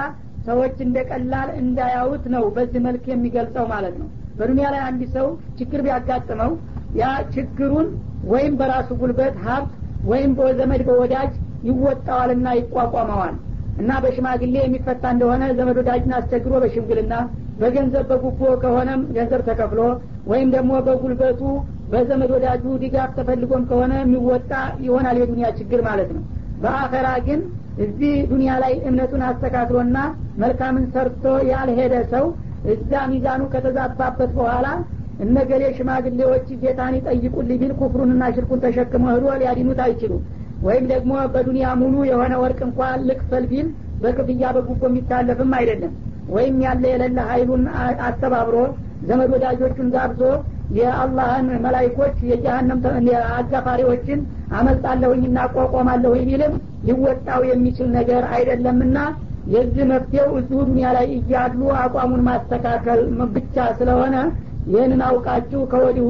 ሰዎች 0.46 0.76
እንደ 0.84 0.96
ቀላል 1.10 1.48
እንዳያዩት 1.60 2.24
ነው 2.34 2.44
በዚህ 2.56 2.80
መልክ 2.86 3.04
የሚገልጸው 3.12 3.64
ማለት 3.72 3.94
ነው። 4.02 4.08
በዱኒያ 4.38 4.66
ላይ 4.74 4.82
አንድ 4.88 5.02
ሰው 5.16 5.26
ችግር 5.58 5.80
ቢያጋጥመው 5.86 6.50
ያ 6.94 7.04
ችግሩን 7.34 7.88
ወይም 8.32 8.54
በራሱ 8.60 8.88
ጉልበት 9.00 9.34
ሀብት 9.46 9.72
ወይም 10.04 10.30
በዘመድ 10.38 10.82
በወዳጅ 10.88 11.32
ይወጣዋልና 11.68 12.48
ይቋቋመዋል 12.58 13.34
እና 13.76 13.90
በሽማግሌ 14.02 14.54
የሚፈታ 14.60 15.04
እንደሆነ 15.14 15.42
ዘመድ 15.58 15.76
ወዳጅን 15.80 16.12
አስቸግሮ 16.18 16.52
በሽምግልና 16.62 17.14
በገንዘብ 17.56 18.06
በጉቦ 18.10 18.40
ከሆነም 18.62 19.02
ገንዘብ 19.16 19.42
ተከፍሎ 19.46 19.80
ወይም 20.26 20.48
ደግሞ 20.54 20.72
በጉልበቱ 20.86 21.40
በዘመድ 21.92 22.30
ወዳጁ 22.34 22.64
ድጋፍ 22.82 23.10
ተፈልጎም 23.18 23.62
ከሆነ 23.68 23.92
የሚወጣ 24.00 24.52
ይሆናል 24.86 25.16
የዱኒያ 25.20 25.48
ችግር 25.58 25.80
ማለት 25.88 26.10
ነው። 26.16 26.22
በአኸራ 26.62 27.08
ግን 27.26 27.40
እዚህ 27.84 28.12
ዱኒያ 28.30 28.52
ላይ 28.62 28.74
እምነቱን 28.88 29.22
አስተካክሎና 29.28 29.96
መልካምን 30.42 30.84
ሰርቶ 30.94 31.24
ያልሄደ 31.50 31.94
ሰው 32.12 32.26
እዛ 32.72 32.92
ሚዛኑ 33.10 33.42
ከተዛባበት 33.52 34.30
በኋላ 34.38 34.66
እነገሌ 35.24 35.62
ሽማግሌዎች 35.76 36.46
ጌታን 36.62 36.94
ይጠይቁልኝ 36.98 37.58
ቢል 37.60 37.72
ኩፍሩንና 37.78 38.24
ሽርኩን 38.34 38.62
ተሸክሞ 38.64 39.04
ህዶ 39.14 39.26
ሊያዲኑት 39.42 39.80
አይችሉም። 39.84 40.24
ወይም 40.66 40.84
ደግሞ 40.92 41.12
በዱንያ 41.34 41.68
ሙሉ 41.80 41.94
የሆነ 42.10 42.34
ወርቅ 42.42 42.60
እንኳን 42.68 43.04
ልክፈል 43.08 43.44
ቢል 43.50 43.68
በክፍያ 44.02 44.50
በጉቦ 44.56 44.82
የሚታለፍም 44.88 45.52
አይደለም 45.58 45.92
ወይም 46.34 46.56
ያለ 46.64 46.84
የሌለ 46.92 47.18
ሀይሉን 47.30 47.64
አስተባብሮ 48.06 48.56
ዘመድ 49.08 49.30
ወዳጆቹን 49.34 49.88
ጋብዞ 49.94 50.20
የአላህን 50.76 51.48
መላይኮች 51.64 52.16
የጀሀነም 52.30 52.80
አጋፋሪዎችን 53.36 54.20
አመልጣለሁኝ 54.58 55.22
እናቋቋማለሁኝ 55.28 56.24
ቢልም 56.30 56.54
ሊወጣው 56.88 57.42
የሚችል 57.50 57.88
ነገር 57.98 58.24
አይደለምና 58.36 58.98
የዚህ 59.54 59.84
መፍትሄው 59.90 60.30
እዚሁ 60.38 60.60
ዱኒያ 60.68 60.88
ላይ 60.96 61.06
እያሉ 61.16 61.60
አቋሙን 61.82 62.22
ማስተካከል 62.28 63.00
ብቻ 63.36 63.66
ስለሆነ 63.78 64.14
ይህንን 64.72 65.02
አውቃችሁ 65.08 65.60
ከወዲሁ 65.72 66.04